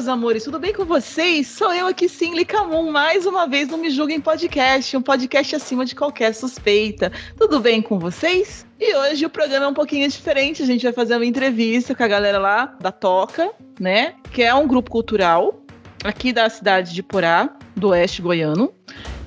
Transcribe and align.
Meus 0.00 0.08
amores, 0.08 0.44
tudo 0.44 0.58
bem 0.58 0.72
com 0.72 0.86
vocês? 0.86 1.46
Sou 1.46 1.74
eu 1.74 1.86
aqui, 1.86 2.08
sim, 2.08 2.34
Licamon, 2.34 2.90
mais 2.90 3.26
uma 3.26 3.46
vez 3.46 3.68
no 3.68 3.76
Me 3.76 3.90
Julguem 3.90 4.18
Podcast, 4.18 4.96
um 4.96 5.02
podcast 5.02 5.56
acima 5.56 5.84
de 5.84 5.94
qualquer 5.94 6.34
suspeita. 6.34 7.12
Tudo 7.36 7.60
bem 7.60 7.82
com 7.82 7.98
vocês? 7.98 8.66
E 8.80 8.96
hoje 8.96 9.26
o 9.26 9.28
programa 9.28 9.66
é 9.66 9.68
um 9.68 9.74
pouquinho 9.74 10.08
diferente, 10.08 10.62
a 10.62 10.64
gente 10.64 10.84
vai 10.84 10.92
fazer 10.94 11.16
uma 11.16 11.26
entrevista 11.26 11.94
com 11.94 12.02
a 12.02 12.08
galera 12.08 12.38
lá 12.38 12.74
da 12.80 12.90
Toca, 12.90 13.52
né? 13.78 14.14
Que 14.32 14.42
é 14.42 14.54
um 14.54 14.66
grupo 14.66 14.90
cultural 14.90 15.62
aqui 16.02 16.32
da 16.32 16.48
cidade 16.48 16.94
de 16.94 17.02
Porá, 17.02 17.54
do 17.76 17.88
oeste 17.88 18.22
goiano. 18.22 18.72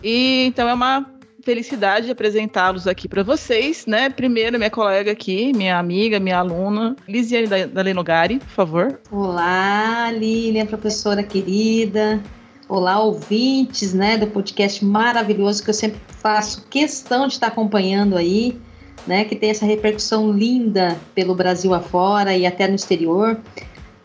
E 0.03 0.45
então 0.47 0.67
é 0.67 0.73
uma 0.73 1.05
felicidade 1.43 2.05
de 2.05 2.11
apresentá-los 2.11 2.88
aqui 2.88 3.07
para 3.07 3.21
vocês, 3.21 3.85
né? 3.85 4.09
Primeiro, 4.09 4.57
minha 4.57 4.70
colega 4.70 5.11
aqui, 5.11 5.52
minha 5.53 5.77
amiga, 5.77 6.19
minha 6.19 6.39
aluna, 6.39 6.95
Lisiane 7.07 7.47
da, 7.47 7.66
da 7.66 7.81
Lenogari, 7.81 8.39
por 8.39 8.49
favor. 8.49 8.99
Olá, 9.11 10.09
Lilian, 10.11 10.66
professora 10.66 11.21
querida. 11.21 12.21
Olá, 12.69 12.99
ouvintes, 12.99 13.94
né, 13.94 14.17
do 14.17 14.25
podcast 14.27 14.83
maravilhoso 14.86 15.61
que 15.61 15.69
eu 15.69 15.73
sempre 15.73 15.99
faço 16.08 16.66
questão 16.69 17.27
de 17.27 17.33
estar 17.33 17.47
acompanhando 17.47 18.16
aí, 18.17 18.58
né, 19.05 19.25
que 19.25 19.36
tem 19.36 19.49
essa 19.49 19.66
repercussão 19.66 20.31
linda 20.31 20.97
pelo 21.14 21.36
Brasil 21.36 21.73
afora 21.73 22.36
e 22.36 22.45
até 22.45 22.67
no 22.67 22.75
exterior. 22.75 23.38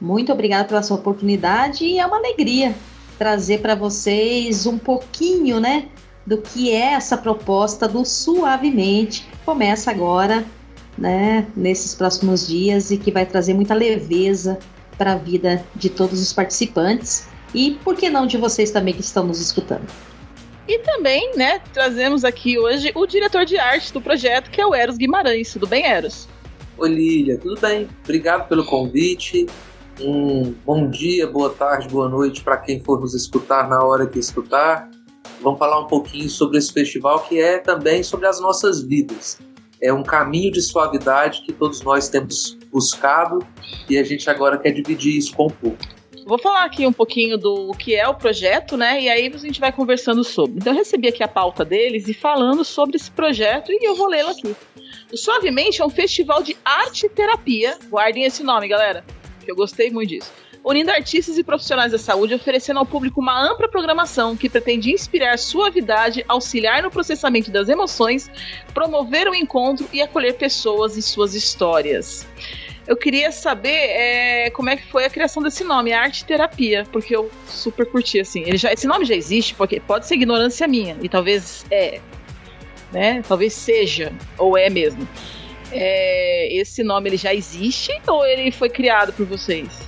Muito 0.00 0.32
obrigada 0.32 0.64
pela 0.64 0.82
sua 0.82 0.96
oportunidade 0.96 1.84
e 1.84 1.98
é 1.98 2.04
uma 2.06 2.16
alegria 2.16 2.74
trazer 3.16 3.60
para 3.60 3.76
vocês 3.76 4.66
um 4.66 4.76
pouquinho, 4.76 5.60
né, 5.60 5.88
do 6.28 6.36
que 6.36 6.70
é 6.70 6.92
essa 6.92 7.16
proposta 7.16 7.88
do 7.88 8.04
Suavemente, 8.04 9.22
que 9.22 9.38
começa 9.46 9.90
agora, 9.90 10.44
né, 10.96 11.46
nesses 11.56 11.94
próximos 11.94 12.46
dias 12.46 12.90
e 12.90 12.98
que 12.98 13.10
vai 13.10 13.24
trazer 13.24 13.54
muita 13.54 13.72
leveza 13.72 14.58
para 14.98 15.12
a 15.12 15.16
vida 15.16 15.64
de 15.74 15.88
todos 15.88 16.20
os 16.20 16.30
participantes 16.30 17.26
e, 17.54 17.78
por 17.82 17.96
que 17.96 18.10
não, 18.10 18.26
de 18.26 18.36
vocês 18.36 18.70
também 18.70 18.92
que 18.92 19.00
estão 19.00 19.26
nos 19.26 19.40
escutando. 19.40 19.86
E 20.68 20.78
também, 20.80 21.34
né, 21.34 21.60
trazemos 21.72 22.26
aqui 22.26 22.58
hoje 22.58 22.92
o 22.94 23.06
diretor 23.06 23.46
de 23.46 23.56
arte 23.56 23.90
do 23.90 24.02
projeto, 24.02 24.50
que 24.50 24.60
é 24.60 24.66
o 24.66 24.74
Eros 24.74 24.98
Guimarães. 24.98 25.50
Tudo 25.50 25.66
bem, 25.66 25.86
Eros? 25.86 26.28
Oi, 26.76 26.90
Lília, 26.90 27.38
tudo 27.38 27.58
bem? 27.58 27.88
Obrigado 28.04 28.46
pelo 28.48 28.66
convite. 28.66 29.46
Um 29.98 30.54
bom 30.66 30.90
dia, 30.90 31.26
boa 31.26 31.48
tarde, 31.48 31.88
boa 31.88 32.08
noite 32.08 32.44
para 32.44 32.58
quem 32.58 32.80
for 32.80 33.00
nos 33.00 33.14
escutar 33.14 33.66
na 33.66 33.82
hora 33.82 34.06
que 34.06 34.18
escutar. 34.18 34.90
Vamos 35.40 35.58
falar 35.58 35.80
um 35.80 35.86
pouquinho 35.86 36.28
sobre 36.28 36.58
esse 36.58 36.72
festival 36.72 37.20
que 37.20 37.40
é 37.40 37.58
também 37.58 38.02
sobre 38.02 38.26
as 38.26 38.40
nossas 38.40 38.82
vidas. 38.82 39.38
É 39.80 39.92
um 39.92 40.02
caminho 40.02 40.50
de 40.50 40.60
suavidade 40.60 41.42
que 41.42 41.52
todos 41.52 41.82
nós 41.82 42.08
temos 42.08 42.58
buscado 42.72 43.38
e 43.88 43.96
a 43.96 44.02
gente 44.02 44.28
agora 44.28 44.58
quer 44.58 44.72
dividir 44.72 45.16
isso 45.16 45.34
com 45.36 45.46
o 45.46 45.50
público. 45.50 45.98
Vou 46.26 46.38
falar 46.38 46.64
aqui 46.64 46.86
um 46.86 46.92
pouquinho 46.92 47.38
do 47.38 47.72
que 47.72 47.94
é 47.94 48.06
o 48.06 48.14
projeto, 48.14 48.76
né? 48.76 49.00
E 49.00 49.08
aí 49.08 49.32
a 49.32 49.38
gente 49.38 49.58
vai 49.58 49.72
conversando 49.72 50.22
sobre. 50.22 50.56
Então 50.56 50.74
eu 50.74 50.78
recebi 50.78 51.08
aqui 51.08 51.22
a 51.22 51.28
pauta 51.28 51.64
deles 51.64 52.06
e 52.06 52.12
falando 52.12 52.64
sobre 52.64 52.96
esse 52.96 53.10
projeto 53.10 53.72
e 53.72 53.78
eu 53.82 53.94
vou 53.94 54.08
lê-lo 54.08 54.30
aqui. 54.30 54.54
O 55.10 55.16
Suavemente 55.16 55.80
é 55.80 55.86
um 55.86 55.88
festival 55.88 56.42
de 56.42 56.54
arte 56.64 57.06
e 57.06 57.08
terapia. 57.08 57.78
Guardem 57.88 58.24
esse 58.24 58.42
nome, 58.42 58.68
galera, 58.68 59.04
que 59.42 59.50
eu 59.50 59.56
gostei 59.56 59.90
muito 59.90 60.10
disso. 60.10 60.30
Unindo 60.68 60.90
artistas 60.90 61.38
e 61.38 61.42
profissionais 61.42 61.92
da 61.92 61.98
saúde, 61.98 62.34
oferecendo 62.34 62.78
ao 62.78 62.84
público 62.84 63.22
uma 63.22 63.42
ampla 63.42 63.66
programação 63.66 64.36
que 64.36 64.50
pretende 64.50 64.92
inspirar 64.92 65.38
suavidade, 65.38 66.22
auxiliar 66.28 66.82
no 66.82 66.90
processamento 66.90 67.50
das 67.50 67.70
emoções, 67.70 68.30
promover 68.74 69.26
o 69.28 69.34
encontro 69.34 69.88
e 69.94 70.02
acolher 70.02 70.34
pessoas 70.34 70.94
e 70.98 71.00
suas 71.00 71.34
histórias. 71.34 72.28
Eu 72.86 72.98
queria 72.98 73.32
saber 73.32 73.70
é, 73.70 74.50
como 74.50 74.68
é 74.68 74.76
que 74.76 74.84
foi 74.84 75.06
a 75.06 75.10
criação 75.10 75.42
desse 75.42 75.64
nome, 75.64 75.90
Arte 75.94 76.26
Terapia, 76.26 76.84
porque 76.92 77.16
eu 77.16 77.30
super 77.46 77.86
curti 77.86 78.20
assim. 78.20 78.42
Ele 78.42 78.58
já, 78.58 78.70
esse 78.70 78.86
nome 78.86 79.06
já 79.06 79.14
existe, 79.14 79.54
porque 79.54 79.80
pode 79.80 80.06
ser 80.06 80.16
ignorância 80.16 80.68
minha, 80.68 80.98
e 81.00 81.08
talvez 81.08 81.64
é, 81.70 81.98
né? 82.92 83.22
Talvez 83.26 83.54
seja, 83.54 84.12
ou 84.36 84.58
é 84.58 84.68
mesmo. 84.68 85.08
É, 85.72 86.54
esse 86.54 86.82
nome 86.82 87.08
ele 87.08 87.16
já 87.16 87.32
existe 87.32 87.90
ou 88.06 88.26
ele 88.26 88.50
foi 88.50 88.68
criado 88.68 89.14
por 89.14 89.24
vocês? 89.24 89.87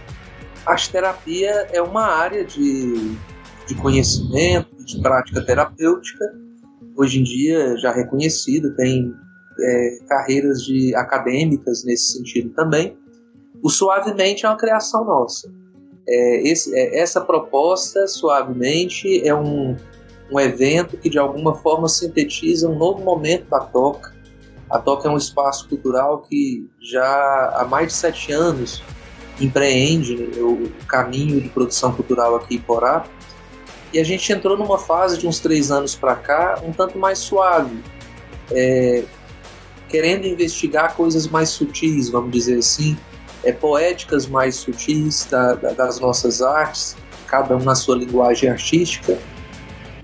Arte 0.67 0.91
terapia 0.91 1.69
é 1.73 1.81
uma 1.81 2.05
área 2.05 2.45
de, 2.45 3.17
de 3.67 3.75
conhecimento, 3.77 4.85
de 4.85 5.01
prática 5.01 5.45
terapêutica, 5.45 6.25
hoje 6.97 7.21
em 7.21 7.23
dia 7.23 7.77
já 7.79 7.93
reconhecida, 7.93 8.71
tem 8.77 9.15
é, 9.59 9.99
carreiras 10.07 10.63
de 10.63 10.95
acadêmicas 10.95 11.85
nesse 11.85 12.13
sentido 12.13 12.51
também. 12.51 12.97
O 13.63 13.71
Suavemente 13.71 14.45
é 14.45 14.49
uma 14.49 14.57
criação 14.57 15.05
nossa. 15.05 15.51
É, 16.07 16.49
esse, 16.49 16.75
é, 16.75 16.99
essa 16.99 17.21
proposta, 17.21 18.07
Suavemente, 18.07 19.27
é 19.27 19.35
um, 19.35 19.77
um 20.31 20.41
evento 20.41 20.97
que 20.97 21.09
de 21.09 21.19
alguma 21.19 21.55
forma 21.55 21.89
sintetiza 21.89 22.69
um 22.69 22.77
novo 22.77 23.03
momento 23.03 23.49
da 23.49 23.61
Toca. 23.61 24.15
A 24.69 24.79
Toca 24.79 25.09
é 25.09 25.11
um 25.11 25.17
espaço 25.17 25.69
cultural 25.69 26.23
que 26.23 26.69
já 26.81 27.55
há 27.57 27.65
mais 27.65 27.89
de 27.89 27.95
sete 27.95 28.33
anos 28.33 28.83
empreende 29.41 30.15
o 30.39 30.71
caminho 30.87 31.41
de 31.41 31.49
produção 31.49 31.93
cultural 31.93 32.37
aqui 32.37 32.57
em 32.57 32.61
Porá. 32.61 33.05
E 33.93 33.99
a 33.99 34.05
gente 34.05 34.33
entrou 34.33 34.57
numa 34.57 34.79
fase 34.79 35.19
de 35.19 35.27
uns 35.27 35.41
três 35.41 35.71
anos 35.71 35.95
para 35.95 36.15
cá 36.15 36.61
um 36.65 36.73
tanto 36.73 36.99
mais 36.99 37.19
suave, 37.19 37.83
é, 38.53 39.03
querendo 39.89 40.27
investigar 40.27 40.95
coisas 40.95 41.27
mais 41.27 41.49
sutis, 41.49 42.09
vamos 42.09 42.31
dizer 42.31 42.59
assim, 42.59 42.97
é, 43.43 43.53
poéticas 43.53 44.27
mais 44.27 44.57
sutis 44.57 45.27
da, 45.29 45.55
da, 45.55 45.73
das 45.73 45.99
nossas 45.99 46.41
artes, 46.41 46.97
cada 47.27 47.57
um 47.57 47.63
na 47.63 47.75
sua 47.75 47.97
linguagem 47.97 48.49
artística. 48.49 49.19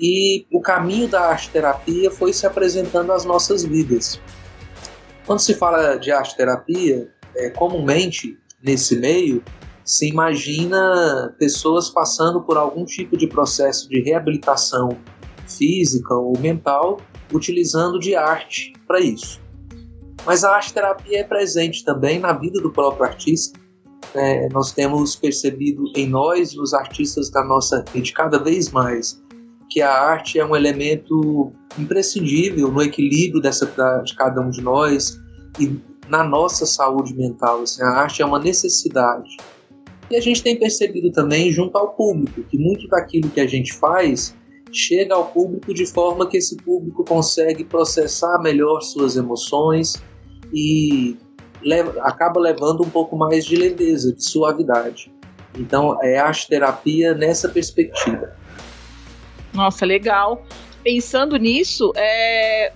E 0.01 0.47
o 0.53 0.61
caminho 0.61 1.09
da 1.09 1.31
arte-terapia 1.31 2.11
foi 2.11 2.33
se 2.33 2.47
apresentando 2.47 3.13
às 3.13 3.25
nossas 3.25 3.65
vidas. 3.65 4.21
Quando 5.25 5.41
se 5.41 5.55
fala 5.55 5.97
de 5.97 6.11
arte-terapia, 6.11 7.09
é, 7.37 7.51
comumente 7.51 8.39
nesse 8.63 8.97
meio, 8.99 9.43
se 9.85 10.09
imagina 10.09 11.35
pessoas 11.39 11.89
passando 11.91 12.43
por 12.43 12.57
algum 12.57 12.85
tipo 12.85 13.17
de 13.17 13.27
processo 13.27 13.89
de 13.89 14.01
reabilitação 14.01 14.89
física 15.47 16.13
ou 16.15 16.37
mental, 16.39 17.01
utilizando 17.33 17.99
de 17.99 18.17
arte 18.17 18.73
para 18.87 19.01
isso. 19.01 19.41
Mas 20.25 20.43
a 20.43 20.57
arte 20.57 20.75
terapia 20.75 21.21
é 21.21 21.25
presente 21.25 21.85
também 21.85 22.19
na 22.19 22.33
vida 22.33 22.61
do 22.61 22.73
próprio 22.73 23.05
artista. 23.05 23.59
É, 24.13 24.49
nós 24.49 24.73
temos 24.73 25.15
percebido 25.15 25.85
em 25.95 26.09
nós, 26.09 26.55
nos 26.55 26.75
artistas 26.75 27.31
da 27.31 27.45
nossa 27.45 27.85
rede, 27.93 28.13
cada 28.13 28.39
vez 28.39 28.71
mais, 28.73 29.23
que 29.71 29.81
a 29.81 29.93
arte 29.93 30.39
é 30.39 30.45
um 30.45 30.57
elemento 30.57 31.53
imprescindível 31.79 32.73
no 32.73 32.83
equilíbrio 32.83 33.41
dessa, 33.41 33.67
de 34.05 34.17
cada 34.17 34.41
um 34.41 34.51
de 34.51 34.63
nós 34.63 35.21
e 35.61 35.81
na 36.09 36.25
nossa 36.25 36.67
saúde 36.67 37.15
mental. 37.15 37.63
Assim, 37.63 37.83
a 37.83 37.89
arte 37.89 38.23
é 38.23 38.27
uma 38.27 38.39
necessidade. 38.39 39.37
E 40.11 40.17
a 40.17 40.21
gente 40.21 40.43
tem 40.43 40.59
percebido 40.59 41.11
também 41.11 41.51
junto 41.51 41.77
ao 41.77 41.95
público 41.95 42.43
que 42.45 42.59
muito 42.59 42.87
daquilo 42.89 43.29
que 43.29 43.41
a 43.41 43.47
gente 43.47 43.73
faz 43.73 44.35
chega 44.73 45.15
ao 45.15 45.27
público 45.27 45.73
de 45.73 45.87
forma 45.87 46.29
que 46.29 46.37
esse 46.37 46.57
público 46.57 47.05
consegue 47.05 47.65
processar 47.65 48.39
melhor 48.41 48.81
suas 48.81 49.17
emoções 49.17 49.95
e 50.53 51.17
leva, 51.63 52.01
acaba 52.03 52.41
levando 52.41 52.85
um 52.85 52.91
pouco 52.91 53.17
mais 53.17 53.45
de 53.45 53.57
leveza, 53.57 54.13
de 54.13 54.23
suavidade. 54.23 55.13
Então 55.59 55.99
é 56.03 56.19
arte 56.19 56.49
terapia 56.49 57.15
nessa 57.15 57.49
perspectiva. 57.49 58.37
Nossa, 59.53 59.87
legal. 59.87 60.45
Pensando 60.85 61.37
nisso, 61.37 61.93
é, 61.97 62.73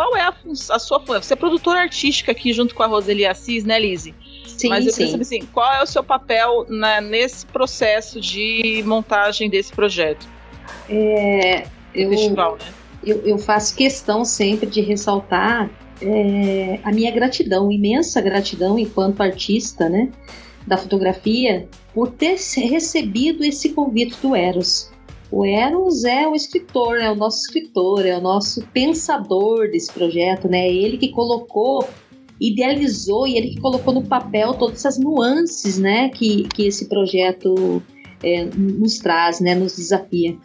qual 0.00 0.16
é 0.16 0.22
a, 0.22 0.34
a 0.70 0.78
sua 0.78 0.98
função? 0.98 1.22
Você 1.22 1.34
é 1.34 1.36
produtora 1.36 1.80
artística 1.80 2.32
aqui 2.32 2.54
junto 2.54 2.74
com 2.74 2.82
a 2.82 2.86
Roseli 2.86 3.26
Assis, 3.26 3.64
né, 3.64 3.78
Lizzie? 3.78 4.14
Sim, 4.46 4.70
Mas 4.70 4.86
eu 4.86 4.92
sim. 4.94 5.10
saber 5.10 5.20
assim, 5.20 5.40
qual 5.52 5.70
é 5.74 5.82
o 5.82 5.86
seu 5.86 6.02
papel 6.02 6.64
na- 6.70 7.02
nesse 7.02 7.44
processo 7.44 8.18
de 8.18 8.82
montagem 8.86 9.50
desse 9.50 9.70
projeto? 9.70 10.26
É, 10.88 11.64
eu, 11.94 12.08
festival, 12.08 12.56
né? 12.56 12.72
eu, 13.04 13.20
eu 13.26 13.36
faço 13.36 13.76
questão 13.76 14.24
sempre 14.24 14.70
de 14.70 14.80
ressaltar 14.80 15.68
é, 16.00 16.80
a 16.82 16.90
minha 16.92 17.10
gratidão, 17.10 17.70
imensa 17.70 18.22
gratidão 18.22 18.78
enquanto 18.78 19.20
artista, 19.20 19.86
né, 19.90 20.10
da 20.66 20.78
fotografia, 20.78 21.68
por 21.92 22.10
ter 22.10 22.38
recebido 22.56 23.44
esse 23.44 23.68
convite 23.74 24.16
do 24.22 24.34
Eros. 24.34 24.90
O 25.32 25.44
Eros 25.44 26.04
é 26.04 26.26
o 26.26 26.34
escritor, 26.34 27.00
é 27.00 27.10
o 27.10 27.14
nosso 27.14 27.42
escritor, 27.42 28.04
é 28.04 28.16
o 28.16 28.20
nosso 28.20 28.66
pensador 28.72 29.70
desse 29.70 29.92
projeto, 29.92 30.48
né? 30.48 30.66
É 30.66 30.72
ele 30.72 30.98
que 30.98 31.08
colocou, 31.08 31.88
idealizou 32.40 33.26
e 33.28 33.36
ele 33.36 33.50
que 33.50 33.60
colocou 33.60 33.94
no 33.94 34.02
papel 34.02 34.54
todas 34.54 34.80
essas 34.80 34.98
nuances, 34.98 35.78
né? 35.78 36.08
Que, 36.08 36.48
que 36.48 36.66
esse 36.66 36.88
projeto 36.88 37.80
é, 38.22 38.44
nos 38.56 38.98
traz, 38.98 39.40
né? 39.40 39.54
Nos 39.54 39.76
desafia. 39.76 40.36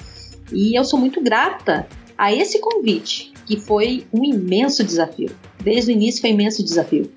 E 0.54 0.78
eu 0.78 0.84
sou 0.84 1.00
muito 1.00 1.20
grata 1.20 1.88
a 2.16 2.32
esse 2.32 2.60
convite, 2.60 3.34
que 3.48 3.58
foi 3.58 4.06
um 4.14 4.24
imenso 4.24 4.84
desafio. 4.84 5.32
Desde 5.64 5.92
o 5.92 5.94
início 5.94 6.22
foi 6.22 6.30
um 6.30 6.34
imenso 6.34 6.64
desafio. 6.64 7.12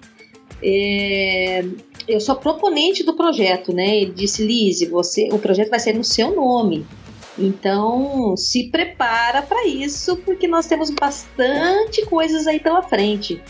É, 0.62 1.64
eu 2.08 2.20
sou 2.20 2.34
proponente 2.34 3.04
do 3.04 3.14
projeto, 3.14 3.72
né? 3.74 3.98
Ele 3.98 4.12
disse, 4.12 4.44
Lise, 4.44 4.86
você, 4.86 5.28
o 5.30 5.38
projeto 5.38 5.68
vai 5.68 5.78
ser 5.78 5.94
no 5.94 6.02
seu 6.02 6.34
nome. 6.34 6.86
Então, 7.38 8.36
se 8.36 8.68
prepara 8.70 9.42
para 9.42 9.66
isso, 9.66 10.16
porque 10.18 10.48
nós 10.48 10.66
temos 10.66 10.90
bastante 10.90 12.04
coisas 12.06 12.46
aí 12.46 12.58
pela 12.58 12.82
frente. 12.82 13.40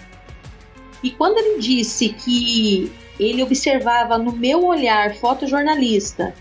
E 1.03 1.11
quando 1.11 1.39
ele 1.39 1.59
disse 1.61 2.11
que 2.11 2.93
ele 3.19 3.43
observava 3.43 4.19
no 4.19 4.33
meu 4.33 4.65
olhar 4.65 5.15
fotojornalista 5.15 6.35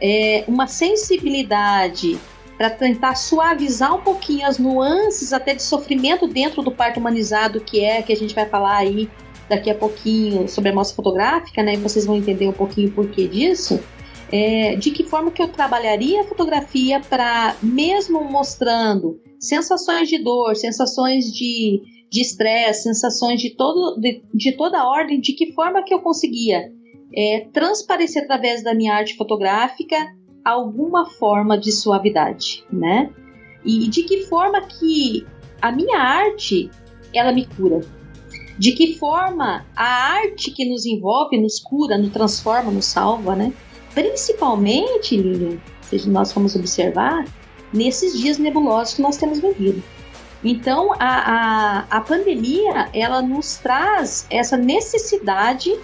é, 0.00 0.44
uma 0.46 0.66
sensibilidade 0.66 2.18
para 2.56 2.70
tentar 2.70 3.16
suavizar 3.16 3.94
um 3.94 4.00
pouquinho 4.00 4.46
as 4.46 4.58
nuances 4.58 5.32
até 5.32 5.54
de 5.54 5.62
sofrimento 5.62 6.26
dentro 6.28 6.62
do 6.62 6.70
parto 6.70 7.00
humanizado 7.00 7.60
que 7.60 7.84
é 7.84 8.00
que 8.00 8.12
a 8.12 8.16
gente 8.16 8.34
vai 8.34 8.46
falar 8.46 8.76
aí 8.76 9.10
daqui 9.48 9.70
a 9.70 9.74
pouquinho 9.74 10.48
sobre 10.48 10.70
a 10.70 10.74
mostra 10.74 10.96
fotográfica, 10.96 11.62
né? 11.62 11.74
E 11.74 11.76
vocês 11.76 12.06
vão 12.06 12.16
entender 12.16 12.48
um 12.48 12.52
pouquinho 12.52 12.88
o 12.88 12.92
porquê 12.92 13.28
disso. 13.28 13.80
É, 14.36 14.74
de 14.74 14.90
que 14.90 15.04
forma 15.04 15.30
que 15.30 15.40
eu 15.40 15.46
trabalharia 15.46 16.22
a 16.22 16.24
fotografia 16.24 17.00
para, 17.00 17.56
mesmo 17.62 18.24
mostrando 18.24 19.20
sensações 19.38 20.08
de 20.08 20.18
dor, 20.18 20.56
sensações 20.56 21.26
de 21.26 21.80
estresse, 22.12 22.82
sensações 22.82 23.40
de, 23.40 23.50
todo, 23.50 23.96
de, 24.00 24.24
de, 24.34 24.56
toda 24.56 24.80
a 24.80 24.88
ordem, 24.88 25.20
de 25.20 25.34
que 25.34 25.52
forma 25.52 25.84
que 25.84 25.94
eu 25.94 26.00
conseguia 26.00 26.68
é, 27.16 27.46
transparecer 27.52 28.24
através 28.24 28.64
da 28.64 28.74
minha 28.74 28.92
arte 28.92 29.16
fotográfica 29.16 29.96
alguma 30.44 31.08
forma 31.10 31.56
de 31.56 31.70
suavidade, 31.70 32.64
né? 32.72 33.12
E 33.64 33.88
de 33.88 34.02
que 34.02 34.22
forma 34.22 34.60
que 34.62 35.24
a 35.62 35.70
minha 35.70 35.96
arte 35.96 36.68
ela 37.14 37.30
me 37.30 37.46
cura, 37.46 37.82
de 38.58 38.72
que 38.72 38.98
forma 38.98 39.64
a 39.76 39.84
arte 40.14 40.50
que 40.50 40.68
nos 40.68 40.84
envolve 40.84 41.40
nos 41.40 41.60
cura, 41.60 41.96
nos 41.96 42.10
transforma, 42.12 42.72
nos 42.72 42.86
salva, 42.86 43.36
né? 43.36 43.52
Principalmente, 43.94 45.60
se 45.82 46.08
nós 46.08 46.32
formos 46.32 46.56
observar, 46.56 47.24
nesses 47.72 48.18
dias 48.18 48.38
nebulosos 48.38 48.94
que 48.94 49.02
nós 49.02 49.16
temos 49.16 49.40
vivido. 49.40 49.82
Então, 50.42 50.92
a, 50.94 50.98
a, 50.98 51.78
a 51.90 52.00
pandemia, 52.00 52.88
ela 52.92 53.22
nos 53.22 53.56
traz 53.56 54.26
essa 54.30 54.56
necessidade 54.56 55.74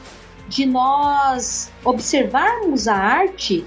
de 0.49 0.67
nós 0.67 1.71
observarmos 1.85 2.87
a 2.87 2.95
arte 2.95 3.65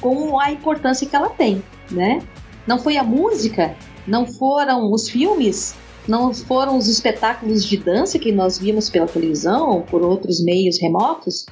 com 0.00 0.40
a 0.40 0.50
importância 0.50 1.06
que 1.06 1.14
ela 1.14 1.28
tem, 1.30 1.62
né? 1.90 2.20
Não 2.66 2.78
foi 2.78 2.96
a 2.96 3.04
música, 3.04 3.76
não 4.06 4.26
foram 4.26 4.90
os 4.92 5.08
filmes 5.08 5.76
não 6.08 6.32
foram 6.32 6.78
os 6.78 6.88
espetáculos 6.88 7.62
de 7.62 7.76
dança 7.76 8.18
que 8.18 8.32
nós 8.32 8.58
vimos 8.58 8.88
pela 8.88 9.06
televisão 9.06 9.68
ou 9.68 9.82
por 9.82 10.02
outros 10.02 10.42
meios 10.42 10.80
remotos 10.80 11.44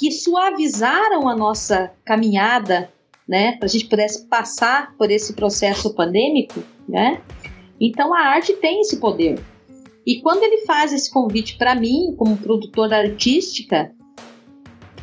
que 0.00 0.10
suavizaram 0.10 1.28
a 1.28 1.36
nossa 1.36 1.92
caminhada, 2.06 2.90
né, 3.28 3.52
para 3.58 3.66
a 3.66 3.68
gente 3.68 3.84
pudesse 3.84 4.26
passar 4.26 4.96
por 4.96 5.10
esse 5.10 5.34
processo 5.34 5.94
pandêmico, 5.94 6.64
né? 6.88 7.20
Então 7.78 8.14
a 8.14 8.20
arte 8.20 8.54
tem 8.54 8.80
esse 8.80 8.96
poder. 8.98 9.38
E 10.06 10.22
quando 10.22 10.42
ele 10.42 10.64
faz 10.64 10.94
esse 10.94 11.12
convite 11.12 11.58
para 11.58 11.74
mim, 11.74 12.14
como 12.16 12.38
produtora 12.38 12.96
artística, 12.96 13.92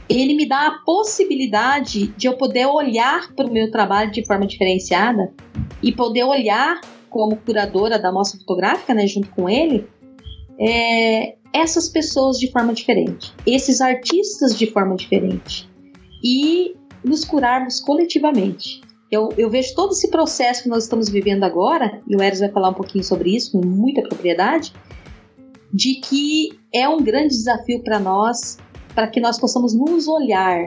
ele 0.10 0.34
me 0.34 0.48
dá 0.48 0.66
a 0.66 0.80
possibilidade 0.84 2.08
de 2.08 2.28
eu 2.28 2.36
poder 2.36 2.66
olhar 2.66 3.32
para 3.36 3.46
o 3.46 3.54
meu 3.54 3.70
trabalho 3.70 4.10
de 4.10 4.26
forma 4.26 4.48
diferenciada 4.48 5.32
e 5.84 5.92
poder 5.92 6.24
olhar 6.24 6.82
como 7.08 7.38
curadora 7.38 8.00
da 8.00 8.12
mostra 8.12 8.40
fotográfica, 8.40 8.96
né, 8.96 9.06
junto 9.06 9.30
com 9.30 9.48
ele, 9.48 9.88
é, 10.60 11.37
essas 11.54 11.90
pessoas 11.90 12.38
de 12.38 12.52
forma 12.52 12.74
diferente, 12.74 13.34
esses 13.46 13.82
artistas 13.82 14.58
de 14.58 14.68
forma 14.68 14.96
diferente 14.96 15.70
e 16.24 16.76
nos 17.04 17.24
curarmos 17.24 17.80
coletivamente. 17.80 18.82
Eu, 19.10 19.30
eu, 19.38 19.50
vejo 19.50 19.74
todo 19.74 19.94
esse 19.94 20.10
processo 20.10 20.64
que 20.64 20.70
nós 20.70 20.84
estamos 20.84 21.08
vivendo 21.08 21.44
agora, 21.44 22.02
e 22.08 22.16
o 22.16 22.22
Eros 22.22 22.40
vai 22.40 22.52
falar 22.52 22.70
um 22.70 22.74
pouquinho 22.74 23.04
sobre 23.04 23.34
isso 23.34 23.54
com 23.54 23.66
muita 23.66 24.02
propriedade, 24.02 24.74
de 25.74 25.96
que 25.96 26.60
é 26.74 26.88
um 26.90 27.02
grande 27.02 27.30
desafio 27.30 27.82
para 27.84 28.00
nós, 28.00 28.58
para 28.94 29.08
que 29.08 29.22
nós 29.22 29.40
possamos 29.40 29.74
nos 29.74 30.08
olhar 30.08 30.66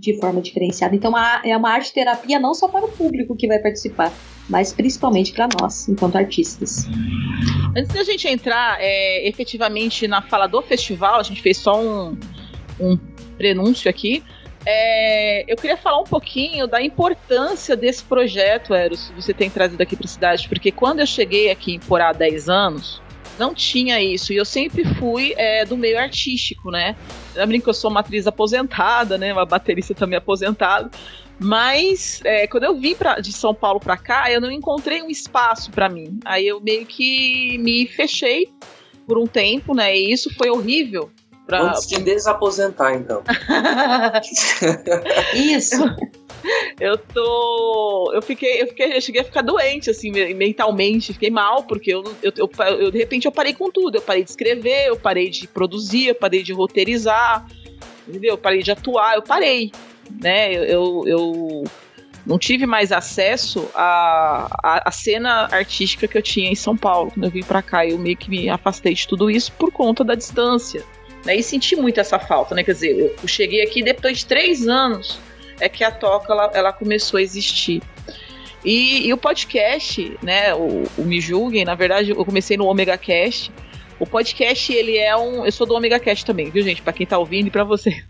de 0.00 0.18
forma 0.18 0.40
diferenciada. 0.40 0.96
Então, 0.96 1.12
é 1.44 1.56
uma 1.56 1.70
arte 1.70 1.92
terapia 1.92 2.40
não 2.40 2.54
só 2.54 2.66
para 2.66 2.86
o 2.86 2.88
público 2.88 3.36
que 3.36 3.46
vai 3.46 3.58
participar, 3.58 4.10
mas 4.48 4.72
principalmente 4.72 5.32
para 5.32 5.48
nós, 5.60 5.88
enquanto 5.88 6.16
artistas. 6.16 6.86
Antes 7.76 7.92
da 7.92 8.02
gente 8.02 8.26
entrar 8.26 8.78
é, 8.80 9.28
efetivamente 9.28 10.08
na 10.08 10.22
fala 10.22 10.46
do 10.46 10.62
festival, 10.62 11.20
a 11.20 11.22
gente 11.22 11.42
fez 11.42 11.58
só 11.58 11.80
um, 11.80 12.18
um 12.80 12.98
prenúncio 13.36 13.90
aqui. 13.90 14.22
É, 14.64 15.44
eu 15.50 15.56
queria 15.56 15.76
falar 15.76 16.00
um 16.00 16.04
pouquinho 16.04 16.66
da 16.66 16.82
importância 16.82 17.76
desse 17.76 18.02
projeto, 18.02 18.74
Eros, 18.74 19.08
que 19.08 19.14
você 19.14 19.34
tem 19.34 19.50
trazido 19.50 19.82
aqui 19.82 19.96
para 19.96 20.06
a 20.06 20.08
cidade, 20.08 20.48
porque 20.48 20.72
quando 20.72 21.00
eu 21.00 21.06
cheguei 21.06 21.50
aqui 21.50 21.74
em 21.74 21.78
Porá 21.78 22.10
há 22.10 22.12
10 22.12 22.48
anos, 22.48 23.02
não 23.40 23.54
tinha 23.54 24.00
isso. 24.00 24.32
E 24.32 24.36
eu 24.36 24.44
sempre 24.44 24.84
fui 24.96 25.32
é, 25.36 25.64
do 25.64 25.76
meio 25.76 25.98
artístico, 25.98 26.70
né? 26.70 26.94
Eu 27.34 27.46
brinco 27.46 27.64
que 27.64 27.70
eu 27.70 27.74
sou 27.74 27.90
uma 27.90 28.00
atriz 28.00 28.26
aposentada, 28.26 29.16
né? 29.16 29.32
Uma 29.32 29.46
baterista 29.46 29.94
também 29.94 30.18
aposentada. 30.18 30.90
Mas 31.38 32.20
é, 32.22 32.46
quando 32.46 32.64
eu 32.64 32.76
vim 32.76 32.94
pra, 32.94 33.18
de 33.18 33.32
São 33.32 33.54
Paulo 33.54 33.80
para 33.80 33.96
cá, 33.96 34.30
eu 34.30 34.42
não 34.42 34.50
encontrei 34.50 35.02
um 35.02 35.08
espaço 35.08 35.70
para 35.70 35.88
mim. 35.88 36.20
Aí 36.22 36.46
eu 36.46 36.60
meio 36.60 36.84
que 36.84 37.56
me 37.58 37.86
fechei 37.86 38.52
por 39.06 39.18
um 39.18 39.26
tempo, 39.26 39.74
né? 39.74 39.96
E 39.96 40.12
isso 40.12 40.32
foi 40.34 40.50
horrível. 40.50 41.10
Pra... 41.50 41.62
Vamos 41.62 41.86
te 41.86 42.00
desaposentar, 42.00 42.94
então. 42.94 43.22
isso. 45.34 45.76
Eu 46.78 46.96
tô. 46.96 48.12
Eu 48.14 48.22
fiquei, 48.22 48.62
eu 48.62 48.68
fiquei, 48.68 48.96
eu 48.96 49.00
cheguei 49.00 49.20
a 49.20 49.24
ficar 49.24 49.42
doente, 49.42 49.90
assim, 49.90 50.10
mentalmente, 50.34 51.12
fiquei 51.12 51.30
mal, 51.30 51.64
porque 51.64 51.92
eu, 51.92 52.02
eu, 52.22 52.32
eu, 52.36 52.50
eu, 52.78 52.90
de 52.90 52.98
repente 52.98 53.26
eu 53.26 53.32
parei 53.32 53.52
com 53.52 53.70
tudo. 53.70 53.96
Eu 53.96 54.02
parei 54.02 54.24
de 54.24 54.30
escrever, 54.30 54.86
eu 54.86 54.96
parei 54.96 55.28
de 55.28 55.46
produzir, 55.46 56.06
eu 56.06 56.14
parei 56.14 56.42
de 56.42 56.52
roteirizar, 56.52 57.46
entendeu? 58.08 58.30
Eu 58.30 58.38
parei 58.38 58.62
de 58.62 58.70
atuar, 58.70 59.16
eu 59.16 59.22
parei 59.22 59.70
né? 60.18 60.52
Eu, 60.52 60.64
eu, 60.64 61.02
eu 61.06 61.64
não 62.26 62.38
tive 62.38 62.66
mais 62.66 62.90
acesso 62.90 63.68
à, 63.74 64.48
à, 64.62 64.88
à, 64.88 64.90
cena 64.90 65.48
artística 65.50 66.08
que 66.08 66.16
eu 66.16 66.22
tinha 66.22 66.50
em 66.50 66.54
São 66.54 66.76
Paulo. 66.76 67.10
Quando 67.12 67.24
eu 67.24 67.30
vim 67.30 67.42
para 67.42 67.62
cá, 67.62 67.86
eu 67.86 67.98
meio 67.98 68.16
que 68.16 68.30
me 68.30 68.48
afastei 68.48 68.94
de 68.94 69.06
tudo 69.06 69.30
isso 69.30 69.52
por 69.52 69.70
conta 69.70 70.02
da 70.02 70.14
distância. 70.14 70.82
Né? 71.24 71.36
E 71.36 71.42
senti 71.42 71.76
muito 71.76 72.00
essa 72.00 72.18
falta, 72.18 72.54
né? 72.54 72.62
Quer 72.62 72.72
dizer, 72.72 73.14
eu 73.22 73.28
cheguei 73.28 73.62
aqui 73.62 73.82
depois 73.82 74.18
de 74.18 74.26
três 74.26 74.66
anos 74.66 75.18
é 75.60 75.68
que 75.68 75.84
a 75.84 75.90
Toca 75.90 76.32
ela, 76.32 76.50
ela 76.54 76.72
começou 76.72 77.18
a 77.18 77.22
existir. 77.22 77.82
E, 78.64 79.06
e, 79.06 79.12
o 79.12 79.16
podcast, 79.16 80.18
né, 80.22 80.54
o, 80.54 80.84
o 80.98 81.02
Me 81.02 81.20
Julguem, 81.20 81.64
na 81.64 81.74
verdade 81.74 82.10
eu 82.10 82.24
comecei 82.24 82.56
no 82.56 82.66
Omega 82.66 82.96
Cast. 82.96 83.52
O 83.98 84.06
podcast, 84.06 84.72
ele 84.72 84.96
é 84.96 85.14
um... 85.14 85.44
Eu 85.44 85.52
sou 85.52 85.66
do 85.66 85.74
Omega 85.74 85.98
Cast 86.00 86.24
também, 86.24 86.50
viu, 86.50 86.62
gente? 86.62 86.80
Para 86.80 86.92
quem 86.92 87.06
tá 87.06 87.18
ouvindo 87.18 87.48
e 87.48 87.50
para 87.50 87.64
você 87.64 88.02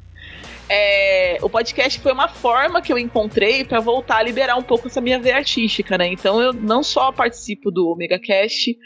é, 0.72 1.36
o 1.42 1.50
podcast 1.50 1.98
foi 1.98 2.12
uma 2.12 2.28
forma 2.28 2.80
que 2.80 2.92
eu 2.92 2.98
encontrei 2.98 3.64
para 3.64 3.80
voltar 3.80 4.18
a 4.18 4.22
liberar 4.22 4.56
um 4.56 4.62
pouco 4.62 4.86
essa 4.86 5.00
minha 5.00 5.18
veia 5.18 5.38
artística, 5.38 5.98
né? 5.98 6.06
Então 6.06 6.40
eu 6.40 6.52
não 6.52 6.80
só 6.80 7.10
participo 7.10 7.72
do 7.72 7.88
Omega 7.88 8.20
Cast, 8.20 8.78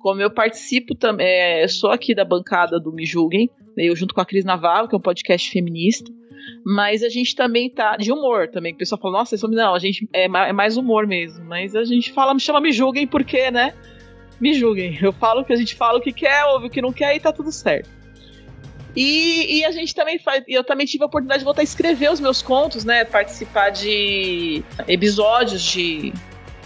como 0.00 0.20
eu 0.20 0.32
participo 0.32 0.96
também, 0.96 1.28
é, 1.28 1.68
sou 1.68 1.92
aqui 1.92 2.12
da 2.12 2.24
bancada 2.24 2.80
do 2.80 2.92
Me 2.92 3.06
Julguem, 3.06 3.48
né? 3.76 3.84
eu 3.84 3.94
junto 3.94 4.14
com 4.14 4.20
a 4.20 4.26
Cris 4.26 4.44
Navarro, 4.44 4.88
que 4.88 4.96
é 4.96 4.98
um 4.98 5.00
podcast 5.00 5.48
feminista, 5.48 6.10
mas 6.66 7.04
a 7.04 7.08
gente 7.08 7.36
também 7.36 7.70
tá 7.70 7.96
de 7.96 8.10
humor 8.10 8.48
também, 8.48 8.72
que 8.72 8.76
o 8.76 8.80
pessoal 8.80 9.00
fala, 9.00 9.18
nossa, 9.18 9.36
isso, 9.36 9.46
não, 9.46 9.76
a 9.76 9.78
gente 9.78 10.08
é, 10.12 10.24
é 10.24 10.52
mais 10.52 10.76
humor 10.76 11.06
mesmo, 11.06 11.44
mas 11.44 11.76
a 11.76 11.84
gente 11.84 12.10
fala, 12.12 12.34
me 12.34 12.40
chama 12.40 12.60
Me 12.60 12.72
Julguem 12.72 13.06
porque, 13.06 13.48
né? 13.48 13.74
Me 14.40 14.54
julguem. 14.54 14.98
Eu 15.00 15.12
falo 15.12 15.44
que 15.44 15.52
a 15.52 15.56
gente 15.56 15.76
fala 15.76 15.98
o 15.98 16.00
que 16.00 16.12
quer, 16.12 16.44
ouve 16.46 16.66
o 16.66 16.70
que 16.70 16.82
não 16.82 16.92
quer 16.92 17.14
e 17.14 17.20
tá 17.20 17.32
tudo 17.32 17.52
certo. 17.52 17.97
E, 18.96 19.58
e, 19.58 19.64
a 19.64 19.70
gente 19.70 19.94
também 19.94 20.18
faz. 20.18 20.42
Eu 20.48 20.64
também 20.64 20.86
tive 20.86 21.04
a 21.04 21.06
oportunidade 21.06 21.40
de 21.40 21.44
voltar 21.44 21.60
a 21.60 21.64
escrever 21.64 22.10
os 22.10 22.20
meus 22.20 22.42
contos, 22.42 22.84
né? 22.84 23.04
Participar 23.04 23.70
de 23.70 24.62
episódios 24.86 25.62
de, 25.62 26.12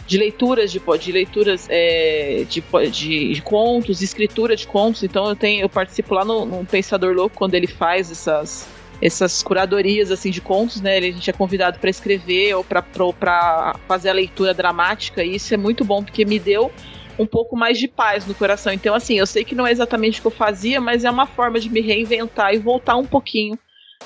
de 0.07 0.19
leituras 0.19 0.71
de, 0.71 0.81
de 0.99 1.13
leituras 1.13 1.67
é, 1.69 2.45
de, 2.49 2.63
de, 2.91 3.35
de, 3.35 3.43
contos, 3.43 4.01
escritura 4.03 4.57
de 4.57 4.67
contos. 4.67 5.03
Então 5.03 5.29
eu 5.29 5.37
tenho, 5.37 5.63
eu 5.63 5.69
participo 5.69 6.15
lá 6.15 6.25
no, 6.25 6.47
no 6.47 6.65
Pensador 6.65 7.15
Louco 7.15 7.37
quando 7.37 7.55
ele 7.55 7.67
faz 7.67 8.11
essas 8.11 8.67
essas 9.03 9.43
curadorias 9.43 10.13
assim 10.13 10.31
de 10.31 10.41
contos, 10.41 10.81
né? 10.81 10.97
A 10.99 11.01
gente 11.01 11.29
é 11.29 11.33
convidado 11.33 11.81
para 11.81 11.91
escrever 11.91 12.55
ou 12.55 12.63
para 12.63 13.75
fazer 13.89 14.09
a 14.09 14.13
leitura 14.13 14.55
dramática. 14.55 15.25
E 15.25 15.35
isso 15.35 15.53
é 15.53 15.57
muito 15.57 15.85
bom 15.85 16.05
porque 16.05 16.25
me 16.25 16.39
deu 16.39 16.71
um 17.19 17.27
pouco 17.27 17.57
mais 17.57 17.79
de 17.79 17.89
paz 17.89 18.27
no 18.27 18.35
coração. 18.35 18.73
Então, 18.73 18.95
assim, 18.95 19.19
eu 19.19 19.27
sei 19.27 19.45
que 19.45 19.55
não 19.55 19.67
é 19.67 19.73
exatamente 19.73 20.19
o 20.19 20.23
que 20.23 20.27
eu 20.29 20.33
fazia, 20.33 20.81
mas 20.81 21.05
é 21.05 21.11
uma 21.11 21.27
forma 21.27 21.61
de 21.61 21.71
me 21.71 21.81
reinventar 21.81 22.55
e 22.55 22.59
voltar 22.59 22.97
um 22.97 23.05
pouquinho 23.05 23.59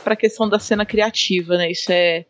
para 0.03 0.15
a 0.15 0.17
questão 0.17 0.49
da 0.49 0.59
cena 0.59 0.85
criativa, 0.85 1.57
né? 1.57 1.71
Isso 1.71 1.91
é, 1.91 2.25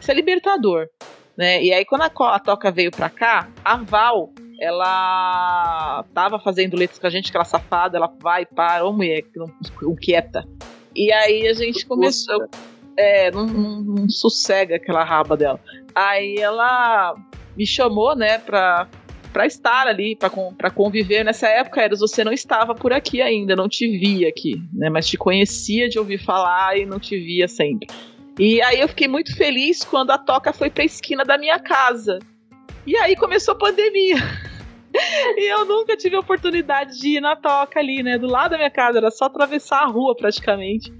isso 0.00 0.10
é 0.10 0.14
libertador, 0.14 0.88
né? 1.36 1.62
E 1.62 1.72
aí, 1.72 1.84
quando 1.84 2.02
a, 2.02 2.34
a 2.34 2.38
Toca 2.38 2.70
veio 2.70 2.90
para 2.90 3.10
cá, 3.10 3.48
a 3.64 3.76
Val, 3.76 4.32
ela 4.60 6.04
tava 6.12 6.38
fazendo 6.38 6.76
letras 6.76 6.98
com 6.98 7.06
a 7.06 7.10
gente, 7.10 7.28
aquela 7.28 7.44
safada, 7.44 7.96
ela 7.96 8.12
vai, 8.20 8.44
para, 8.44 8.84
ô 8.84 8.92
mulher, 8.92 9.22
que 9.22 9.38
não, 9.38 9.96
quieta. 9.96 10.46
E 10.94 11.12
aí 11.12 11.46
a 11.46 11.52
gente 11.52 11.86
começou. 11.86 12.48
É, 12.96 13.30
não, 13.30 13.46
não, 13.46 13.80
não 13.80 14.08
sossega 14.08 14.74
aquela 14.74 15.04
raba 15.04 15.36
dela. 15.36 15.60
Aí 15.94 16.36
ela 16.38 17.14
me 17.56 17.64
chamou, 17.64 18.16
né, 18.16 18.38
pra, 18.38 18.88
para 19.32 19.46
estar 19.46 19.86
ali, 19.86 20.16
para 20.16 20.70
conviver. 20.70 21.24
Nessa 21.24 21.48
época, 21.48 21.82
Eros, 21.82 22.00
você 22.00 22.24
não 22.24 22.32
estava 22.32 22.74
por 22.74 22.92
aqui 22.92 23.20
ainda, 23.22 23.54
não 23.54 23.68
te 23.68 23.86
via 23.98 24.28
aqui, 24.28 24.62
né? 24.72 24.88
Mas 24.90 25.06
te 25.06 25.16
conhecia 25.16 25.88
de 25.88 25.98
ouvir 25.98 26.18
falar 26.18 26.78
e 26.78 26.86
não 26.86 26.98
te 26.98 27.18
via 27.18 27.46
sempre. 27.48 27.88
E 28.38 28.62
aí 28.62 28.80
eu 28.80 28.88
fiquei 28.88 29.08
muito 29.08 29.36
feliz 29.36 29.82
quando 29.82 30.10
a 30.10 30.18
toca 30.18 30.52
foi 30.52 30.70
para 30.70 30.82
a 30.82 30.86
esquina 30.86 31.24
da 31.24 31.36
minha 31.36 31.58
casa. 31.58 32.18
E 32.86 32.96
aí 32.96 33.16
começou 33.16 33.52
a 33.52 33.58
pandemia. 33.58 34.16
e 35.36 35.52
eu 35.52 35.64
nunca 35.64 35.96
tive 35.96 36.16
a 36.16 36.20
oportunidade 36.20 36.98
de 36.98 37.16
ir 37.16 37.20
na 37.20 37.36
toca 37.36 37.80
ali, 37.80 38.02
né? 38.02 38.16
Do 38.16 38.26
lado 38.26 38.52
da 38.52 38.56
minha 38.56 38.70
casa, 38.70 38.98
era 38.98 39.10
só 39.10 39.26
atravessar 39.26 39.82
a 39.82 39.86
rua 39.86 40.14
praticamente. 40.16 40.92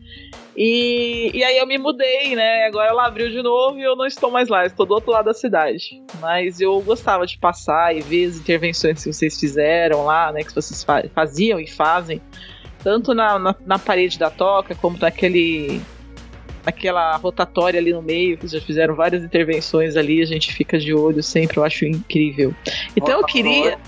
E, 0.60 1.30
e 1.32 1.44
aí 1.44 1.56
eu 1.56 1.66
me 1.68 1.78
mudei, 1.78 2.34
né? 2.34 2.66
Agora 2.66 2.88
ela 2.88 3.06
abriu 3.06 3.30
de 3.30 3.40
novo 3.40 3.78
e 3.78 3.84
eu 3.84 3.94
não 3.94 4.04
estou 4.04 4.28
mais 4.28 4.48
lá, 4.48 4.66
estou 4.66 4.84
do 4.84 4.94
outro 4.94 5.12
lado 5.12 5.26
da 5.26 5.32
cidade. 5.32 6.02
Mas 6.20 6.60
eu 6.60 6.80
gostava 6.80 7.24
de 7.24 7.38
passar 7.38 7.94
e 7.94 8.00
ver 8.00 8.24
as 8.24 8.38
intervenções 8.38 9.04
que 9.04 9.12
vocês 9.12 9.38
fizeram 9.38 10.04
lá, 10.04 10.32
né? 10.32 10.42
Que 10.42 10.52
vocês 10.52 10.84
faziam 11.14 11.60
e 11.60 11.66
fazem. 11.68 12.20
Tanto 12.82 13.14
na, 13.14 13.38
na, 13.38 13.54
na 13.64 13.78
parede 13.78 14.18
da 14.18 14.30
toca, 14.30 14.74
como 14.74 14.98
naquele 14.98 15.80
aquela 16.66 17.16
rotatória 17.16 17.78
ali 17.78 17.92
no 17.92 18.02
meio, 18.02 18.36
que 18.36 18.48
já 18.48 18.60
fizeram 18.60 18.96
várias 18.96 19.22
intervenções 19.22 19.96
ali, 19.96 20.20
a 20.20 20.26
gente 20.26 20.52
fica 20.52 20.76
de 20.76 20.92
olho 20.92 21.22
sempre, 21.22 21.58
eu 21.58 21.64
acho 21.64 21.84
incrível. 21.84 22.52
Então 22.96 23.20
eu 23.20 23.24
queria. 23.24 23.78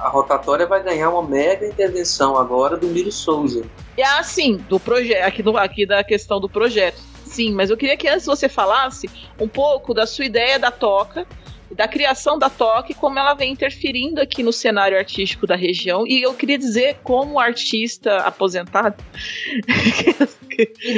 A 0.00 0.08
rotatória 0.08 0.66
vai 0.66 0.82
ganhar 0.82 1.10
uma 1.10 1.22
mega 1.22 1.66
intervenção 1.66 2.36
agora 2.36 2.76
do 2.76 2.86
Miro 2.86 3.12
Souza. 3.12 3.64
E 3.96 4.02
ah, 4.02 4.22
sim, 4.22 4.56
do 4.68 4.80
projeto, 4.80 5.24
aqui, 5.24 5.42
do, 5.42 5.56
aqui 5.56 5.86
da 5.86 6.02
questão 6.02 6.40
do 6.40 6.48
projeto. 6.48 6.98
Sim, 7.24 7.52
mas 7.52 7.70
eu 7.70 7.76
queria 7.76 7.96
que 7.96 8.08
antes 8.08 8.26
você 8.26 8.48
falasse 8.48 9.08
um 9.38 9.46
pouco 9.46 9.92
da 9.92 10.06
sua 10.06 10.24
ideia 10.24 10.58
da 10.58 10.70
toca 10.70 11.26
da 11.74 11.86
criação 11.86 12.38
da 12.38 12.50
Toque, 12.50 12.94
como 12.94 13.18
ela 13.18 13.34
vem 13.34 13.52
interferindo 13.52 14.20
aqui 14.20 14.42
no 14.42 14.52
cenário 14.52 14.98
artístico 14.98 15.46
da 15.46 15.54
região. 15.54 16.06
E 16.06 16.22
eu 16.22 16.34
queria 16.34 16.58
dizer, 16.58 16.98
como 17.02 17.38
artista 17.38 18.18
aposentado, 18.18 19.02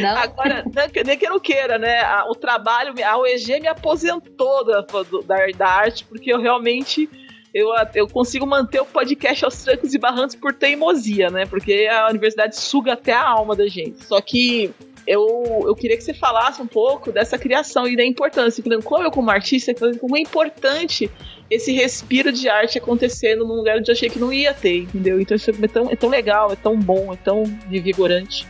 não. 0.01 0.17
agora, 0.17 0.65
nem 1.05 1.19
que 1.19 1.27
eu 1.27 1.31
não 1.31 1.41
queira, 1.41 1.79
né? 1.79 2.03
O 2.29 2.35
trabalho, 2.35 2.95
a 3.05 3.17
OEG 3.19 3.61
me 3.61 3.69
aposentou 3.69 4.65
da, 4.65 4.81
da, 4.81 5.47
da 5.57 5.69
arte, 5.69 6.05
porque 6.05 6.33
eu 6.33 6.41
realmente 6.41 7.09
eu, 7.55 7.69
eu 7.95 8.09
consigo 8.09 8.47
manter 8.47 8.81
o 8.81 8.87
podcast 8.87 9.45
aos 9.45 9.63
trancos 9.63 9.95
e 9.95 9.99
barrancos 9.99 10.35
por 10.35 10.55
teimosia, 10.55 11.31
né? 11.31 11.45
Porque 11.45 11.89
a 11.91 12.09
universidade 12.09 12.57
suga 12.57 12.95
até 12.95 13.13
a 13.13 13.29
alma 13.29 13.55
da 13.55 13.67
gente. 13.67 14.05
Só 14.05 14.21
que 14.21 14.73
eu, 15.07 15.65
eu 15.67 15.75
queria 15.75 15.97
que 15.97 16.05
você 16.05 16.15
falasse 16.15 16.63
um 16.63 16.67
pouco 16.67 17.13
dessa 17.13 17.37
criação 17.37 17.87
e 17.87 17.97
da 17.97 18.05
importância. 18.05 18.63
Como 18.83 19.03
eu, 19.03 19.11
como 19.11 19.31
artista, 19.31 19.75
como 19.99 20.17
é 20.17 20.21
importante 20.21 21.11
esse 21.51 21.73
respiro 21.73 22.33
de 22.33 22.49
arte 22.49 22.79
acontecendo 22.79 23.47
num 23.47 23.57
lugar 23.57 23.79
onde 23.79 23.91
eu 23.91 23.93
achei 23.93 24.09
que 24.09 24.19
não 24.19 24.33
ia 24.33 24.55
ter, 24.55 24.85
entendeu? 24.85 25.21
Então 25.21 25.37
isso 25.37 25.51
é 25.51 25.69
tão, 25.69 25.91
é 25.91 25.97
tão 25.97 26.09
legal, 26.09 26.53
é 26.53 26.57
tão 26.57 26.79
bom, 26.79 27.13
é 27.13 27.17
tão 27.17 27.45
revigorante. 27.69 28.47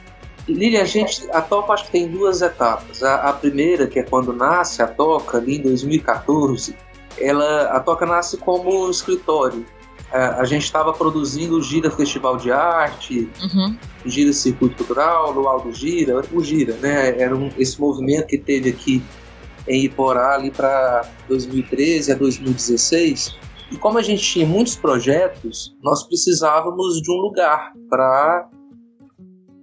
Lili, 0.48 0.76
a 0.76 0.84
gente, 0.84 1.28
a 1.32 1.40
Toca 1.40 1.72
acho 1.72 1.86
que 1.86 1.92
tem 1.92 2.08
duas 2.08 2.42
etapas. 2.42 3.02
A, 3.02 3.28
a, 3.28 3.32
primeira, 3.32 3.86
que 3.86 3.98
é 3.98 4.02
quando 4.02 4.32
nasce 4.32 4.82
a 4.82 4.86
Toca, 4.86 5.38
ali 5.38 5.56
em 5.56 5.62
2014, 5.62 6.76
ela, 7.18 7.64
a 7.64 7.80
Toca 7.80 8.06
nasce 8.06 8.36
como 8.36 8.90
escritório. 8.90 9.64
A, 10.12 10.40
a 10.40 10.44
gente 10.44 10.64
estava 10.64 10.92
produzindo 10.92 11.56
o 11.56 11.62
Gira 11.62 11.90
Festival 11.90 12.36
de 12.36 12.50
Arte, 12.52 13.30
uhum. 13.42 13.76
Gira 14.04 14.32
Circuito 14.32 14.76
Cultural, 14.76 15.32
Luau 15.32 15.60
do 15.60 15.72
Gira, 15.72 16.22
o 16.32 16.42
Gira, 16.42 16.74
né? 16.76 17.20
Era 17.20 17.34
um, 17.34 17.50
esse 17.56 17.80
movimento 17.80 18.26
que 18.26 18.38
teve 18.38 18.70
aqui 18.70 19.02
em 19.66 19.84
Iporá 19.84 20.34
ali 20.34 20.50
para 20.50 21.08
2013 21.28 22.12
a 22.12 22.14
2016. 22.14 23.36
E 23.70 23.76
como 23.76 23.98
a 23.98 24.02
gente 24.02 24.22
tinha 24.22 24.46
muitos 24.46 24.76
projetos, 24.76 25.74
nós 25.82 26.02
precisávamos 26.02 27.00
de 27.00 27.10
um 27.10 27.16
lugar 27.16 27.72
para 27.88 28.48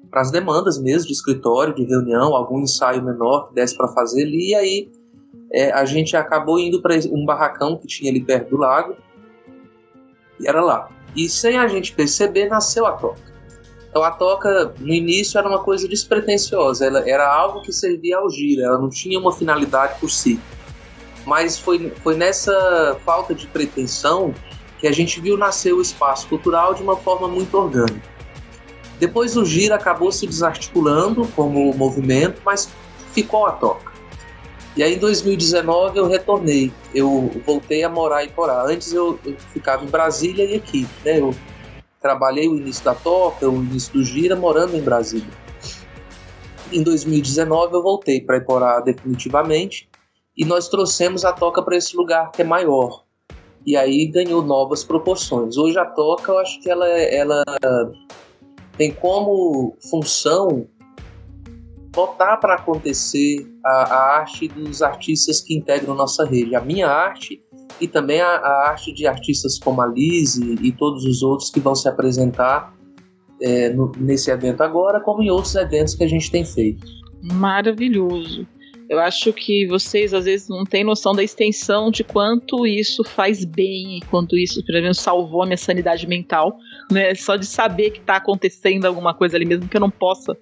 para 0.10 0.22
as 0.22 0.32
demandas 0.32 0.82
mesmo 0.82 1.06
de 1.06 1.14
escritório, 1.14 1.76
de 1.76 1.84
reunião, 1.84 2.36
algum 2.36 2.62
ensaio 2.62 3.04
menor 3.04 3.48
que 3.48 3.54
desse 3.54 3.78
para 3.78 3.88
fazer 3.90 4.24
ali. 4.24 4.50
E 4.50 4.56
aí 4.56 4.92
é, 5.52 5.72
a 5.72 5.86
gente 5.86 6.16
acabou 6.16 6.60
indo 6.60 6.82
para 6.82 6.96
um 7.12 7.26
barracão 7.26 7.78
que 7.78 7.88
tinha 7.88 8.12
ali 8.12 8.22
perto 8.22 8.50
do 8.50 8.58
lago. 8.58 8.96
E 10.40 10.48
era 10.48 10.62
lá. 10.62 10.90
E 11.16 11.28
sem 11.28 11.58
a 11.58 11.68
gente 11.68 11.94
perceber, 11.94 12.48
nasceu 12.48 12.86
a 12.86 12.92
toca. 12.94 13.30
Então 13.90 14.04
a 14.04 14.12
toca, 14.12 14.74
no 14.80 14.94
início, 14.94 15.38
era 15.40 15.50
uma 15.50 15.64
coisa 15.64 15.88
despretensiosa, 15.88 16.86
ela 16.86 17.10
era 17.10 17.28
algo 17.28 17.62
que 17.62 17.74
servia 17.74 18.18
ao 18.18 18.30
gira, 18.30 18.66
ela 18.66 18.78
não 18.78 18.90
tinha 18.90 19.20
uma 19.20 19.32
finalidade 19.32 20.00
por 20.00 20.10
si. 20.10 20.40
Mas 21.26 21.58
foi, 21.58 21.92
foi 22.04 22.16
nessa 22.16 22.98
falta 23.04 23.34
de 23.34 23.48
pretensão 23.48 24.34
que 24.80 24.88
a 24.88 24.92
gente 24.92 25.20
viu 25.20 25.36
nascer 25.38 25.74
o 25.74 25.82
espaço 25.82 26.28
cultural 26.28 26.76
de 26.76 26.84
uma 26.84 26.96
forma 26.96 27.28
muito 27.28 27.58
orgânica. 27.58 28.08
Depois 29.00 29.36
o 29.36 29.44
gira 29.44 29.76
acabou 29.76 30.12
se 30.12 30.28
desarticulando 30.28 31.28
como 31.36 31.74
movimento, 31.74 32.42
mas 32.46 32.70
ficou 33.12 33.48
a 33.48 33.54
toca. 33.54 33.89
E 34.78 34.84
aí 34.84 34.96
em 34.96 35.00
2019 35.00 35.98
eu 35.98 36.08
retornei, 36.08 36.72
eu 36.94 37.32
voltei 37.46 37.84
a 37.84 37.90
morar 37.90 38.24
em 38.24 38.30
Corá. 38.30 38.64
Antes 38.64 38.94
eu, 38.94 39.20
eu 39.26 39.36
ficava 39.54 39.84
em 39.84 39.88
Brasília 39.88 40.46
e 40.46 40.56
aqui, 40.56 40.88
né? 41.04 41.20
Eu 41.20 41.34
Trabalhei 42.02 42.48
o 42.48 42.56
início 42.56 42.84
da 42.86 42.96
toca, 42.96 43.50
o 43.50 43.56
início 43.56 43.92
do 43.92 44.04
gira, 44.06 44.34
morando 44.34 44.76
em 44.76 44.82
Brasília. 44.82 45.28
Em 46.72 46.82
2019 46.82 47.74
eu 47.74 47.84
voltei 47.84 48.22
para 48.22 48.38
Iporá 48.38 48.80
definitivamente 48.80 49.90
e 50.38 50.46
nós 50.46 50.70
trouxemos 50.70 51.26
a 51.26 51.34
toca 51.34 51.62
para 51.62 51.76
esse 51.76 51.98
lugar 51.98 52.32
que 52.32 52.42
é 52.42 52.46
maior. 52.46 53.04
E 53.66 53.76
aí 53.76 54.06
ganhou 54.08 54.42
novas 54.42 54.82
proporções. 54.82 55.58
Hoje 55.58 55.78
a 55.78 55.86
toca, 55.86 56.32
eu 56.32 56.38
acho 56.38 56.62
que 56.62 56.70
ela, 56.70 56.88
ela 56.88 57.44
tem 58.78 58.94
como 58.94 59.76
função 59.90 60.66
botar 61.92 62.38
para 62.38 62.56
acontecer 62.56 63.48
a, 63.66 63.70
a, 63.70 64.18
arte 64.20 64.48
dos 64.48 64.82
artistas 64.82 65.42
que 65.42 65.56
integram 65.56 65.96
nossa 65.96 66.26
rede. 66.26 66.56
A 66.56 66.62
minha 66.62 66.88
arte 66.88 67.42
e 67.80 67.88
também 67.88 68.22
a, 68.22 68.28
a 68.28 68.70
arte 68.70 68.94
de 68.94 69.08
artistas 69.08 69.58
como 69.60 69.82
a 69.82 69.88
Lise 69.88 70.56
e 70.62 70.72
todos 70.72 71.04
os 71.06 71.24
outros 71.24 71.50
que 71.50 71.60
vão 71.60 71.76
se 71.76 71.88
apresentar 71.88 72.74
é, 73.42 73.70
no, 73.70 73.92
nesse 73.98 74.30
evento 74.30 74.62
agora, 74.62 75.00
como 75.00 75.22
em 75.22 75.30
outros 75.30 75.56
eventos 75.56 75.96
que 75.96 76.04
a 76.04 76.08
gente 76.08 76.30
tem 76.30 76.44
feito. 76.44 76.86
Maravilhoso. 77.34 78.48
Eu 78.90 79.00
acho 79.00 79.32
que 79.32 79.68
vocês 79.68 80.16
às 80.16 80.26
vezes 80.26 80.50
não 80.50 80.64
têm 80.64 80.84
noção 80.84 81.14
da 81.14 81.24
extensão 81.24 81.92
de 81.92 82.04
quanto 82.04 82.66
isso 82.66 83.04
faz 83.04 83.46
bem 83.46 83.98
e 83.98 84.02
quanto 84.10 84.36
isso, 84.36 84.66
por 84.66 84.74
exemplo, 84.74 84.96
salvou 84.96 85.44
a 85.44 85.46
minha 85.46 85.58
sanidade 85.58 86.08
mental, 86.08 86.58
né? 86.92 87.14
Só 87.14 87.36
de 87.36 87.46
saber 87.46 87.92
que 87.92 88.00
está 88.00 88.16
acontecendo 88.16 88.86
alguma 88.86 89.14
coisa 89.14 89.38
ali, 89.38 89.46
mesmo 89.46 89.70
que 89.70 89.78
eu 89.78 89.82
não 89.82 89.92
possa 89.92 90.36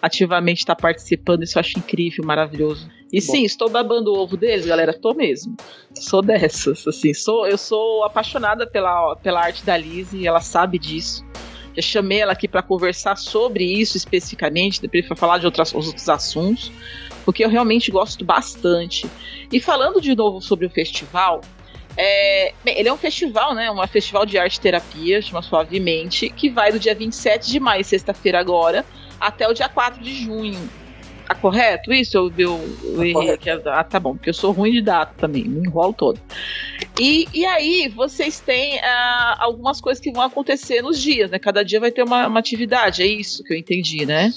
ativamente 0.00 0.60
estar 0.60 0.76
tá 0.76 0.80
participando, 0.80 1.42
isso 1.42 1.58
eu 1.58 1.60
acho 1.60 1.76
incrível, 1.76 2.24
maravilhoso. 2.24 2.88
E 3.12 3.20
Bom. 3.20 3.32
sim, 3.32 3.42
estou 3.42 3.68
babando 3.68 4.12
o 4.12 4.18
ovo 4.18 4.36
deles, 4.36 4.64
galera, 4.64 4.92
tô 4.92 5.12
mesmo. 5.12 5.56
Sou 5.92 6.22
dessas, 6.22 6.86
assim, 6.86 7.12
sou, 7.12 7.48
eu 7.48 7.58
sou 7.58 8.04
apaixonada 8.04 8.64
pela, 8.64 9.16
pela 9.16 9.40
arte 9.40 9.64
da 9.64 9.76
Lizzie, 9.76 10.24
ela 10.24 10.40
sabe 10.40 10.78
disso. 10.78 11.24
Já 11.78 11.82
chamei 11.82 12.20
ela 12.20 12.32
aqui 12.32 12.48
para 12.48 12.62
conversar 12.62 13.16
sobre 13.16 13.64
isso 13.64 13.96
especificamente, 13.96 14.82
depois 14.82 15.06
para 15.06 15.16
falar 15.16 15.38
de 15.38 15.46
outras, 15.46 15.74
outros 15.74 16.08
assuntos 16.08 16.72
porque 17.28 17.44
eu 17.44 17.50
realmente 17.50 17.90
gosto 17.90 18.24
bastante. 18.24 19.06
E 19.52 19.60
falando 19.60 20.00
de 20.00 20.14
novo 20.14 20.40
sobre 20.40 20.64
o 20.64 20.70
festival, 20.70 21.42
é, 21.94 22.54
ele 22.64 22.88
é 22.88 22.92
um 22.92 22.96
festival, 22.96 23.54
né? 23.54 23.70
Um 23.70 23.86
festival 23.86 24.24
de 24.24 24.38
arte 24.38 24.58
terapia, 24.58 25.20
chama 25.20 25.42
Suavemente, 25.42 26.30
que 26.30 26.48
vai 26.48 26.72
do 26.72 26.78
dia 26.78 26.94
27 26.94 27.50
de 27.50 27.60
maio, 27.60 27.84
sexta-feira 27.84 28.40
agora, 28.40 28.82
até 29.20 29.46
o 29.46 29.52
dia 29.52 29.68
4 29.68 30.02
de 30.02 30.14
junho. 30.24 30.70
Tá 31.28 31.34
correto 31.34 31.92
isso? 31.92 32.16
Eu, 32.16 32.32
eu, 32.38 32.60
eu 32.82 33.04
errei 33.04 33.30
aqui. 33.30 33.50
Ah, 33.50 33.84
tá 33.84 34.00
bom, 34.00 34.14
porque 34.14 34.30
eu 34.30 34.34
sou 34.34 34.50
ruim 34.50 34.72
de 34.72 34.80
data 34.80 35.12
também, 35.18 35.44
me 35.44 35.66
enrolo 35.66 35.92
todo. 35.92 36.18
E, 36.98 37.28
e 37.34 37.44
aí, 37.44 37.92
vocês 37.94 38.40
têm 38.40 38.80
ah, 38.80 39.36
algumas 39.40 39.78
coisas 39.78 40.02
que 40.02 40.10
vão 40.10 40.22
acontecer 40.22 40.80
nos 40.80 40.98
dias, 40.98 41.30
né? 41.30 41.38
Cada 41.38 41.62
dia 41.62 41.78
vai 41.78 41.92
ter 41.92 42.02
uma, 42.02 42.26
uma 42.26 42.40
atividade, 42.40 43.02
é 43.02 43.06
isso 43.06 43.44
que 43.44 43.52
eu 43.52 43.58
entendi, 43.58 44.06
né? 44.06 44.32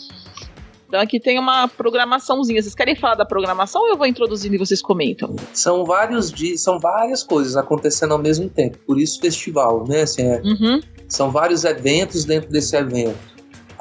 Então 0.91 0.99
aqui 0.99 1.21
tem 1.21 1.39
uma 1.39 1.69
programaçãozinha. 1.69 2.61
Vocês 2.61 2.75
querem 2.75 2.97
falar 2.97 3.15
da 3.15 3.23
programação 3.23 3.83
ou 3.83 3.87
eu 3.87 3.95
vou 3.95 4.05
introduzindo 4.05 4.55
e 4.55 4.57
vocês 4.57 4.81
comentam? 4.81 5.33
São 5.53 5.85
vários 5.85 6.29
dias, 6.29 6.59
são 6.59 6.77
várias 6.77 7.23
coisas 7.23 7.55
acontecendo 7.55 8.11
ao 8.11 8.17
mesmo 8.17 8.49
tempo. 8.49 8.77
Por 8.85 8.99
isso 8.99 9.21
festival, 9.21 9.87
né? 9.87 10.01
Assim, 10.01 10.23
é, 10.23 10.41
Uhum. 10.41 10.81
São 11.07 11.31
vários 11.31 11.63
eventos 11.63 12.25
dentro 12.25 12.49
desse 12.49 12.75
evento. 12.75 13.17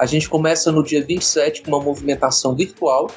A 0.00 0.06
gente 0.06 0.30
começa 0.30 0.72
no 0.72 0.82
dia 0.82 1.04
27 1.04 1.60
com 1.60 1.72
uma 1.72 1.78
movimentação 1.78 2.56
virtual. 2.56 3.10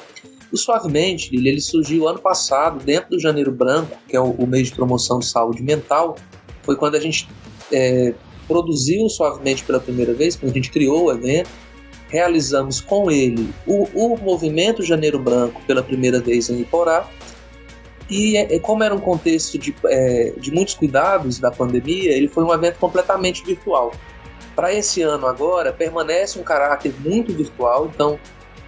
O 0.52 0.56
Suavemente, 0.58 1.34
ele, 1.34 1.58
surgiu 1.58 2.06
ano 2.06 2.18
passado, 2.18 2.84
dentro 2.84 3.08
do 3.12 3.18
Janeiro 3.18 3.50
Branco, 3.50 3.96
que 4.06 4.14
é 4.14 4.20
o, 4.20 4.46
mês 4.46 4.68
de 4.68 4.74
promoção 4.74 5.18
de 5.18 5.24
saúde 5.24 5.62
mental. 5.62 6.14
Foi 6.62 6.76
quando 6.76 6.96
a 6.96 7.00
gente 7.00 7.26
é, 7.72 8.12
produziu 8.46 9.08
Suavemente 9.08 9.64
pela 9.64 9.80
primeira 9.80 10.12
vez, 10.12 10.36
quando 10.36 10.52
a 10.52 10.54
gente 10.54 10.70
criou 10.70 11.06
o 11.06 11.10
evento. 11.10 11.48
Realizamos 12.08 12.82
com 12.82 13.10
ele 13.10 13.48
o, 13.66 13.84
o 13.94 14.18
movimento 14.18 14.82
Janeiro 14.82 15.18
Branco 15.18 15.62
pela 15.66 15.82
primeira 15.82 16.20
vez 16.20 16.50
em 16.50 16.60
Iporá. 16.60 17.08
E 18.10 18.36
é, 18.36 18.56
é, 18.56 18.58
como 18.58 18.82
era 18.82 18.94
um 18.94 19.00
contexto 19.00 19.56
de, 19.56 19.74
é, 19.86 20.34
de 20.36 20.52
muitos 20.52 20.74
cuidados 20.74 21.38
da 21.38 21.50
pandemia, 21.50 22.12
ele 22.12 22.28
foi 22.28 22.44
um 22.44 22.52
evento 22.52 22.78
completamente 22.78 23.42
virtual. 23.42 23.90
Para 24.54 24.72
esse 24.72 25.02
ano 25.02 25.26
agora, 25.26 25.72
permanece 25.72 26.38
um 26.38 26.42
caráter 26.42 26.94
muito 27.00 27.32
virtual, 27.32 27.90
então 27.92 28.18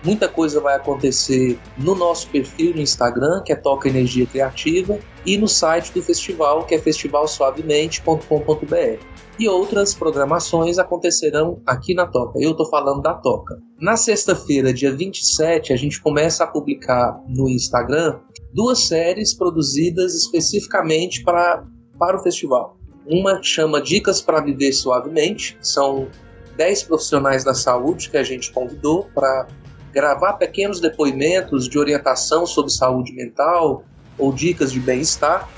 muita 0.04 0.28
coisa 0.28 0.60
vai 0.60 0.76
acontecer 0.76 1.58
no 1.78 1.94
nosso 1.94 2.28
perfil 2.28 2.74
no 2.74 2.80
Instagram, 2.80 3.42
que 3.44 3.52
é 3.52 3.56
Toca 3.56 3.88
Energia 3.88 4.26
Criativa, 4.26 4.98
e 5.24 5.36
no 5.36 5.48
site 5.48 5.92
do 5.92 6.02
festival, 6.02 6.64
que 6.64 6.74
é 6.74 6.78
festivalsuavemente.com.br. 6.78 9.16
E 9.38 9.48
outras 9.48 9.94
programações 9.94 10.78
acontecerão 10.78 11.60
aqui 11.66 11.94
na 11.94 12.06
Toca. 12.06 12.38
Eu 12.40 12.52
estou 12.52 12.68
falando 12.70 13.02
da 13.02 13.14
Toca. 13.14 13.58
Na 13.78 13.96
sexta-feira, 13.96 14.72
dia 14.72 14.90
27, 14.90 15.72
a 15.72 15.76
gente 15.76 16.00
começa 16.00 16.44
a 16.44 16.46
publicar 16.46 17.20
no 17.28 17.48
Instagram 17.48 18.18
duas 18.54 18.86
séries 18.86 19.34
produzidas 19.34 20.14
especificamente 20.14 21.22
para, 21.22 21.62
para 21.98 22.16
o 22.16 22.22
festival. 22.22 22.78
Uma 23.08 23.40
chama 23.40 23.80
Dicas 23.80 24.20
para 24.20 24.40
Viver 24.40 24.72
Suavemente, 24.72 25.56
são 25.60 26.08
10 26.56 26.82
profissionais 26.82 27.44
da 27.44 27.54
saúde 27.54 28.10
que 28.10 28.16
a 28.16 28.24
gente 28.24 28.50
convidou 28.50 29.08
para 29.14 29.46
gravar 29.92 30.32
pequenos 30.32 30.80
depoimentos 30.80 31.68
de 31.68 31.78
orientação 31.78 32.44
sobre 32.44 32.72
saúde 32.72 33.12
mental 33.12 33.84
ou 34.18 34.32
dicas 34.32 34.72
de 34.72 34.80
bem-estar. 34.80 35.48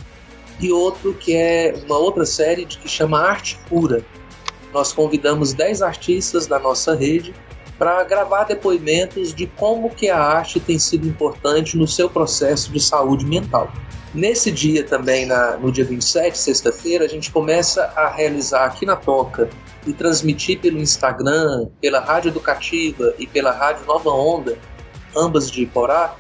E 0.61 0.71
outro 0.71 1.15
que 1.15 1.35
é 1.35 1.75
uma 1.87 1.97
outra 1.97 2.27
série 2.27 2.67
que 2.67 2.87
chama 2.87 3.19
Arte 3.19 3.59
Pura. 3.67 4.05
Nós 4.75 4.93
convidamos 4.93 5.55
10 5.55 5.81
artistas 5.81 6.47
da 6.47 6.59
nossa 6.59 6.95
rede 6.95 7.35
para 7.79 8.05
gravar 8.05 8.45
depoimentos 8.45 9.33
de 9.33 9.47
como 9.47 9.89
que 9.89 10.11
a 10.11 10.21
arte 10.21 10.61
tem 10.61 10.79
sido 10.79 11.09
importante 11.09 11.79
no 11.79 11.89
seu 11.89 12.11
processo 12.11 12.71
de 12.71 12.81
saúde 12.81 13.25
mental. 13.25 13.73
Nesse 14.15 14.51
dia 14.51 14.85
também, 14.85 15.27
na, 15.27 15.57
no 15.59 15.71
dia 15.71 15.85
27, 15.85 16.37
sexta-feira, 16.37 17.05
a 17.05 17.09
gente 17.09 17.31
começa 17.31 17.85
a 17.95 18.09
realizar 18.09 18.65
aqui 18.65 18.87
na 18.87 18.97
Toca 18.97 19.51
e 19.87 19.93
transmitir 19.93 20.61
pelo 20.61 20.79
Instagram, 20.79 21.69
pela 21.81 22.01
Rádio 22.01 22.31
Educativa 22.31 23.15
e 23.19 23.27
pela 23.27 23.53
Rádio 23.53 23.85
Nova 23.85 24.11
Onda, 24.11 24.59
ambas 25.15 25.51
de 25.51 25.63
Iporá, 25.63 26.17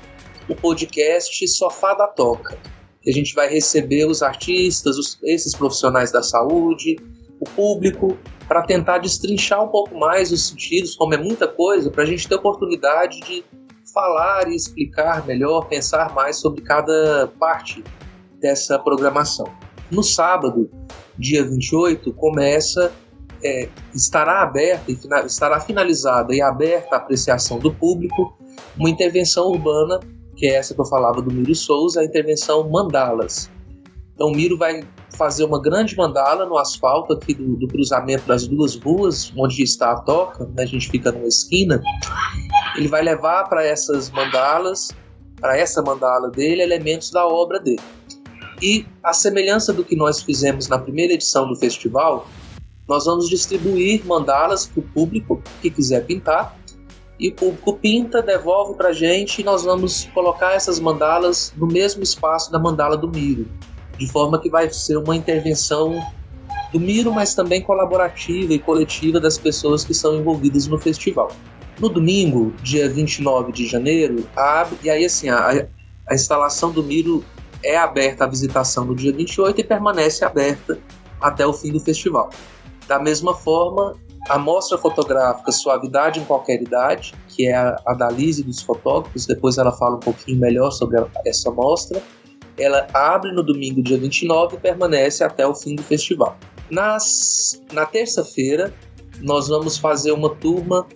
o 0.48 0.54
podcast 0.54 1.48
Sofá 1.48 1.94
da 1.94 2.06
Toca. 2.06 2.58
A 3.06 3.10
gente 3.10 3.34
vai 3.34 3.48
receber 3.48 4.04
os 4.06 4.22
artistas, 4.22 4.98
os, 4.98 5.18
esses 5.22 5.54
profissionais 5.54 6.12
da 6.12 6.22
saúde, 6.22 6.96
o 7.40 7.44
público, 7.44 8.18
para 8.46 8.62
tentar 8.62 8.98
destrinchar 8.98 9.64
um 9.64 9.68
pouco 9.68 9.98
mais 9.98 10.30
os 10.30 10.48
sentidos, 10.48 10.94
como 10.94 11.14
é 11.14 11.16
muita 11.16 11.48
coisa, 11.48 11.90
para 11.90 12.02
a 12.02 12.06
gente 12.06 12.28
ter 12.28 12.34
oportunidade 12.34 13.20
de 13.20 13.44
falar 13.98 14.48
e 14.48 14.54
explicar 14.54 15.26
melhor, 15.26 15.66
pensar 15.66 16.14
mais 16.14 16.36
sobre 16.36 16.62
cada 16.62 17.28
parte 17.40 17.82
dessa 18.40 18.78
programação. 18.78 19.52
No 19.90 20.04
sábado, 20.04 20.70
dia 21.18 21.44
28, 21.44 22.12
começa, 22.12 22.92
é, 23.42 23.68
estará 23.92 24.42
aberta, 24.42 24.92
estará 25.26 25.58
finalizada 25.58 26.32
e 26.32 26.40
aberta 26.40 26.94
a 26.94 26.98
apreciação 26.98 27.58
do 27.58 27.74
público 27.74 28.38
uma 28.78 28.88
intervenção 28.88 29.48
urbana, 29.48 29.98
que 30.36 30.46
é 30.46 30.54
essa 30.54 30.74
que 30.74 30.80
eu 30.80 30.84
falava 30.84 31.20
do 31.20 31.32
Miro 31.32 31.54
Souza, 31.56 32.00
a 32.00 32.04
intervenção 32.04 32.68
Mandalas. 32.70 33.50
Então 34.14 34.28
o 34.28 34.32
Miro 34.32 34.56
vai 34.56 34.84
fazer 35.18 35.44
uma 35.44 35.60
grande 35.60 35.96
mandala 35.96 36.46
no 36.46 36.56
asfalto 36.56 37.12
aqui 37.12 37.34
do, 37.34 37.56
do 37.56 37.66
cruzamento 37.66 38.26
das 38.26 38.46
duas 38.46 38.76
ruas, 38.76 39.32
onde 39.36 39.62
está 39.62 39.90
a 39.90 40.00
toca, 40.00 40.44
né? 40.54 40.62
a 40.62 40.66
gente 40.66 40.88
fica 40.88 41.10
numa 41.10 41.26
esquina. 41.26 41.82
Ele 42.76 42.86
vai 42.86 43.02
levar 43.02 43.48
para 43.48 43.66
essas 43.66 44.08
mandalas, 44.10 44.90
para 45.40 45.58
essa 45.58 45.82
mandala 45.82 46.30
dele, 46.30 46.62
elementos 46.62 47.10
da 47.10 47.26
obra 47.26 47.58
dele. 47.58 47.82
E 48.62 48.86
a 49.02 49.12
semelhança 49.12 49.72
do 49.72 49.84
que 49.84 49.96
nós 49.96 50.22
fizemos 50.22 50.68
na 50.68 50.78
primeira 50.78 51.12
edição 51.12 51.48
do 51.48 51.56
festival, 51.56 52.26
nós 52.88 53.04
vamos 53.04 53.28
distribuir 53.28 54.06
mandalas 54.06 54.66
para 54.66 54.80
o 54.80 54.82
público 54.82 55.42
que 55.60 55.70
quiser 55.70 56.06
pintar. 56.06 56.56
E 57.18 57.30
o 57.30 57.34
público 57.34 57.72
pinta, 57.74 58.22
devolve 58.22 58.74
para 58.74 58.90
a 58.90 58.92
gente 58.92 59.40
e 59.40 59.44
nós 59.44 59.64
vamos 59.64 60.04
colocar 60.14 60.52
essas 60.52 60.78
mandalas 60.78 61.52
no 61.56 61.66
mesmo 61.66 62.04
espaço 62.04 62.52
da 62.52 62.60
mandala 62.60 62.96
do 62.96 63.08
Miro 63.08 63.48
de 63.98 64.06
forma 64.06 64.40
que 64.40 64.48
vai 64.48 64.70
ser 64.70 64.96
uma 64.96 65.16
intervenção 65.16 66.00
do 66.72 66.78
Miro, 66.78 67.12
mas 67.12 67.34
também 67.34 67.62
colaborativa 67.62 68.52
e 68.52 68.58
coletiva 68.58 69.18
das 69.18 69.38
pessoas 69.38 69.84
que 69.84 69.94
são 69.94 70.16
envolvidas 70.16 70.66
no 70.66 70.78
festival. 70.78 71.30
No 71.80 71.88
domingo, 71.88 72.52
dia 72.62 72.88
29 72.88 73.52
de 73.52 73.66
janeiro, 73.66 74.26
abre, 74.36 74.76
e 74.82 74.90
aí 74.90 75.04
assim, 75.04 75.28
a, 75.28 75.66
a 76.08 76.14
instalação 76.14 76.70
do 76.70 76.82
Miro 76.82 77.24
é 77.62 77.76
aberta 77.76 78.24
à 78.24 78.26
visitação 78.26 78.84
no 78.84 78.94
dia 78.94 79.12
28 79.12 79.60
e 79.60 79.64
permanece 79.64 80.24
aberta 80.24 80.78
até 81.20 81.46
o 81.46 81.52
fim 81.52 81.72
do 81.72 81.80
festival. 81.80 82.30
Da 82.86 82.98
mesma 82.98 83.34
forma, 83.34 83.94
a 84.28 84.38
mostra 84.38 84.76
fotográfica 84.76 85.50
Suavidade 85.52 86.20
em 86.20 86.24
Qualquer 86.24 86.60
Idade, 86.62 87.14
que 87.28 87.46
é 87.46 87.56
a, 87.56 87.80
a 87.86 87.94
da 87.94 88.10
Lise 88.10 88.42
dos 88.42 88.60
fotógrafos, 88.60 89.26
depois 89.26 89.58
ela 89.58 89.72
fala 89.72 89.96
um 89.96 90.00
pouquinho 90.00 90.38
melhor 90.38 90.70
sobre 90.70 90.98
a, 90.98 91.06
essa 91.26 91.50
mostra, 91.50 92.02
ela 92.58 92.86
abre 92.92 93.32
no 93.32 93.42
domingo, 93.42 93.82
dia 93.82 93.98
29, 93.98 94.56
e 94.56 94.58
permanece 94.58 95.22
até 95.22 95.46
o 95.46 95.54
fim 95.54 95.76
do 95.76 95.82
festival. 95.82 96.36
Nas, 96.70 97.62
na 97.72 97.86
terça-feira, 97.86 98.74
nós 99.22 99.48
vamos 99.48 99.78
fazer 99.78 100.12
uma 100.12 100.34
turma 100.34 100.86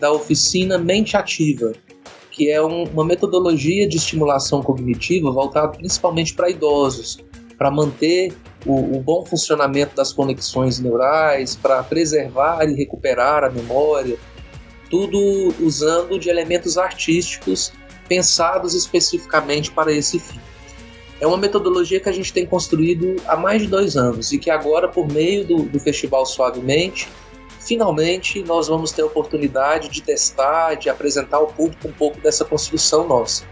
da 0.00 0.12
oficina 0.12 0.78
Mente 0.78 1.16
Ativa, 1.16 1.72
que 2.30 2.48
é 2.48 2.62
um, 2.62 2.84
uma 2.84 3.04
metodologia 3.04 3.88
de 3.88 3.96
estimulação 3.96 4.62
cognitiva 4.62 5.30
voltada 5.30 5.68
principalmente 5.68 6.34
para 6.34 6.48
idosos, 6.48 7.18
para 7.58 7.70
manter 7.70 8.32
o, 8.64 8.96
o, 8.96 9.00
bom 9.00 9.24
funcionamento 9.26 9.96
das 9.96 10.12
conexões 10.12 10.78
neurais, 10.78 11.56
para 11.56 11.82
preservar 11.82 12.64
e 12.64 12.74
recuperar 12.74 13.42
a 13.42 13.50
memória, 13.50 14.16
tudo 14.88 15.18
usando 15.60 16.18
de 16.18 16.30
elementos 16.30 16.78
artísticos 16.78 17.72
pensados 18.08 18.74
especificamente 18.74 19.70
para 19.70 19.92
esse 19.92 20.18
fim 20.18 20.40
é 21.20 21.26
uma 21.26 21.36
metodologia 21.36 21.98
que 21.98 22.08
a 22.08 22.12
gente 22.12 22.32
tem 22.32 22.46
construído 22.46 23.16
há 23.26 23.36
mais 23.36 23.62
de 23.62 23.68
dois 23.68 23.96
anos 23.96 24.32
e 24.32 24.38
que 24.38 24.50
agora, 24.50 24.88
por 24.88 25.08
meio 25.08 25.44
do, 25.44 25.62
do 25.64 25.80
Festival 25.80 26.24
Suavemente, 26.24 27.08
finalmente 27.60 28.42
nós 28.44 28.68
vamos 28.68 28.92
ter 28.92 29.02
a 29.02 29.06
oportunidade 29.06 29.88
de 29.88 30.00
testar, 30.00 30.74
de 30.74 30.88
apresentar 30.88 31.38
ao 31.38 31.48
público 31.48 31.88
um 31.88 31.92
pouco 31.92 32.20
dessa 32.20 32.44
construção 32.44 33.06
nossa. 33.06 33.44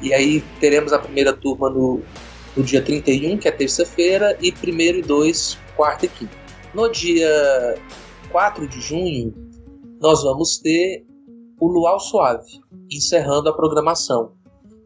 E 0.00 0.14
aí 0.14 0.42
teremos 0.60 0.92
a 0.92 0.98
primeira 0.98 1.32
turma 1.32 1.68
no, 1.68 2.00
no 2.56 2.62
dia 2.62 2.82
31, 2.82 3.38
que 3.38 3.48
é 3.48 3.52
terça-feira, 3.52 4.36
e 4.40 4.50
primeiro 4.50 4.98
e 4.98 5.02
dois, 5.02 5.58
quarta 5.76 6.06
e 6.06 6.08
quinta. 6.08 6.36
No 6.74 6.90
dia 6.90 7.78
4 8.30 8.66
de 8.66 8.80
junho, 8.80 9.34
nós 10.00 10.22
vamos 10.24 10.58
ter 10.58 11.04
o 11.60 11.68
Luau 11.68 12.00
Suave, 12.00 12.48
encerrando 12.90 13.50
a 13.50 13.52
programação 13.52 14.32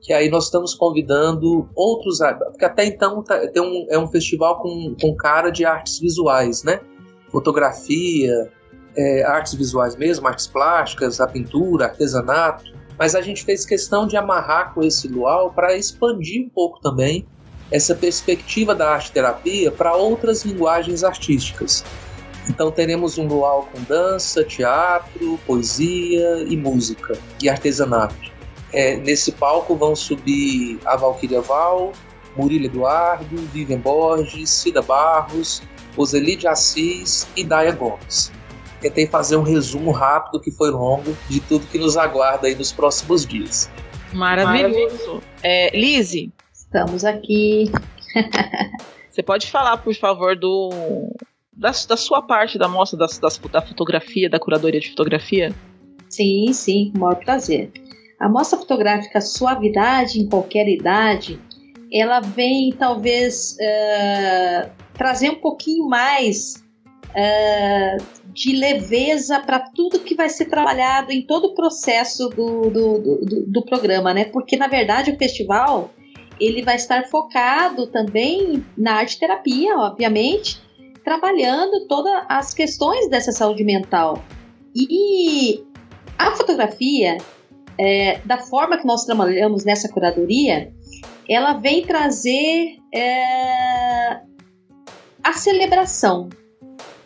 que 0.07 0.13
aí 0.13 0.31
nós 0.31 0.45
estamos 0.45 0.73
convidando 0.73 1.69
outros, 1.75 2.21
porque 2.53 2.65
até 2.65 2.85
então 2.85 3.25
tá, 3.25 3.45
tem 3.49 3.61
um, 3.61 3.87
é 3.91 3.99
um 3.99 4.07
festival 4.07 4.63
com, 4.63 4.95
com 5.01 5.17
cara 5.17 5.51
de 5.51 5.65
artes 5.65 5.99
visuais, 5.99 6.63
né? 6.63 6.79
Fotografia, 7.29 8.49
é, 8.97 9.25
artes 9.25 9.55
visuais 9.55 9.97
mesmo, 9.97 10.29
artes 10.29 10.47
plásticas, 10.47 11.21
a 11.21 11.27
pintura, 11.27 11.87
artesanato. 11.87 12.73
Mas 12.97 13.17
a 13.17 13.21
gente 13.21 13.45
fez 13.45 13.67
questão 13.67 14.07
de 14.07 14.17
amarrar 14.17 14.73
com 14.73 14.81
esse 14.81 15.09
luau 15.09 15.53
para 15.53 15.77
expandir 15.77 16.47
um 16.47 16.49
pouco 16.49 16.81
também 16.81 17.27
essa 17.73 17.93
perspectiva 17.93 18.77
da 18.77 18.89
arte 18.89 19.11
terapia 19.11 19.73
para 19.73 19.97
outras 19.97 20.45
linguagens 20.45 21.03
artísticas. 21.03 21.85
Então 22.49 22.71
teremos 22.71 23.19
um 23.19 23.27
luau 23.27 23.69
com 23.73 23.83
dança, 23.83 24.45
teatro, 24.45 25.37
poesia 25.45 26.45
e 26.45 26.57
música 26.57 27.19
e 27.43 27.49
artesanato. 27.49 28.36
É, 28.73 28.97
nesse 28.97 29.33
palco 29.33 29.77
vão 29.77 29.95
subir 29.95 30.79
a 30.85 30.97
Valquíria 30.97 31.41
Val, 31.41 31.93
Murilo 32.37 32.67
Eduardo, 32.67 33.37
Vivian 33.53 33.79
Borges, 33.79 34.51
Cida 34.51 34.83
Barros, 34.83 35.63
Roseli 35.97 36.37
de 36.37 36.47
Assis 36.47 37.27
e 37.37 37.43
Daya 37.43 37.73
Gomes. 37.73 38.33
tentei 38.81 39.07
fazer 39.07 39.37
um 39.37 39.43
resumo 39.43 39.91
rápido, 39.91 40.41
que 40.41 40.51
foi 40.51 40.71
longo, 40.71 41.17
de 41.29 41.41
tudo 41.41 41.67
que 41.67 41.79
nos 41.79 41.97
aguarda 41.97 42.47
aí 42.47 42.55
nos 42.55 42.73
próximos 42.73 43.25
dias. 43.25 43.71
Maravilhoso. 44.13 45.23
É, 45.43 45.77
Lise. 45.77 46.33
Estamos 46.53 47.05
aqui. 47.05 47.71
Você 49.11 49.23
pode 49.23 49.51
falar, 49.51 49.79
por 49.79 49.95
favor, 49.95 50.37
do 50.37 50.71
da, 51.57 51.71
da 51.71 51.97
sua 51.97 52.21
parte 52.21 52.59
da 52.59 52.69
mostra 52.69 52.99
das, 52.99 53.19
das, 53.19 53.39
da 53.39 53.63
fotografia, 53.63 54.29
da 54.29 54.39
curadoria 54.39 54.79
de 54.79 54.91
fotografia? 54.91 55.55
Sim, 56.11 56.53
sim, 56.53 56.91
com 56.93 56.99
o 56.99 57.01
maior 57.03 57.17
prazer. 57.17 57.73
A 58.19 58.29
mostra 58.29 58.59
fotográfica 58.59 59.21
Suavidade 59.21 60.21
em 60.21 60.29
Qualquer 60.29 60.69
Idade, 60.69 61.39
ela 61.93 62.21
vem 62.21 62.73
talvez 62.73 63.57
uh, 63.61 64.71
trazer 64.95 65.31
um 65.31 65.37
pouquinho 65.37 65.87
mais 65.87 66.65
uh, 67.11 68.05
de 68.33 68.57
leveza 68.57 69.41
para 69.41 69.61
tudo 69.61 70.01
que 70.01 70.15
vai 70.15 70.29
ser 70.29 70.47
trabalhado 70.47 71.13
em 71.13 71.23
todo 71.23 71.49
o 71.49 71.55
processo 71.55 72.29
do, 72.31 72.71
do, 72.71 72.99
do, 72.99 73.47
do, 73.47 73.63
programa, 73.65 74.13
né? 74.13 74.25
Porque 74.25 74.57
na 74.57 74.67
verdade 74.67 75.11
o 75.11 75.17
festival 75.17 75.91
ele 76.41 76.63
vai 76.63 76.77
estar 76.77 77.05
focado 77.05 77.87
também 77.87 78.65
na 78.77 78.95
arte 78.97 79.19
terapia, 79.19 79.77
obviamente, 79.77 80.61
trabalhando 81.05 81.87
todas 81.87 82.25
as 82.29 82.53
questões 82.53 83.09
dessa 83.09 83.33
saúde 83.33 83.65
mental. 83.65 84.23
E 84.75 85.65
a 86.19 86.33
fotografia, 86.33 87.17
é, 87.79 88.21
da 88.25 88.39
forma 88.39 88.79
que 88.79 88.87
nós 88.87 89.05
trabalhamos 89.05 89.65
nessa 89.65 89.89
curadoria, 89.89 90.73
ela 91.29 91.55
vem 91.55 91.85
trazer 91.85 92.79
é, 92.95 94.21
a 95.23 95.33
celebração 95.33 96.29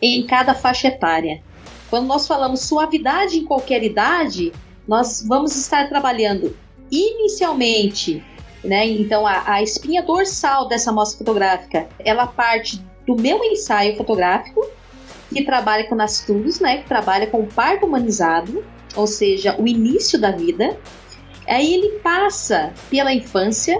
em 0.01 0.25
cada 0.25 0.53
faixa 0.53 0.87
etária. 0.87 1.43
Quando 1.89 2.07
nós 2.07 2.27
falamos 2.27 2.61
suavidade 2.61 3.37
em 3.37 3.45
qualquer 3.45 3.83
idade, 3.83 4.51
nós 4.87 5.25
vamos 5.27 5.55
estar 5.55 5.89
trabalhando 5.89 6.55
inicialmente, 6.89 8.23
né? 8.63 8.87
Então 8.87 9.25
a, 9.27 9.43
a 9.45 9.61
espinha 9.61 10.01
dorsal 10.01 10.67
dessa 10.67 10.91
mostra 10.91 11.17
fotográfica, 11.17 11.87
ela 11.99 12.27
parte 12.27 12.81
do 13.05 13.15
meu 13.15 13.43
ensaio 13.43 13.97
fotográfico, 13.97 14.65
que 15.33 15.43
trabalha 15.43 15.87
com 15.87 15.95
nascidos, 15.95 16.59
né? 16.59 16.77
Que 16.77 16.87
trabalha 16.87 17.27
com 17.27 17.45
parto 17.45 17.85
humanizado, 17.85 18.63
ou 18.95 19.07
seja, 19.07 19.55
o 19.59 19.67
início 19.67 20.19
da 20.19 20.31
vida. 20.31 20.77
Aí 21.47 21.73
ele 21.73 21.99
passa 21.99 22.73
pela 22.89 23.13
infância, 23.13 23.79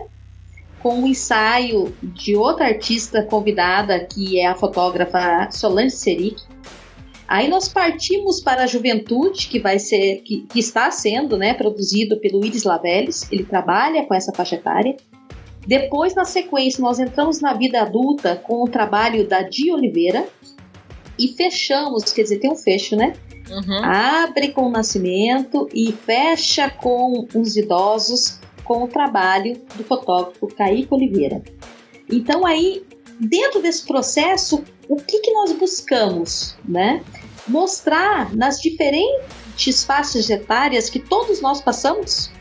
com 0.81 1.03
o 1.03 1.07
ensaio 1.07 1.95
de 2.01 2.35
outra 2.35 2.65
artista 2.65 3.23
convidada, 3.23 3.99
que 4.03 4.39
é 4.39 4.47
a 4.47 4.55
fotógrafa 4.55 5.49
Solange 5.51 5.95
Seric. 5.95 6.41
Aí 7.27 7.47
nós 7.47 7.67
partimos 7.67 8.41
para 8.41 8.63
a 8.63 8.67
juventude, 8.67 9.47
que 9.47 9.59
vai 9.59 9.79
ser, 9.79 10.17
que, 10.23 10.41
que 10.51 10.59
está 10.59 10.91
sendo, 10.91 11.37
né, 11.37 11.53
produzido 11.53 12.19
pelo 12.19 12.43
Iris 12.43 12.63
Laveles. 12.63 13.31
Ele 13.31 13.45
trabalha 13.45 14.03
com 14.05 14.13
essa 14.13 14.33
faixa 14.33 14.55
etária. 14.55 14.97
Depois, 15.65 16.15
na 16.15 16.25
sequência, 16.25 16.81
nós 16.81 16.99
entramos 16.99 17.39
na 17.39 17.53
vida 17.53 17.81
adulta 17.81 18.35
com 18.35 18.63
o 18.63 18.67
trabalho 18.67 19.27
da 19.27 19.43
Di 19.43 19.71
Oliveira 19.71 20.27
e 21.21 21.35
fechamos, 21.35 22.11
quer 22.11 22.23
dizer, 22.23 22.39
tem 22.39 22.51
um 22.51 22.55
fecho, 22.55 22.95
né? 22.95 23.13
Uhum. 23.49 23.83
Abre 23.83 24.49
com 24.49 24.67
o 24.67 24.71
nascimento 24.71 25.67
e 25.73 25.91
fecha 25.91 26.69
com 26.69 27.27
os 27.35 27.55
idosos 27.55 28.39
com 28.63 28.83
o 28.83 28.87
trabalho 28.87 29.61
do 29.75 29.83
fotógrafo 29.83 30.47
Kaique 30.47 30.87
Oliveira. 30.91 31.43
Então 32.09 32.45
aí, 32.45 32.83
dentro 33.19 33.61
desse 33.61 33.85
processo, 33.85 34.63
o 34.87 34.95
que, 34.95 35.19
que 35.19 35.31
nós 35.31 35.51
buscamos, 35.53 36.55
né? 36.63 37.03
Mostrar 37.47 38.33
nas 38.35 38.61
diferentes 38.61 39.83
faixas 39.83 40.29
etárias 40.29 40.89
que 40.89 40.99
todos 40.99 41.41
nós 41.41 41.61
passamos 41.61 42.31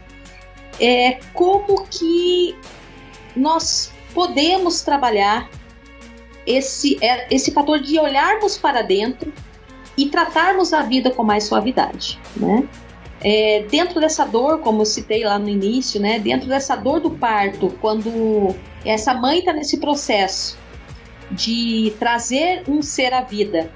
é, 0.78 1.18
como 1.34 1.84
que 1.86 2.56
nós 3.36 3.92
podemos 4.14 4.82
trabalhar 4.82 5.50
esse, 6.50 6.98
é, 7.02 7.26
esse 7.34 7.52
fator 7.52 7.80
de 7.80 7.98
olharmos 7.98 8.58
para 8.58 8.82
dentro 8.82 9.32
e 9.96 10.06
tratarmos 10.08 10.72
a 10.72 10.82
vida 10.82 11.10
com 11.10 11.22
mais 11.22 11.44
suavidade, 11.44 12.18
né? 12.36 12.68
É, 13.22 13.64
dentro 13.70 14.00
dessa 14.00 14.24
dor, 14.24 14.60
como 14.60 14.80
eu 14.80 14.86
citei 14.86 15.24
lá 15.24 15.38
no 15.38 15.48
início, 15.48 16.00
né? 16.00 16.18
Dentro 16.18 16.48
dessa 16.48 16.74
dor 16.74 17.00
do 17.00 17.10
parto, 17.10 17.68
quando 17.80 18.54
essa 18.84 19.12
mãe 19.12 19.40
está 19.40 19.52
nesse 19.52 19.78
processo 19.78 20.58
de 21.30 21.94
trazer 21.98 22.62
um 22.66 22.80
ser 22.80 23.12
à 23.12 23.20
vida, 23.20 23.70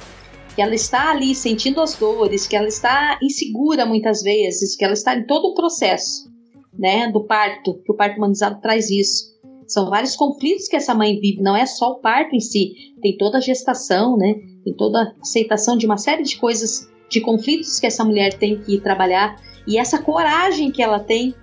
que 0.55 0.63
ela 0.63 0.75
está 0.75 1.11
ali 1.11 1.35
sentindo 1.35 1.81
as 1.81 1.95
dores, 1.95 2.47
que 2.47 2.57
ela 2.57 2.69
está 2.69 3.19
insegura 3.21 3.85
muitas 3.85 4.23
vezes, 4.23 4.75
que 4.77 4.85
ela 4.85 4.95
está 4.95 5.15
em 5.15 5.27
todo 5.27 5.49
o 5.49 5.55
processo, 5.55 6.31
né? 6.73 7.11
Do 7.13 7.25
parto, 7.25 7.83
que 7.85 7.93
o 7.93 7.97
parto 7.97 8.17
humanizado 8.17 8.61
traz 8.63 8.89
isso. 8.89 9.34
São 9.67 9.89
vários 9.89 10.17
conflitos 10.17 10.69
que 10.69 10.77
essa 10.77 10.95
mãe 10.95 11.19
vive, 11.19 11.43
não 11.43 11.57
é 11.57 11.67
só 11.67 11.93
o 11.93 11.95
parto 11.97 12.35
em 12.35 12.41
si, 12.41 12.95
tem 13.01 13.17
toda 13.17 13.39
a 13.39 13.41
gestação, 13.41 14.17
né? 14.17 14.35
Tem 14.65 14.75
toda 14.75 15.03
a 15.03 15.13
aceitação 15.21 15.77
de 15.77 15.87
uma 15.87 15.97
série 15.97 16.23
de 16.23 16.37
coisas, 16.37 16.89
de 17.09 17.21
conflitos 17.21 17.79
que 17.79 17.87
essa 17.87 18.05
mulher 18.05 18.35
tem 18.35 18.59
que 18.61 18.81
trabalhar 18.81 19.41
e 19.67 19.79
essa 19.79 19.99
coragem 19.99 20.71
que 20.71 20.83
ela 20.83 20.99
tem 20.99 21.35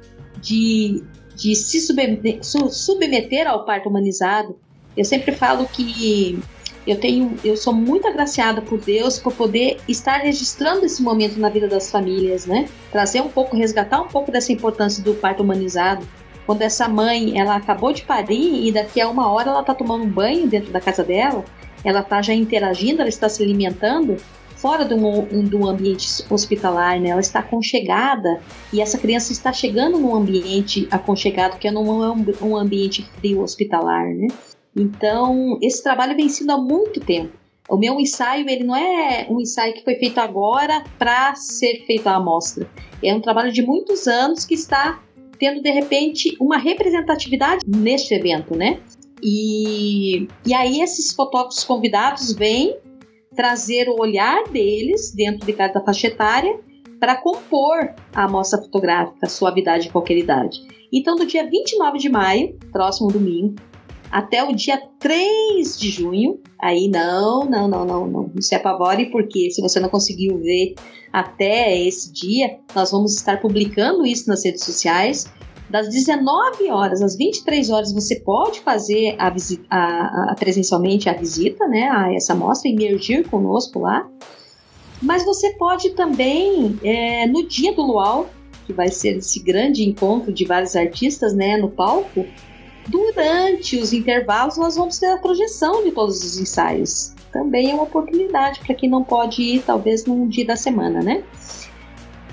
de, 0.41 1.03
de 1.35 1.55
se 1.55 1.81
submeter, 1.81 2.39
submeter 2.43 3.47
ao 3.47 3.65
parto 3.65 3.89
humanizado. 3.89 4.57
Eu 4.95 5.05
sempre 5.05 5.31
falo 5.31 5.65
que 5.67 6.39
eu 6.85 6.99
tenho, 6.99 7.37
eu 7.43 7.55
sou 7.55 7.73
muito 7.73 8.07
agraciada 8.07 8.61
por 8.61 8.79
Deus 8.79 9.19
por 9.19 9.33
poder 9.33 9.77
estar 9.87 10.17
registrando 10.17 10.85
esse 10.85 11.01
momento 11.01 11.39
na 11.39 11.49
vida 11.49 11.67
das 11.67 11.91
famílias, 11.91 12.45
né? 12.45 12.67
Trazer 12.91 13.21
um 13.21 13.29
pouco, 13.29 13.55
resgatar 13.55 14.01
um 14.01 14.07
pouco 14.07 14.31
dessa 14.31 14.51
importância 14.51 15.03
do 15.03 15.13
parto 15.13 15.43
humanizado 15.43 16.07
quando 16.51 16.63
essa 16.63 16.85
mãe 16.85 17.39
ela 17.39 17.55
acabou 17.55 17.93
de 17.93 18.01
parir 18.01 18.67
e 18.67 18.73
daqui 18.73 18.99
a 18.99 19.07
uma 19.07 19.31
hora 19.31 19.51
ela 19.51 19.61
está 19.61 19.73
tomando 19.73 20.03
um 20.03 20.09
banho 20.09 20.49
dentro 20.49 20.69
da 20.69 20.81
casa 20.81 21.01
dela, 21.01 21.45
ela 21.81 22.01
está 22.01 22.21
já 22.21 22.33
interagindo, 22.33 22.99
ela 22.99 23.07
está 23.07 23.29
se 23.29 23.41
alimentando 23.41 24.17
fora 24.57 24.83
de 24.83 24.93
um 24.93 25.65
ambiente 25.65 26.05
hospitalar, 26.29 26.99
né? 26.99 27.07
Ela 27.07 27.21
está 27.21 27.39
aconchegada 27.39 28.41
e 28.73 28.81
essa 28.81 28.97
criança 28.97 29.31
está 29.31 29.53
chegando 29.53 29.97
num 29.97 30.13
ambiente 30.13 30.89
aconchegado 30.91 31.57
que 31.57 31.71
não 31.71 32.03
é 32.03 32.11
um, 32.11 32.49
um 32.49 32.57
ambiente 32.57 33.09
frio 33.17 33.41
hospitalar, 33.41 34.13
né? 34.13 34.27
Então 34.75 35.57
esse 35.61 35.81
trabalho 35.81 36.17
vem 36.17 36.27
sendo 36.27 36.51
há 36.51 36.57
muito 36.57 36.99
tempo. 36.99 37.31
O 37.69 37.77
meu 37.77 37.97
ensaio 37.97 38.49
ele 38.49 38.65
não 38.65 38.75
é 38.75 39.25
um 39.29 39.39
ensaio 39.39 39.73
que 39.73 39.85
foi 39.85 39.95
feito 39.95 40.19
agora 40.19 40.83
para 40.99 41.33
ser 41.33 41.85
feito 41.87 42.07
à 42.07 42.15
amostra. 42.17 42.67
É 43.01 43.15
um 43.15 43.21
trabalho 43.21 43.53
de 43.53 43.61
muitos 43.61 44.05
anos 44.05 44.43
que 44.43 44.53
está 44.53 44.99
tendo 45.41 45.59
de 45.59 45.71
repente 45.71 46.37
uma 46.39 46.55
representatividade 46.55 47.65
neste 47.67 48.13
evento, 48.13 48.55
né? 48.55 48.79
E, 49.23 50.27
e 50.45 50.53
aí 50.53 50.81
esses 50.81 51.15
fotógrafos 51.15 51.63
convidados 51.63 52.31
vêm 52.31 52.77
trazer 53.35 53.89
o 53.89 53.99
olhar 53.99 54.43
deles 54.49 55.11
dentro 55.15 55.43
de 55.43 55.51
cada 55.53 55.81
faixa 55.81 56.07
etária 56.07 56.59
para 56.99 57.15
compor 57.15 57.95
a 58.13 58.25
amostra 58.25 58.61
fotográfica 58.61 59.27
Suavidade 59.27 59.85
de 59.85 59.89
Qualquer 59.89 60.17
Idade. 60.17 60.61
Então, 60.93 61.15
do 61.15 61.25
dia 61.25 61.49
29 61.49 61.97
de 61.97 62.09
maio, 62.09 62.55
próximo 62.71 63.11
domingo, 63.11 63.55
até 64.11 64.43
o 64.43 64.53
dia 64.53 64.81
3 64.99 65.79
de 65.79 65.89
junho. 65.89 66.39
Aí 66.61 66.87
não, 66.87 67.45
não, 67.45 67.67
não, 67.67 67.85
não, 67.85 68.07
não, 68.07 68.31
não 68.33 68.41
se 68.41 68.53
apavore, 68.53 69.09
porque 69.09 69.49
se 69.49 69.61
você 69.61 69.79
não 69.79 69.89
conseguiu 69.89 70.37
ver 70.37 70.75
até 71.11 71.77
esse 71.79 72.11
dia, 72.11 72.59
nós 72.75 72.91
vamos 72.91 73.15
estar 73.15 73.39
publicando 73.39 74.05
isso 74.05 74.27
nas 74.27 74.43
redes 74.43 74.63
sociais. 74.63 75.31
Das 75.69 75.87
19 75.87 76.69
horas 76.69 77.01
às 77.01 77.15
23 77.15 77.69
horas 77.69 77.93
você 77.93 78.19
pode 78.19 78.59
fazer 78.59 79.15
a 79.17 79.29
visita, 79.29 79.63
a, 79.69 80.31
a, 80.31 80.35
presencialmente 80.37 81.07
a 81.07 81.13
visita, 81.13 81.65
né, 81.65 81.89
a 81.89 82.13
essa 82.13 82.35
mostra, 82.35 82.69
emergir 82.69 83.25
conosco 83.29 83.79
lá. 83.79 84.05
Mas 85.01 85.23
você 85.23 85.53
pode 85.53 85.91
também, 85.91 86.77
é, 86.83 87.25
no 87.25 87.47
dia 87.47 87.73
do 87.73 87.83
Luau, 87.83 88.29
que 88.67 88.73
vai 88.73 88.89
ser 88.89 89.17
esse 89.17 89.41
grande 89.41 89.83
encontro 89.83 90.31
de 90.33 90.43
vários 90.45 90.75
artistas, 90.75 91.33
né, 91.33 91.55
no 91.55 91.69
palco, 91.69 92.25
Durante 92.87 93.77
os 93.77 93.93
intervalos, 93.93 94.57
nós 94.57 94.75
vamos 94.75 94.97
ter 94.97 95.07
a 95.07 95.17
projeção 95.17 95.83
de 95.83 95.91
todos 95.91 96.23
os 96.23 96.39
ensaios. 96.39 97.13
Também 97.31 97.71
é 97.71 97.73
uma 97.73 97.83
oportunidade 97.83 98.59
para 98.59 98.75
quem 98.75 98.89
não 98.89 99.03
pode 99.03 99.41
ir, 99.41 99.63
talvez, 99.63 100.05
num 100.05 100.27
dia 100.27 100.45
da 100.45 100.55
semana, 100.55 101.01
né? 101.01 101.23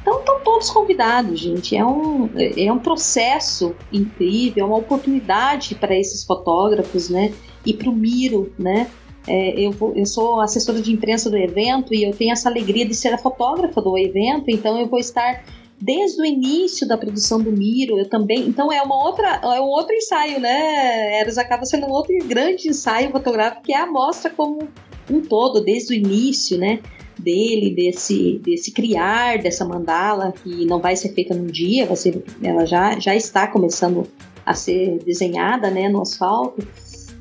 Então, 0.00 0.20
estão 0.20 0.40
todos 0.40 0.70
convidados, 0.70 1.38
gente. 1.38 1.76
É 1.76 1.84
um, 1.84 2.30
é 2.34 2.72
um 2.72 2.78
processo 2.78 3.74
incrível, 3.92 4.64
é 4.64 4.66
uma 4.66 4.78
oportunidade 4.78 5.74
para 5.74 5.96
esses 5.96 6.24
fotógrafos, 6.24 7.10
né? 7.10 7.32
E 7.64 7.74
para 7.74 7.90
o 7.90 7.94
Miro, 7.94 8.52
né? 8.58 8.90
É, 9.26 9.60
eu, 9.60 9.70
vou, 9.72 9.92
eu 9.94 10.06
sou 10.06 10.40
assessora 10.40 10.80
de 10.80 10.90
imprensa 10.90 11.28
do 11.28 11.36
evento 11.36 11.92
e 11.92 12.02
eu 12.02 12.12
tenho 12.12 12.32
essa 12.32 12.48
alegria 12.48 12.86
de 12.86 12.94
ser 12.94 13.12
a 13.12 13.18
fotógrafa 13.18 13.82
do 13.82 13.98
evento, 13.98 14.44
então 14.48 14.78
eu 14.80 14.86
vou 14.86 14.98
estar 14.98 15.44
desde 15.80 16.20
o 16.20 16.24
início 16.24 16.86
da 16.86 16.96
produção 16.96 17.40
do 17.40 17.52
Miro, 17.52 17.98
eu 17.98 18.08
também. 18.08 18.46
Então 18.46 18.72
é 18.72 18.82
uma 18.82 19.04
outra, 19.04 19.40
é 19.42 19.60
um 19.60 19.68
outro 19.68 19.94
ensaio, 19.94 20.40
né? 20.40 21.20
Eros 21.20 21.38
acaba 21.38 21.64
sendo 21.64 21.86
um 21.86 21.90
outro 21.90 22.14
grande 22.26 22.68
ensaio 22.68 23.10
fotográfico 23.10 23.62
que 23.62 23.72
é 23.72 23.80
a 23.80 23.86
mostra 23.86 24.30
como 24.30 24.68
um 25.10 25.20
todo, 25.20 25.60
desde 25.60 25.94
o 25.94 25.96
início, 25.96 26.58
né? 26.58 26.80
dele, 27.18 27.74
desse, 27.74 28.40
desse 28.44 28.70
criar 28.70 29.38
dessa 29.38 29.64
mandala, 29.64 30.32
que 30.32 30.64
não 30.64 30.80
vai 30.80 30.94
ser 30.94 31.12
feita 31.14 31.34
num 31.34 31.46
dia, 31.46 31.84
vai 31.84 31.96
ser, 31.96 32.22
ela 32.42 32.64
já, 32.64 32.98
já 32.98 33.14
está 33.14 33.46
começando 33.46 34.06
a 34.46 34.54
ser 34.54 34.98
desenhada 35.04 35.70
né, 35.70 35.88
no 35.88 36.00
asfalto. 36.00 36.66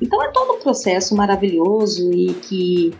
Então 0.00 0.22
é 0.22 0.30
todo 0.30 0.54
um 0.54 0.60
processo 0.60 1.14
maravilhoso 1.16 2.12
e 2.12 2.32
que 2.34 2.94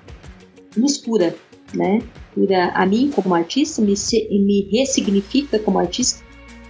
nos 0.76 0.96
cura, 0.98 1.34
né? 1.72 2.02
Cura 2.38 2.70
a 2.72 2.86
mim 2.86 3.10
como 3.12 3.34
artista, 3.34 3.82
me, 3.82 3.94
me 4.30 4.68
ressignifica 4.70 5.58
como 5.58 5.80
artista 5.80 6.22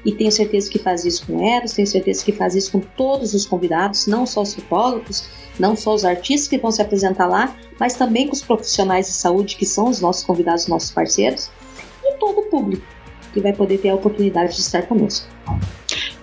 e 0.02 0.12
tenho 0.12 0.32
certeza 0.32 0.70
que 0.70 0.78
faz 0.78 1.04
isso 1.04 1.26
com 1.26 1.44
Eros, 1.44 1.74
tenho 1.74 1.86
certeza 1.86 2.24
que 2.24 2.32
faz 2.32 2.54
isso 2.54 2.72
com 2.72 2.80
todos 2.80 3.34
os 3.34 3.44
convidados, 3.44 4.06
não 4.06 4.24
só 4.24 4.40
os 4.40 4.54
fotógrafos, 4.54 5.28
não 5.58 5.76
só 5.76 5.94
os 5.94 6.06
artistas 6.06 6.48
que 6.48 6.56
vão 6.56 6.70
se 6.70 6.80
apresentar 6.80 7.26
lá, 7.26 7.54
mas 7.78 7.94
também 7.94 8.26
com 8.26 8.32
os 8.32 8.40
profissionais 8.40 9.08
de 9.08 9.12
saúde 9.12 9.56
que 9.56 9.66
são 9.66 9.90
os 9.90 10.00
nossos 10.00 10.24
convidados, 10.24 10.68
nossos 10.68 10.90
parceiros, 10.90 11.50
e 12.02 12.14
todo 12.14 12.38
o 12.38 12.44
público 12.44 12.86
que 13.34 13.40
vai 13.40 13.52
poder 13.52 13.76
ter 13.76 13.90
a 13.90 13.94
oportunidade 13.94 14.54
de 14.54 14.62
estar 14.62 14.86
conosco. 14.86 15.28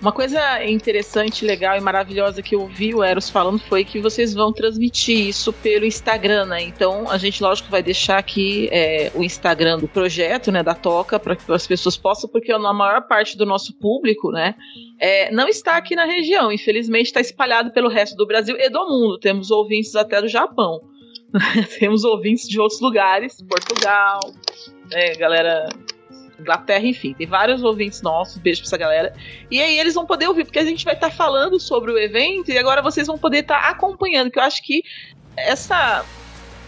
Uma 0.05 0.11
coisa 0.11 0.63
interessante, 0.63 1.43
legal 1.43 1.75
e 1.75 1.81
maravilhosa 1.81 2.39
que 2.39 2.53
eu 2.53 2.67
vi 2.67 2.93
o 2.93 3.03
Eros 3.03 3.27
falando 3.27 3.57
foi 3.57 3.83
que 3.83 3.99
vocês 3.99 4.35
vão 4.35 4.53
transmitir 4.53 5.29
isso 5.29 5.51
pelo 5.51 5.83
Instagram, 5.83 6.45
né? 6.45 6.61
Então 6.61 7.09
a 7.09 7.17
gente, 7.17 7.41
lógico, 7.41 7.71
vai 7.71 7.81
deixar 7.81 8.19
aqui 8.19 8.69
é, 8.71 9.11
o 9.15 9.23
Instagram 9.23 9.79
do 9.79 9.87
projeto, 9.87 10.51
né, 10.51 10.61
da 10.61 10.75
Toca, 10.75 11.19
para 11.19 11.35
que 11.35 11.51
as 11.51 11.65
pessoas 11.65 11.97
possam, 11.97 12.29
porque 12.29 12.51
a 12.51 12.59
maior 12.59 13.07
parte 13.07 13.35
do 13.35 13.47
nosso 13.47 13.73
público, 13.79 14.29
né, 14.29 14.53
é, 14.99 15.31
não 15.31 15.47
está 15.47 15.75
aqui 15.75 15.95
na 15.95 16.05
região. 16.05 16.51
Infelizmente, 16.51 17.07
está 17.07 17.19
espalhado 17.19 17.71
pelo 17.71 17.89
resto 17.89 18.15
do 18.15 18.27
Brasil 18.27 18.55
e 18.59 18.69
do 18.69 18.87
mundo. 18.87 19.17
Temos 19.17 19.49
ouvintes 19.49 19.95
até 19.95 20.21
do 20.21 20.27
Japão. 20.27 20.81
Temos 21.79 22.03
ouvintes 22.03 22.47
de 22.47 22.59
outros 22.59 22.79
lugares, 22.79 23.41
Portugal, 23.41 24.19
né, 24.91 25.15
galera 25.15 25.67
Inglaterra, 26.39 26.85
enfim, 26.85 27.13
tem 27.13 27.27
vários 27.27 27.63
ouvintes 27.63 28.01
nossos, 28.01 28.37
beijo 28.37 28.61
pra 28.61 28.67
essa 28.67 28.77
galera. 28.77 29.13
E 29.49 29.61
aí 29.61 29.79
eles 29.79 29.93
vão 29.93 30.05
poder 30.05 30.27
ouvir, 30.27 30.45
porque 30.45 30.59
a 30.59 30.65
gente 30.65 30.83
vai 30.85 30.93
estar 30.93 31.09
tá 31.09 31.15
falando 31.15 31.59
sobre 31.59 31.91
o 31.91 31.97
evento 31.97 32.51
e 32.51 32.57
agora 32.57 32.81
vocês 32.81 33.07
vão 33.07 33.17
poder 33.17 33.39
estar 33.39 33.61
tá 33.61 33.69
acompanhando, 33.69 34.31
que 34.31 34.39
eu 34.39 34.43
acho 34.43 34.61
que 34.63 34.83
essa 35.37 36.05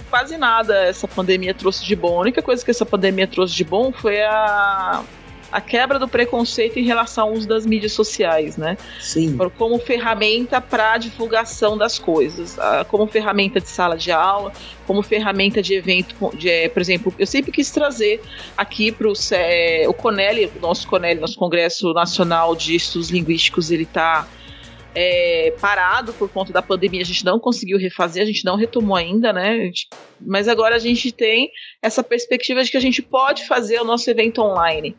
quase 0.09 0.37
nada 0.37 0.85
essa 0.85 1.07
pandemia 1.07 1.53
trouxe 1.53 1.85
de 1.85 1.95
bom. 1.95 2.17
A 2.17 2.21
única 2.21 2.41
coisa 2.41 2.63
que 2.63 2.71
essa 2.71 2.85
pandemia 2.85 3.27
trouxe 3.27 3.53
de 3.53 3.63
bom 3.63 3.91
foi 3.91 4.21
a 4.21 5.03
a 5.51 5.61
quebra 5.61 5.97
do 5.97 6.07
preconceito 6.07 6.77
em 6.77 6.83
relação 6.83 7.29
ao 7.29 7.33
uso 7.33 7.47
das 7.47 7.65
mídias 7.65 7.93
sociais, 7.93 8.57
né? 8.57 8.77
Sim. 8.99 9.37
Como 9.57 9.79
ferramenta 9.79 10.59
para 10.59 10.97
divulgação 10.97 11.77
das 11.77 11.97
coisas, 11.97 12.57
como 12.89 13.07
ferramenta 13.07 13.59
de 13.59 13.69
sala 13.69 13.97
de 13.97 14.11
aula, 14.11 14.51
como 14.87 15.03
ferramenta 15.03 15.61
de 15.61 15.75
evento, 15.75 16.15
de, 16.35 16.49
é, 16.49 16.69
por 16.69 16.81
exemplo, 16.81 17.13
eu 17.19 17.27
sempre 17.27 17.51
quis 17.51 17.69
trazer 17.69 18.21
aqui 18.55 18.89
para 18.89 19.11
é, 19.33 19.85
o 19.87 19.93
CONEL, 19.93 20.49
o 20.55 20.59
nosso 20.61 20.87
CONEL, 20.87 21.19
nosso 21.19 21.37
Congresso 21.37 21.93
Nacional 21.93 22.55
de 22.55 22.75
Estudos 22.75 23.09
Linguísticos, 23.09 23.69
ele 23.69 23.83
está 23.83 24.25
é, 24.95 25.53
parado 25.59 26.13
por 26.13 26.29
conta 26.29 26.53
da 26.53 26.61
pandemia, 26.61 27.01
a 27.01 27.05
gente 27.05 27.25
não 27.25 27.37
conseguiu 27.37 27.77
refazer, 27.77 28.23
a 28.23 28.25
gente 28.25 28.45
não 28.45 28.55
retomou 28.55 28.95
ainda, 28.95 29.33
né? 29.33 29.57
Gente, 29.57 29.89
mas 30.19 30.47
agora 30.47 30.75
a 30.75 30.79
gente 30.79 31.11
tem 31.11 31.51
essa 31.81 32.01
perspectiva 32.01 32.63
de 32.63 32.71
que 32.71 32.77
a 32.77 32.81
gente 32.81 33.01
pode 33.01 33.45
fazer 33.45 33.79
o 33.81 33.85
nosso 33.85 34.09
evento 34.09 34.41
online. 34.41 34.95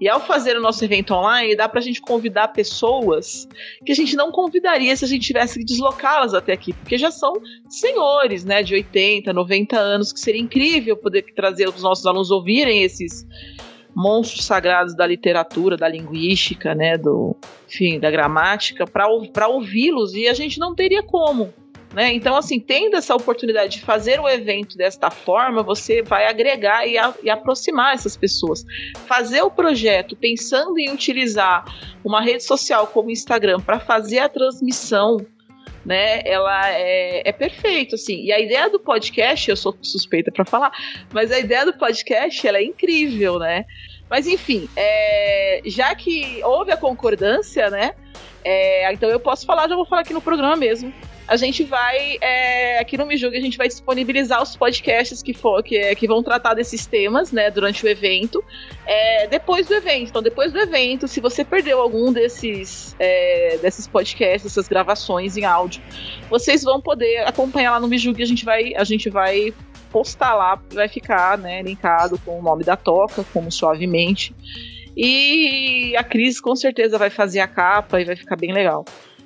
E 0.00 0.08
ao 0.08 0.20
fazer 0.20 0.56
o 0.56 0.60
nosso 0.60 0.84
evento 0.84 1.14
online, 1.14 1.54
dá 1.54 1.68
pra 1.68 1.80
gente 1.80 2.00
convidar 2.00 2.48
pessoas 2.48 3.48
que 3.84 3.92
a 3.92 3.94
gente 3.94 4.16
não 4.16 4.32
convidaria 4.32 4.94
se 4.96 5.04
a 5.04 5.08
gente 5.08 5.26
tivesse 5.26 5.58
que 5.58 5.64
deslocá-las 5.64 6.34
até 6.34 6.52
aqui, 6.52 6.72
porque 6.72 6.98
já 6.98 7.10
são 7.10 7.32
senhores, 7.68 8.44
né, 8.44 8.62
de 8.62 8.74
80, 8.74 9.32
90 9.32 9.78
anos, 9.78 10.12
que 10.12 10.18
seria 10.18 10.40
incrível 10.40 10.96
poder 10.96 11.22
trazer 11.34 11.68
os 11.68 11.82
nossos 11.82 12.04
alunos 12.06 12.30
ouvirem 12.30 12.82
esses 12.82 13.24
monstros 13.94 14.44
sagrados 14.44 14.96
da 14.96 15.06
literatura, 15.06 15.76
da 15.76 15.86
linguística, 15.86 16.74
né, 16.74 16.98
do, 16.98 17.36
enfim, 17.68 18.00
da 18.00 18.10
gramática, 18.10 18.84
para 18.86 19.46
ouvi-los 19.48 20.14
e 20.14 20.26
a 20.26 20.34
gente 20.34 20.58
não 20.58 20.74
teria 20.74 21.02
como. 21.02 21.54
Né? 21.94 22.12
Então, 22.12 22.34
assim, 22.34 22.58
tendo 22.58 22.96
essa 22.96 23.14
oportunidade 23.14 23.78
de 23.78 23.84
fazer 23.84 24.18
o 24.18 24.28
evento 24.28 24.76
desta 24.76 25.12
forma, 25.12 25.62
você 25.62 26.02
vai 26.02 26.26
agregar 26.26 26.84
e, 26.84 26.98
a, 26.98 27.14
e 27.22 27.30
aproximar 27.30 27.94
essas 27.94 28.16
pessoas. 28.16 28.66
Fazer 29.06 29.42
o 29.42 29.50
projeto 29.50 30.16
pensando 30.16 30.76
em 30.76 30.90
utilizar 30.90 31.64
uma 32.04 32.20
rede 32.20 32.42
social 32.42 32.88
como 32.88 33.08
o 33.08 33.12
Instagram 33.12 33.60
para 33.60 33.78
fazer 33.78 34.18
a 34.18 34.28
transmissão 34.28 35.24
né? 35.84 36.22
Ela 36.24 36.70
é, 36.70 37.28
é 37.28 37.30
perfeito, 37.32 37.94
assim. 37.94 38.24
E 38.24 38.32
a 38.32 38.40
ideia 38.40 38.70
do 38.70 38.80
podcast, 38.80 39.50
eu 39.50 39.56
sou 39.56 39.76
suspeita 39.82 40.32
para 40.32 40.42
falar, 40.42 40.72
mas 41.12 41.30
a 41.30 41.38
ideia 41.38 41.66
do 41.66 41.74
podcast 41.74 42.46
ela 42.48 42.56
é 42.56 42.64
incrível, 42.64 43.38
né? 43.38 43.66
Mas 44.08 44.26
enfim, 44.26 44.66
é, 44.74 45.60
já 45.66 45.94
que 45.94 46.40
houve 46.42 46.72
a 46.72 46.76
concordância, 46.78 47.68
né? 47.68 47.94
É, 48.42 48.90
então 48.94 49.10
eu 49.10 49.20
posso 49.20 49.44
falar, 49.44 49.68
já 49.68 49.76
vou 49.76 49.84
falar 49.84 50.00
aqui 50.00 50.14
no 50.14 50.22
programa 50.22 50.56
mesmo 50.56 50.90
a 51.26 51.36
gente 51.36 51.64
vai, 51.64 52.18
é, 52.20 52.78
aqui 52.78 52.98
no 52.98 53.06
Me 53.06 53.16
Julgue, 53.16 53.36
a 53.36 53.40
gente 53.40 53.56
vai 53.56 53.66
disponibilizar 53.66 54.42
os 54.42 54.56
podcasts 54.56 55.22
que, 55.22 55.32
for, 55.32 55.62
que, 55.62 55.94
que 55.94 56.06
vão 56.06 56.22
tratar 56.22 56.54
desses 56.54 56.86
temas, 56.86 57.32
né, 57.32 57.50
durante 57.50 57.84
o 57.84 57.88
evento, 57.88 58.44
é, 58.86 59.26
depois 59.26 59.66
do 59.66 59.74
evento. 59.74 60.10
Então, 60.10 60.22
depois 60.22 60.52
do 60.52 60.58
evento, 60.58 61.08
se 61.08 61.20
você 61.20 61.44
perdeu 61.44 61.80
algum 61.80 62.12
desses, 62.12 62.94
é, 62.98 63.58
desses 63.62 63.86
podcasts, 63.86 64.52
essas 64.52 64.68
gravações 64.68 65.36
em 65.36 65.44
áudio, 65.44 65.82
vocês 66.28 66.62
vão 66.62 66.80
poder 66.80 67.26
acompanhar 67.26 67.72
lá 67.72 67.80
no 67.80 67.88
Me 67.88 67.96
Julgue, 67.96 68.22
a 68.22 68.26
gente 68.26 68.44
vai, 68.44 68.74
a 68.74 68.84
gente 68.84 69.08
vai 69.08 69.54
postar 69.90 70.34
lá, 70.34 70.60
vai 70.72 70.88
ficar, 70.88 71.38
né, 71.38 71.62
linkado 71.62 72.18
com 72.18 72.38
o 72.38 72.42
nome 72.42 72.64
da 72.64 72.76
toca, 72.76 73.24
como 73.32 73.50
suavemente. 73.50 74.34
E 74.96 75.96
a 75.96 76.04
Cris 76.04 76.40
com 76.40 76.54
certeza 76.54 76.98
vai 76.98 77.10
fazer 77.10 77.40
a 77.40 77.48
capa 77.48 78.00
e 78.00 78.04
vai 78.04 78.14
ficar 78.14 78.36
bem 78.36 78.52
legal. 78.52 78.84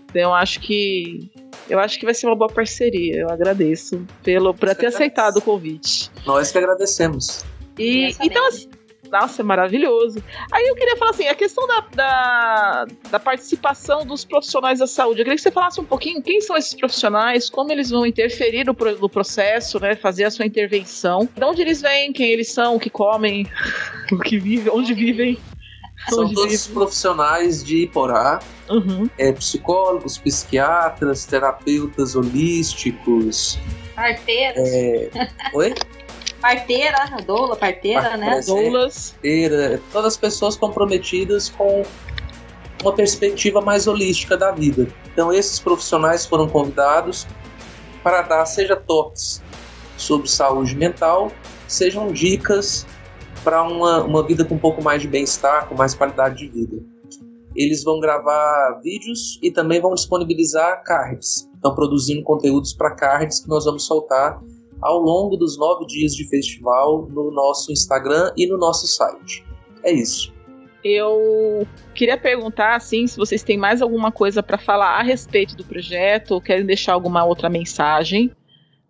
Então 0.08 0.22
eu 0.22 0.34
acho 0.34 0.60
que 0.60 1.30
eu 1.68 1.78
acho 1.78 1.98
que 1.98 2.04
vai 2.04 2.14
ser 2.14 2.26
uma 2.26 2.36
boa 2.36 2.50
parceria. 2.50 3.20
Eu 3.20 3.30
agradeço 3.30 4.04
pelo 4.22 4.54
por 4.54 4.74
ter 4.74 4.86
aceitado 4.86 5.38
o 5.38 5.42
convite. 5.42 6.10
Nós 6.26 6.50
que 6.50 6.58
agradecemos. 6.58 7.44
E 7.78 8.14
então 8.20 8.46
assim, 8.48 8.68
nossa, 9.10 9.42
é 9.42 9.44
maravilhoso. 9.44 10.22
Aí 10.52 10.66
eu 10.66 10.74
queria 10.74 10.96
falar 10.96 11.10
assim, 11.10 11.26
a 11.28 11.34
questão 11.34 11.66
da, 11.66 11.80
da, 11.94 12.86
da, 13.10 13.18
participação 13.18 14.04
dos 14.04 14.24
profissionais 14.24 14.78
da 14.78 14.86
saúde. 14.86 15.20
Eu 15.20 15.24
queria 15.24 15.36
que 15.36 15.42
você 15.42 15.50
falasse 15.50 15.80
um 15.80 15.84
pouquinho 15.84 16.22
quem 16.22 16.40
são 16.40 16.56
esses 16.56 16.74
profissionais, 16.74 17.48
como 17.48 17.72
eles 17.72 17.90
vão 17.90 18.06
interferir 18.06 18.64
no, 18.64 18.76
no 19.00 19.08
processo, 19.08 19.80
né? 19.80 19.94
Fazer 19.94 20.24
a 20.24 20.30
sua 20.30 20.46
intervenção. 20.46 21.28
De 21.34 21.44
onde 21.44 21.62
eles 21.62 21.80
vêm, 21.80 22.12
quem 22.12 22.30
eles 22.30 22.50
são, 22.52 22.76
o 22.76 22.80
que 22.80 22.90
comem, 22.90 23.46
o 24.12 24.18
que 24.18 24.38
vivem, 24.38 24.72
onde 24.72 24.94
vivem. 24.94 25.38
São 26.08 26.32
todos 26.32 26.66
profissionais 26.66 27.62
de 27.62 27.84
Iporá, 27.84 28.40
uhum. 28.68 29.08
é, 29.18 29.32
psicólogos, 29.32 30.18
psiquiatras, 30.18 31.24
terapeutas 31.24 32.14
holísticos. 32.14 33.58
Parteiras. 33.94 34.68
É... 34.68 35.10
Oi? 35.54 35.74
Parteira, 36.40 37.16
doula, 37.26 37.56
parteira, 37.56 38.16
né? 38.16 38.40
Doulas. 38.46 39.10
Parteira, 39.10 39.80
todas 39.90 40.12
as 40.12 40.16
pessoas 40.16 40.56
comprometidas 40.56 41.48
com 41.48 41.82
uma 42.80 42.92
perspectiva 42.92 43.60
mais 43.60 43.88
holística 43.88 44.36
da 44.36 44.52
vida. 44.52 44.86
Então, 45.12 45.32
esses 45.32 45.58
profissionais 45.58 46.24
foram 46.24 46.48
convidados 46.48 47.26
para 48.04 48.22
dar, 48.22 48.46
seja 48.46 48.76
toques 48.76 49.42
sobre 49.96 50.28
saúde 50.28 50.76
mental, 50.76 51.32
sejam 51.66 52.12
dicas 52.12 52.86
para 53.38 53.62
uma, 53.62 54.02
uma 54.02 54.26
vida 54.26 54.44
com 54.44 54.54
um 54.54 54.58
pouco 54.58 54.82
mais 54.82 55.00
de 55.00 55.08
bem-estar, 55.08 55.68
com 55.68 55.74
mais 55.74 55.94
qualidade 55.94 56.36
de 56.36 56.48
vida. 56.48 56.76
Eles 57.56 57.82
vão 57.82 57.98
gravar 57.98 58.80
vídeos 58.82 59.38
e 59.42 59.50
também 59.50 59.80
vão 59.80 59.94
disponibilizar 59.94 60.82
cards. 60.84 61.48
Estão 61.54 61.74
produzindo 61.74 62.22
conteúdos 62.22 62.72
para 62.72 62.94
cards 62.94 63.40
que 63.40 63.48
nós 63.48 63.64
vamos 63.64 63.86
soltar 63.86 64.40
ao 64.80 65.00
longo 65.00 65.36
dos 65.36 65.58
nove 65.58 65.86
dias 65.86 66.14
de 66.14 66.28
festival 66.28 67.08
no 67.10 67.30
nosso 67.32 67.72
Instagram 67.72 68.32
e 68.36 68.46
no 68.46 68.56
nosso 68.56 68.86
site. 68.86 69.44
É 69.82 69.92
isso. 69.92 70.32
Eu 70.84 71.66
queria 71.94 72.16
perguntar 72.16 72.76
assim 72.76 73.06
se 73.06 73.16
vocês 73.16 73.42
têm 73.42 73.56
mais 73.56 73.82
alguma 73.82 74.12
coisa 74.12 74.42
para 74.42 74.56
falar 74.56 74.98
a 74.98 75.02
respeito 75.02 75.56
do 75.56 75.64
projeto 75.64 76.32
ou 76.32 76.40
querem 76.40 76.64
deixar 76.64 76.92
alguma 76.92 77.24
outra 77.24 77.48
mensagem, 77.48 78.30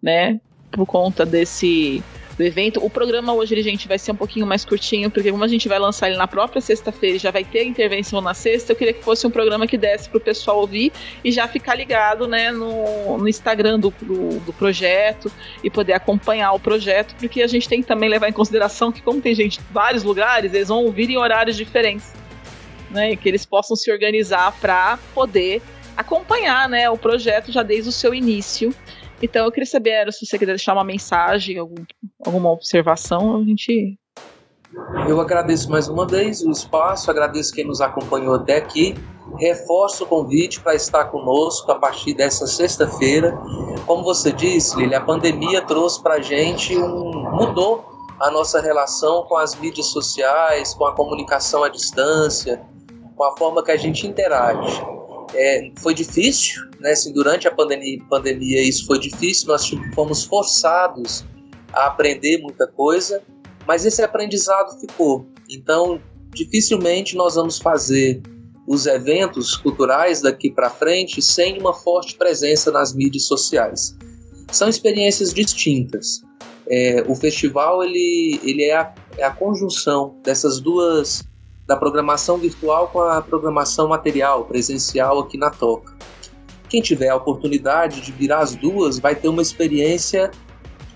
né, 0.03 0.41
por 0.71 0.85
conta 0.87 1.25
desse 1.25 2.03
do 2.39 2.45
evento. 2.45 2.83
O 2.85 2.89
programa 2.89 3.35
hoje, 3.35 3.61
gente, 3.63 3.89
vai 3.89 3.99
ser 3.99 4.13
um 4.13 4.17
pouquinho 4.17 4.47
mais 4.47 4.65
curtinho, 4.65 5.11
porque 5.11 5.31
como 5.31 5.43
a 5.43 5.49
gente 5.49 5.69
vai 5.69 5.79
lançar 5.79 6.09
ele 6.09 6.17
na 6.17 6.29
própria 6.29 6.61
sexta-feira 6.61 7.17
e 7.17 7.19
já 7.19 7.33
vai 7.33 7.45
ter 7.45 7.65
intervenção 7.65 8.21
na 8.21 8.33
sexta, 8.33 8.73
eu 8.73 8.77
queria 8.77 8.95
que 8.95 9.03
fosse 9.03 9.27
um 9.27 9.31
programa 9.31 9.67
que 9.67 9.77
desse 9.77 10.09
para 10.09 10.19
o 10.19 10.21
pessoal 10.21 10.61
ouvir 10.61 10.93
e 11.25 11.33
já 11.33 11.49
ficar 11.49 11.75
ligado 11.75 12.29
né, 12.29 12.53
no, 12.53 13.19
no 13.19 13.29
Instagram 13.29 13.81
do, 13.81 13.93
do, 14.01 14.39
do, 14.39 14.53
projeto 14.53 15.31
e 15.65 15.69
poder 15.69 15.95
acompanhar 15.95 16.53
o 16.53 16.61
projeto, 16.61 17.15
porque 17.19 17.43
a 17.43 17.47
gente 17.49 17.69
tem 17.69 17.83
que 17.83 17.89
também 17.89 18.09
levar 18.09 18.29
em 18.29 18.33
consideração 18.33 18.93
que, 18.93 19.03
como 19.03 19.21
tem 19.21 19.35
gente 19.35 19.59
em 19.59 19.73
vários 19.73 20.05
lugares, 20.05 20.55
eles 20.55 20.69
vão 20.69 20.85
ouvir 20.85 21.11
em 21.11 21.17
horários 21.17 21.57
diferentes. 21.57 22.13
Né, 22.91 23.17
que 23.17 23.29
eles 23.29 23.45
possam 23.45 23.77
se 23.77 23.93
organizar 23.93 24.51
para 24.63 24.99
poder 25.13 25.61
acompanhar 25.95 26.71
né, 26.71 26.89
o 26.89 26.97
projeto 26.97 27.53
já 27.53 27.63
desde 27.63 27.91
o 27.91 27.93
seu 27.93 28.15
início 28.15 28.75
Então 29.23 29.45
eu 29.45 29.53
queria 29.53 29.67
saber, 29.67 29.91
Eros, 29.91 30.17
se 30.17 30.27
você 30.27 30.39
quiser 30.39 30.53
deixar 30.53 30.75
uma 30.75 30.85
mensagem, 30.85 31.59
algum, 31.59 31.85
alguma 32.25 32.51
observação, 32.51 33.37
a 33.37 33.45
gente. 33.45 33.99
Eu 35.09 35.21
agradeço 35.21 35.71
mais 35.71 35.89
uma 35.89 36.07
vez 36.07 36.43
o 36.43 36.51
espaço, 36.51 37.11
agradeço 37.11 37.53
quem 37.53 37.65
nos 37.65 37.81
acompanhou 37.81 38.35
até 38.35 38.57
aqui. 38.57 38.95
Reforço 39.39 40.05
o 40.05 40.07
convite 40.07 40.61
para 40.61 40.75
estar 40.75 41.07
conosco 41.07 41.71
a 41.73 41.79
partir 41.79 42.15
dessa 42.15 42.47
sexta-feira. 42.47 43.37
Como 43.87 44.03
você 44.03 44.33
disse, 44.33 44.77
Lili, 44.77 44.95
a 44.95 45.01
pandemia 45.01 45.63
trouxe 45.63 46.03
para 46.03 46.15
a 46.15 46.21
gente 46.21 46.77
um. 46.77 47.31
mudou 47.33 47.85
a 48.21 48.31
nossa 48.31 48.61
relação 48.61 49.23
com 49.25 49.37
as 49.37 49.55
mídias 49.55 49.87
sociais, 49.87 50.75
com 50.75 50.87
a 50.87 50.95
comunicação 50.95 51.63
à 51.63 51.69
distância, 51.69 52.63
com 53.17 53.25
a 53.25 53.37
forma 53.37 53.63
que 53.63 53.71
a 53.71 53.77
gente 53.77 54.07
interage. 54.07 54.98
É, 55.35 55.71
foi 55.79 55.95
difícil, 55.95 56.63
né? 56.81 56.93
Assim, 56.93 57.13
durante 57.13 57.47
a 57.47 57.51
pandemia, 57.51 57.99
pandemia 58.09 58.63
isso 58.63 58.87
foi 58.87 58.99
difícil, 58.99 59.49
nós 59.49 59.69
fomos 59.95 60.25
forçados 60.25 61.25
a 61.73 61.87
aprender 61.87 62.39
muita 62.39 62.67
coisa, 62.67 63.23
mas 63.67 63.85
esse 63.85 64.03
aprendizado 64.03 64.79
ficou. 64.81 65.27
Então, 65.51 66.01
dificilmente 66.35 67.17
nós 67.17 67.35
vamos 67.35 67.59
fazer 67.59 68.23
os 68.67 68.87
eventos 68.87 69.57
culturais 69.57 70.21
daqui 70.21 70.51
para 70.51 70.69
frente 70.69 71.23
sem 71.23 71.59
uma 71.59 71.73
forte 71.73 72.17
presença 72.17 72.71
nas 72.71 72.95
mídias 72.95 73.25
sociais. 73.25 73.97
São 74.53 74.69
experiências 74.69 75.33
distintas. 75.33 76.23
É, 76.71 77.03
o 77.09 77.15
festival 77.15 77.83
ele, 77.83 78.39
ele 78.43 78.65
é, 78.65 78.77
a, 78.77 78.95
é 79.17 79.25
a 79.25 79.31
conjunção 79.31 80.21
dessas 80.23 80.61
duas 80.61 81.23
da 81.69 81.77
programação 81.77 82.39
virtual 82.39 82.89
com 82.89 83.03
a 83.03 83.21
programação 83.21 83.89
material, 83.89 84.47
presencial 84.47 85.19
aqui 85.19 85.37
na 85.37 85.51
Toca. 85.51 85.95
Quem 86.67 86.81
tiver 86.81 87.11
a 87.11 87.17
oportunidade 87.17 88.01
de 88.01 88.11
virar 88.11 88.39
as 88.39 88.55
duas 88.55 88.99
vai 88.99 89.15
ter 89.15 89.29
uma 89.29 89.43
experiência 89.43 90.31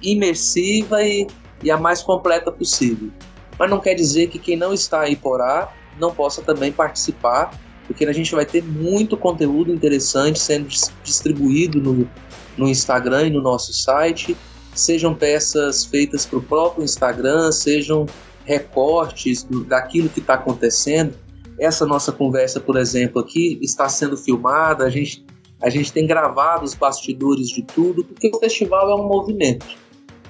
imersiva 0.03 1.03
e, 1.03 1.27
e 1.63 1.71
a 1.71 1.77
mais 1.77 2.03
completa 2.03 2.51
possível. 2.51 3.11
Mas 3.59 3.69
não 3.69 3.81
quer 3.81 3.95
dizer 3.95 4.29
que 4.29 4.39
quem 4.39 4.57
não 4.57 4.73
está 4.73 5.03
aí 5.03 5.15
por 5.15 5.39
lá 5.39 5.71
não 6.01 6.13
possa 6.15 6.41
também 6.41 6.73
participar, 6.73 7.51
porque 7.87 8.07
a 8.07 8.13
gente 8.13 8.35
vai 8.35 8.47
ter 8.47 8.65
muito 8.65 9.15
conteúdo 9.15 9.73
interessante 9.73 10.39
sendo 10.39 10.69
distribuído 11.05 11.83
no, 11.83 12.09
no 12.57 12.67
Instagram 12.67 13.27
e 13.27 13.31
no 13.31 13.43
nosso 13.43 13.75
site, 13.75 14.35
sejam 14.75 15.15
peças 15.15 15.85
feitas 15.85 16.25
para 16.25 16.39
o 16.39 16.43
próprio 16.43 16.83
Instagram, 16.83 17.53
sejam 17.53 18.07
recortes 18.45 19.47
daquilo 19.67 20.09
que 20.09 20.21
está 20.21 20.35
acontecendo. 20.35 21.15
Essa 21.59 21.87
nossa 21.87 22.11
conversa, 22.13 22.61
por 22.61 22.77
exemplo, 22.77 23.21
aqui 23.21 23.59
está 23.63 23.89
sendo 23.89 24.17
filmada, 24.17 24.85
a 24.85 24.91
gente, 24.91 25.25
a 25.63 25.71
gente 25.71 25.93
tem 25.93 26.07
gravado 26.07 26.65
os 26.65 26.75
bastidores 26.75 27.49
de 27.49 27.63
tudo, 27.63 28.05
porque 28.05 28.31
o 28.33 28.39
festival 28.39 28.91
é 28.91 28.95
um 28.95 29.07
movimento. 29.07 29.67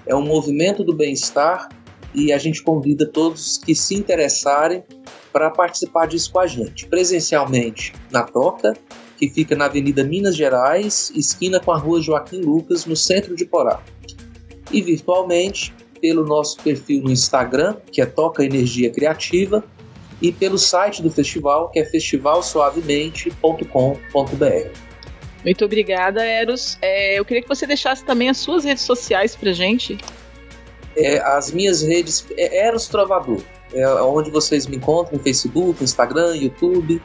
É 0.05 0.15
um 0.15 0.23
movimento 0.23 0.83
do 0.83 0.95
bem-estar 0.95 1.69
e 2.15 2.33
a 2.33 2.39
gente 2.39 2.63
convida 2.63 3.07
todos 3.07 3.59
que 3.59 3.75
se 3.75 3.95
interessarem 3.95 4.83
para 5.33 5.51
participar 5.51 6.07
disso 6.07 6.31
com 6.33 6.41
a 6.41 6.47
gente. 6.47 6.87
Presencialmente 6.87 7.95
na 8.11 8.23
Toca, 8.23 8.75
que 9.17 9.31
fica 9.31 9.57
na 9.57 9.67
Avenida 9.67 10.05
Minas 10.05 10.37
Gerais, 10.37 11.13
esquina 11.15 11.61
com 11.61 11.71
a 11.71 11.79
Rua 11.79 12.03
Joaquim 12.03 12.41
Lucas, 12.41 12.85
no 12.85 12.97
centro 12.97 13.35
de 13.35 13.47
Porá. 13.47 13.81
E 14.71 14.83
virtualmente 14.83 15.73
pelo 16.03 16.27
nosso 16.27 16.59
perfil 16.59 17.05
no 17.05 17.11
Instagram, 17.13 17.77
que 17.93 18.03
é 18.03 18.07
Toca 18.07 18.45
Energia 18.45 18.91
Criativa, 18.91 19.65
e 20.21 20.33
pelo 20.33 20.59
site 20.59 21.01
do 21.01 21.11
festival, 21.11 21.71
que 21.71 21.79
é 21.79 21.85
festivalsuavemente.com.br. 21.85 24.79
Muito 25.45 25.65
obrigada, 25.65 26.25
Eros. 26.25 26.77
É, 26.83 27.19
eu 27.19 27.25
queria 27.25 27.43
que 27.43 27.49
você 27.49 27.67
deixasse 27.67 28.05
também 28.05 28.29
as 28.29 28.39
suas 28.39 28.65
redes 28.65 28.83
sociais 28.83 29.37
pra 29.37 29.53
gente. 29.53 29.97
É, 30.97 31.21
as 31.21 31.53
minhas 31.53 31.83
redes 31.83 32.27
é 32.37 32.67
Eros 32.67 32.89
Trovador, 32.89 33.41
é 33.73 33.87
onde 34.03 34.31
vocês 34.31 34.67
me 34.67 34.77
encontram 34.77 35.19
Facebook, 35.21 35.83
Instagram, 35.83 36.37
YouTube. 36.37 37.01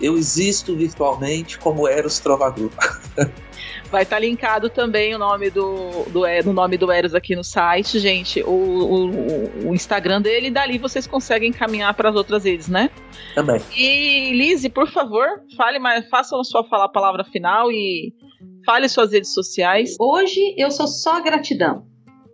Eu 0.00 0.16
existo 0.16 0.76
virtualmente 0.76 1.58
como 1.58 1.86
Eros 1.86 2.18
Trovador. 2.18 2.70
Vai 3.90 4.02
estar 4.02 4.16
tá 4.16 4.20
linkado 4.20 4.68
também 4.68 5.14
o 5.14 5.18
nome 5.18 5.50
do, 5.50 6.04
do, 6.10 6.22
no 6.44 6.52
nome 6.52 6.76
do 6.76 6.92
Eros 6.92 7.14
aqui 7.14 7.34
no 7.34 7.42
site, 7.42 7.98
gente. 7.98 8.42
O, 8.42 8.50
o, 8.50 9.68
o 9.68 9.74
Instagram 9.74 10.20
dele, 10.20 10.48
e 10.48 10.50
dali 10.50 10.76
vocês 10.76 11.06
conseguem 11.06 11.52
caminhar 11.52 11.94
para 11.94 12.10
as 12.10 12.16
outras 12.16 12.44
redes, 12.44 12.68
né? 12.68 12.90
Também. 13.34 13.60
E 13.76 14.32
Lise, 14.32 14.68
por 14.68 14.90
favor, 14.90 15.26
fale 15.56 15.78
mais, 15.78 16.08
faça 16.08 16.38
a 16.38 16.44
sua 16.44 16.64
falar 16.64 16.84
a 16.84 16.88
palavra 16.90 17.24
final 17.24 17.72
e 17.72 18.12
fale 18.64 18.88
suas 18.88 19.12
redes 19.12 19.32
sociais. 19.32 19.96
Hoje 19.98 20.54
eu 20.58 20.70
sou 20.70 20.86
só 20.86 21.22
gratidão, 21.22 21.86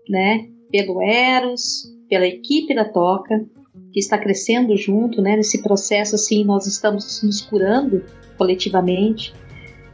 né? 0.09 0.49
Pelo 0.73 1.01
Eros, 1.03 1.85
pela 2.09 2.27
equipe 2.27 2.75
da 2.75 2.85
Toca, 2.85 3.47
que 3.93 4.01
está 4.01 4.19
crescendo 4.19 4.77
junto, 4.77 5.23
né? 5.23 5.37
Nesse 5.37 5.63
processo, 5.63 6.17
assim, 6.17 6.45
nós 6.45 6.67
estamos 6.67 7.23
nos 7.23 7.41
curando 7.43 8.05
coletivamente. 8.37 9.33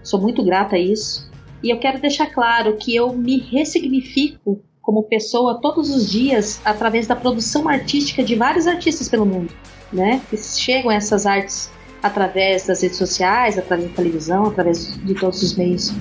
Sou 0.02 0.18
muito 0.18 0.42
grata 0.42 0.76
a 0.76 0.78
isso. 0.78 1.29
E 1.62 1.70
eu 1.70 1.78
quero 1.78 2.00
deixar 2.00 2.26
claro 2.26 2.76
que 2.76 2.94
eu 2.94 3.12
me 3.12 3.38
ressignifico 3.38 4.60
como 4.80 5.02
pessoa 5.02 5.60
todos 5.60 5.90
os 5.90 6.10
dias 6.10 6.60
através 6.64 7.06
da 7.06 7.14
produção 7.14 7.68
artística 7.68 8.22
de 8.22 8.34
vários 8.34 8.66
artistas 8.66 9.08
pelo 9.08 9.26
mundo, 9.26 9.52
né? 9.92 10.20
Que 10.30 10.36
chegam 10.36 10.90
a 10.90 10.94
essas 10.94 11.26
artes 11.26 11.70
através 12.02 12.66
das 12.66 12.82
redes 12.82 12.96
sociais, 12.96 13.58
através 13.58 13.90
da 13.90 13.96
televisão, 13.96 14.46
através 14.46 14.96
de 15.04 15.14
todos 15.14 15.42
os 15.42 15.56
meios. 15.56 15.92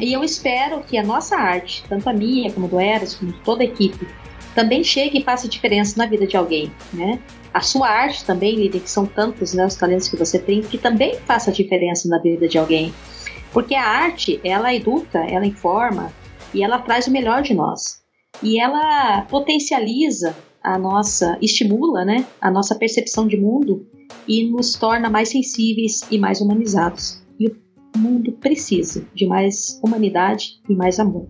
E 0.00 0.12
eu 0.12 0.22
espero 0.22 0.82
que 0.82 0.98
a 0.98 1.02
nossa 1.02 1.36
arte, 1.36 1.82
tanto 1.88 2.08
a 2.08 2.12
minha 2.12 2.52
como 2.52 2.68
do 2.68 2.78
Eras, 2.78 3.14
como 3.14 3.32
toda 3.44 3.62
a 3.62 3.66
equipe, 3.66 4.06
também 4.54 4.84
chegue 4.84 5.18
e 5.18 5.24
faça 5.24 5.48
diferença 5.48 5.98
na 5.98 6.06
vida 6.06 6.26
de 6.26 6.36
alguém, 6.36 6.70
né? 6.92 7.18
A 7.52 7.60
sua 7.60 7.88
arte 7.88 8.24
também, 8.24 8.56
Lili, 8.56 8.80
que 8.80 8.90
são 8.90 9.06
tantos 9.06 9.54
né, 9.54 9.64
os 9.64 9.76
talentos 9.76 10.08
que 10.08 10.16
você 10.16 10.38
tem, 10.38 10.60
que 10.60 10.76
também 10.76 11.16
faça 11.24 11.52
diferença 11.52 12.08
na 12.08 12.18
vida 12.18 12.48
de 12.48 12.58
alguém. 12.58 12.92
Porque 13.54 13.76
a 13.76 13.86
arte, 13.86 14.40
ela 14.42 14.74
educa, 14.74 15.20
ela 15.20 15.46
informa 15.46 16.12
e 16.52 16.64
ela 16.64 16.80
traz 16.80 17.06
o 17.06 17.12
melhor 17.12 17.40
de 17.40 17.54
nós. 17.54 18.02
E 18.42 18.60
ela 18.60 19.22
potencializa 19.22 20.34
a 20.60 20.76
nossa, 20.76 21.38
estimula, 21.40 22.04
né, 22.04 22.26
a 22.40 22.50
nossa 22.50 22.74
percepção 22.74 23.28
de 23.28 23.36
mundo 23.36 23.86
e 24.26 24.50
nos 24.50 24.74
torna 24.74 25.08
mais 25.08 25.28
sensíveis 25.28 26.00
e 26.10 26.18
mais 26.18 26.40
humanizados. 26.40 27.22
E 27.38 27.46
o 27.46 27.56
mundo 27.96 28.32
precisa 28.32 29.06
de 29.14 29.24
mais 29.24 29.80
humanidade 29.84 30.60
e 30.68 30.74
mais 30.74 30.98
amor. 30.98 31.28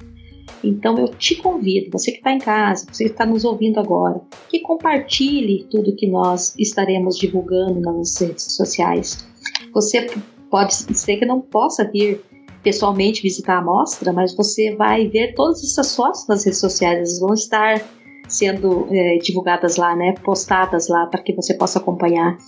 Então 0.63 0.99
eu 0.99 1.09
te 1.09 1.35
convido, 1.37 1.91
você 1.93 2.11
que 2.11 2.19
está 2.19 2.33
em 2.33 2.39
casa, 2.39 2.87
você 2.91 3.05
que 3.05 3.11
está 3.11 3.27
nos 3.27 3.45
ouvindo 3.45 3.79
agora, 3.79 4.23
que 4.49 4.61
compartilhe 4.61 5.67
tudo 5.71 5.95
que 5.95 6.07
nós 6.07 6.55
estaremos 6.59 7.19
divulgando 7.19 7.81
nas 7.81 8.19
redes 8.19 8.45
sociais. 8.55 9.27
Você 9.75 10.07
pode 10.55 10.73
ser 10.73 11.17
que 11.17 11.27
não 11.27 11.41
possa 11.41 11.83
vir 11.91 12.25
pessoalmente 12.63 13.21
visitar 13.21 13.59
a 13.59 13.61
mostra, 13.61 14.13
mas 14.13 14.37
você 14.37 14.77
vai 14.77 15.09
ver 15.09 15.35
todas 15.35 15.65
essas 15.65 15.97
fotos 15.97 16.29
nas 16.29 16.45
redes 16.45 16.61
sociais, 16.61 16.97
elas 16.97 17.19
vão 17.19 17.35
estar 17.35 17.83
sendo 18.29 18.87
é, 18.89 19.19
divulgadas 19.19 19.77
lá, 19.77 19.97
né, 19.97 20.15
postadas 20.23 20.87
lá 20.87 21.07
para 21.07 21.21
que 21.25 21.33
você 21.33 21.55
possa 21.55 21.81
acompanhar. 21.81 22.39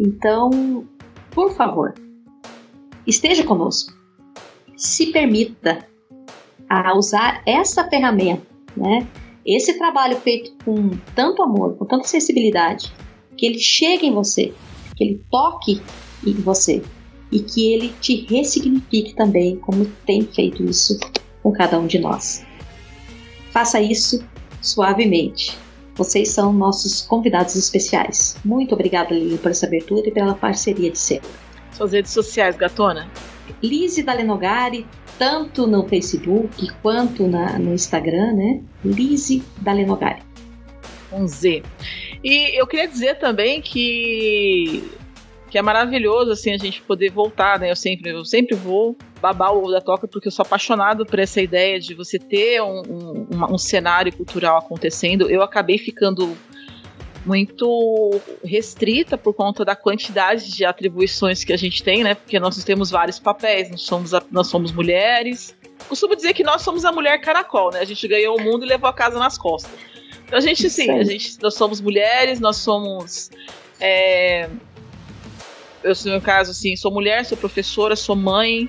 Então, 0.00 0.84
por 1.30 1.52
favor, 1.52 1.94
esteja 3.06 3.44
conosco. 3.44 3.92
Se 4.76 5.12
permita 5.12 5.86
a 6.68 6.92
usar 6.98 7.40
essa 7.46 7.88
ferramenta, 7.88 8.44
né? 8.76 9.06
Esse 9.46 9.78
trabalho 9.78 10.16
feito 10.16 10.52
com 10.64 10.90
tanto 11.14 11.40
amor, 11.40 11.76
com 11.76 11.84
tanta 11.84 12.08
sensibilidade, 12.08 12.92
que 13.36 13.46
ele 13.46 13.60
chegue 13.60 14.08
em 14.08 14.12
você, 14.12 14.52
que 14.96 15.04
ele 15.04 15.24
toque 15.30 15.80
em 16.26 16.32
você, 16.32 16.82
e 17.30 17.40
que 17.40 17.72
ele 17.72 17.92
te 18.00 18.26
ressignifique 18.28 19.14
também, 19.14 19.56
como 19.56 19.86
tem 20.06 20.22
feito 20.22 20.62
isso 20.64 20.98
com 21.42 21.52
cada 21.52 21.78
um 21.78 21.86
de 21.86 21.98
nós. 21.98 22.44
Faça 23.50 23.80
isso 23.80 24.24
suavemente. 24.60 25.56
Vocês 25.94 26.30
são 26.30 26.52
nossos 26.52 27.02
convidados 27.02 27.54
especiais. 27.54 28.36
Muito 28.44 28.74
obrigada, 28.74 29.14
Lili, 29.14 29.38
por 29.38 29.52
essa 29.52 29.66
abertura 29.66 30.08
e 30.08 30.10
pela 30.10 30.34
parceria 30.34 30.90
de 30.90 30.98
sempre. 30.98 31.30
Suas 31.72 31.92
redes 31.92 32.12
sociais, 32.12 32.56
gatona? 32.56 33.08
Lise 33.62 34.02
Dalenogari, 34.02 34.86
tanto 35.18 35.66
no 35.66 35.86
Facebook 35.88 36.68
quanto 36.82 37.28
na, 37.28 37.58
no 37.58 37.74
Instagram, 37.74 38.32
né? 38.32 38.60
Lise 38.84 39.42
Dalenogari. 39.58 40.22
Com 41.10 41.28
Z. 41.28 41.62
E 42.24 42.58
eu 42.58 42.66
queria 42.66 42.88
dizer 42.88 43.18
também 43.18 43.60
que 43.60 44.82
que 45.54 45.58
é 45.58 45.62
maravilhoso 45.62 46.32
assim 46.32 46.52
a 46.52 46.58
gente 46.58 46.82
poder 46.82 47.12
voltar, 47.12 47.60
né? 47.60 47.70
Eu 47.70 47.76
sempre, 47.76 48.10
eu 48.10 48.24
sempre 48.24 48.56
vou 48.56 48.96
babar 49.20 49.54
o 49.54 49.58
ovo 49.58 49.70
da 49.70 49.80
toca 49.80 50.08
porque 50.08 50.26
eu 50.26 50.32
sou 50.32 50.42
apaixonado 50.42 51.06
por 51.06 51.16
essa 51.16 51.40
ideia 51.40 51.78
de 51.78 51.94
você 51.94 52.18
ter 52.18 52.60
um, 52.60 52.82
um, 53.30 53.54
um 53.54 53.56
cenário 53.56 54.12
cultural 54.12 54.58
acontecendo. 54.58 55.30
Eu 55.30 55.42
acabei 55.42 55.78
ficando 55.78 56.36
muito 57.24 58.20
restrita 58.42 59.16
por 59.16 59.32
conta 59.32 59.64
da 59.64 59.76
quantidade 59.76 60.50
de 60.50 60.64
atribuições 60.64 61.44
que 61.44 61.52
a 61.52 61.56
gente 61.56 61.84
tem, 61.84 62.02
né? 62.02 62.16
Porque 62.16 62.40
nós 62.40 62.56
temos 62.64 62.90
vários 62.90 63.20
papéis, 63.20 63.70
nós 63.70 63.82
somos, 63.82 64.10
nós 64.32 64.48
somos 64.48 64.72
mulheres, 64.72 65.56
costumo 65.88 66.16
dizer 66.16 66.34
que 66.34 66.42
nós 66.42 66.62
somos 66.62 66.84
a 66.84 66.90
mulher 66.90 67.20
caracol, 67.20 67.70
né? 67.70 67.78
A 67.78 67.84
gente 67.84 68.08
ganhou 68.08 68.36
o 68.36 68.42
mundo 68.42 68.64
e 68.64 68.68
levou 68.68 68.90
a 68.90 68.92
casa 68.92 69.20
nas 69.20 69.38
costas. 69.38 69.70
Então 70.26 70.36
a 70.36 70.40
gente, 70.40 70.68
sim, 70.68 70.90
a 70.90 71.04
gente, 71.04 71.40
nós 71.40 71.54
somos 71.54 71.80
mulheres, 71.80 72.40
nós 72.40 72.56
somos. 72.56 73.30
É, 73.80 74.48
eu, 75.84 75.94
no 76.06 76.10
meu 76.12 76.20
caso, 76.20 76.50
assim, 76.50 76.74
sou 76.74 76.90
mulher, 76.90 77.24
sou 77.24 77.36
professora, 77.36 77.94
sou 77.94 78.16
mãe, 78.16 78.68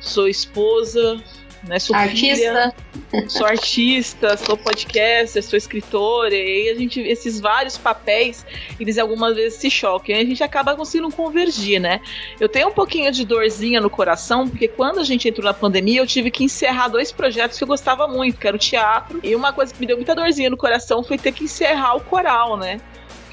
sou 0.00 0.28
esposa, 0.28 1.22
né? 1.66 1.78
Sou 1.78 1.94
artista. 1.96 2.74
Filha, 3.10 3.28
sou 3.28 3.46
artista, 3.46 4.36
sou 4.36 4.56
podcaster, 4.56 5.42
sou 5.42 5.56
escritora, 5.56 6.34
e 6.34 6.68
a 6.70 6.74
gente, 6.74 7.00
esses 7.00 7.40
vários 7.40 7.76
papéis, 7.76 8.44
eles 8.78 8.98
algumas 8.98 9.34
vezes 9.34 9.58
se 9.58 9.70
chocam, 9.70 10.14
e 10.14 10.18
a 10.18 10.24
gente 10.24 10.42
acaba 10.42 10.74
conseguindo 10.76 11.10
convergir, 11.14 11.80
né? 11.80 12.00
Eu 12.38 12.48
tenho 12.48 12.68
um 12.68 12.72
pouquinho 12.72 13.10
de 13.10 13.24
dorzinha 13.24 13.80
no 13.80 13.90
coração, 13.90 14.48
porque 14.48 14.68
quando 14.68 15.00
a 15.00 15.04
gente 15.04 15.28
entrou 15.28 15.44
na 15.44 15.54
pandemia, 15.54 16.00
eu 16.00 16.06
tive 16.06 16.30
que 16.30 16.44
encerrar 16.44 16.88
dois 16.88 17.10
projetos 17.10 17.58
que 17.58 17.64
eu 17.64 17.68
gostava 17.68 18.06
muito, 18.06 18.38
que 18.38 18.46
era 18.46 18.56
o 18.56 18.60
teatro, 18.60 19.20
e 19.22 19.34
uma 19.34 19.52
coisa 19.52 19.72
que 19.72 19.80
me 19.80 19.86
deu 19.86 19.96
muita 19.96 20.14
dorzinha 20.14 20.50
no 20.50 20.56
coração 20.56 21.02
foi 21.02 21.18
ter 21.18 21.32
que 21.32 21.44
encerrar 21.44 21.94
o 21.94 22.00
coral, 22.00 22.56
né? 22.56 22.80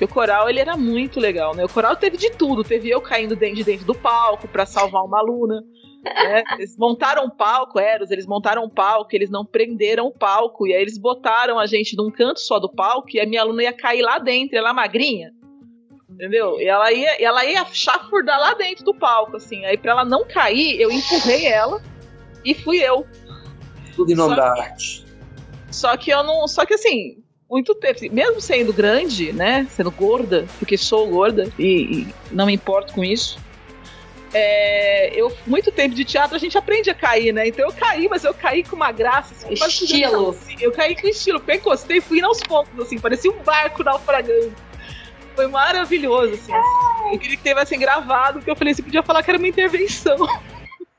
Porque 0.03 0.05
o 0.05 0.07
coral 0.07 0.49
ele 0.49 0.59
era 0.59 0.75
muito 0.75 1.19
legal, 1.19 1.55
né? 1.55 1.63
O 1.63 1.69
coral 1.69 1.95
teve 1.95 2.17
de 2.17 2.29
tudo, 2.31 2.63
teve 2.63 2.89
eu 2.89 2.99
caindo 2.99 3.35
dentro 3.35 3.55
de 3.55 3.63
dentro 3.63 3.85
do 3.85 3.95
palco 3.95 4.47
para 4.47 4.65
salvar 4.65 5.03
uma 5.03 5.19
aluna. 5.19 5.63
Né? 6.03 6.43
Eles 6.59 6.75
montaram 6.77 7.25
um 7.25 7.29
palco, 7.29 7.79
Eros, 7.79 8.11
eles 8.11 8.25
montaram 8.25 8.65
um 8.65 8.69
palco, 8.69 9.09
eles 9.13 9.29
não 9.29 9.45
prenderam 9.45 10.07
o 10.07 10.11
palco, 10.11 10.67
e 10.67 10.73
aí 10.73 10.81
eles 10.81 10.97
botaram 10.97 11.57
a 11.57 11.65
gente 11.65 11.95
num 11.95 12.11
canto 12.11 12.41
só 12.41 12.59
do 12.59 12.69
palco 12.69 13.07
e 13.13 13.21
a 13.21 13.25
minha 13.25 13.39
aluna 13.39 13.63
ia 13.63 13.71
cair 13.71 14.01
lá 14.01 14.19
dentro, 14.19 14.57
ela 14.57 14.73
magrinha. 14.73 15.31
Entendeu? 16.09 16.59
E 16.59 16.65
ela 16.65 16.91
ia, 16.91 17.23
ela 17.23 17.45
ia 17.45 17.63
chafurdar 17.71 18.37
lá 18.37 18.53
dentro 18.53 18.83
do 18.83 18.93
palco, 18.93 19.37
assim. 19.37 19.63
Aí, 19.63 19.77
pra 19.77 19.93
ela 19.93 20.03
não 20.03 20.27
cair, 20.27 20.79
eu 20.81 20.91
empurrei 20.91 21.45
ela 21.45 21.81
e 22.43 22.53
fui 22.53 22.79
eu. 22.79 23.07
Tudo 23.95 24.11
em 24.11 24.15
nome 24.15 24.35
da 24.35 24.51
arte. 24.51 25.05
Só 25.71 25.95
que 25.95 26.11
eu 26.11 26.21
não. 26.21 26.45
Só 26.49 26.65
que 26.65 26.73
assim, 26.73 27.22
muito 27.49 27.75
tempo. 27.75 27.95
assim, 27.95 28.09
Mesmo 28.09 28.41
sendo 28.41 28.73
grande, 28.73 29.31
né? 29.33 29.67
Sendo 29.69 29.91
gorda, 29.91 30.45
porque 30.59 30.77
sou 30.77 31.07
gorda 31.07 31.51
e, 31.57 32.07
e 32.07 32.07
não 32.31 32.45
me 32.45 32.53
importo 32.53 32.93
com 32.93 33.03
isso. 33.03 33.37
é, 34.33 35.11
eu, 35.13 35.31
muito 35.45 35.71
tempo 35.71 35.93
de 35.93 36.03
teatro, 36.03 36.35
a 36.35 36.39
gente 36.39 36.57
aprende 36.57 36.89
a 36.89 36.95
cair, 36.95 37.31
né? 37.31 37.47
Então 37.47 37.65
eu 37.65 37.73
caí, 37.73 38.07
mas 38.09 38.23
eu 38.23 38.33
caí 38.33 38.63
com 38.63 38.75
uma 38.75 38.91
graça. 38.91 39.33
Assim, 39.35 39.53
Estilo. 39.53 40.29
assim, 40.29 40.55
Eu 40.59 40.71
caí 40.71 40.99
com 40.99 41.07
estilo, 41.07 41.39
porque 41.39 41.53
encostei 41.53 41.97
e 41.97 42.01
fui 42.01 42.21
aos 42.21 42.39
poucos, 42.41 42.79
assim, 42.79 42.97
parecia 42.99 43.31
um 43.31 43.43
barco 43.43 43.83
naufragando. 43.83 44.53
Foi 45.35 45.47
maravilhoso, 45.47 46.33
assim. 46.33 46.51
Eu 47.11 47.19
queria 47.19 47.37
que 47.37 47.43
tivessem 47.43 47.79
gravado, 47.79 48.39
porque 48.39 48.49
eu 48.51 48.55
falei, 48.55 48.73
você 48.73 48.81
podia 48.81 49.03
falar 49.03 49.21
que 49.21 49.29
era 49.29 49.37
uma 49.37 49.47
intervenção. 49.47 50.17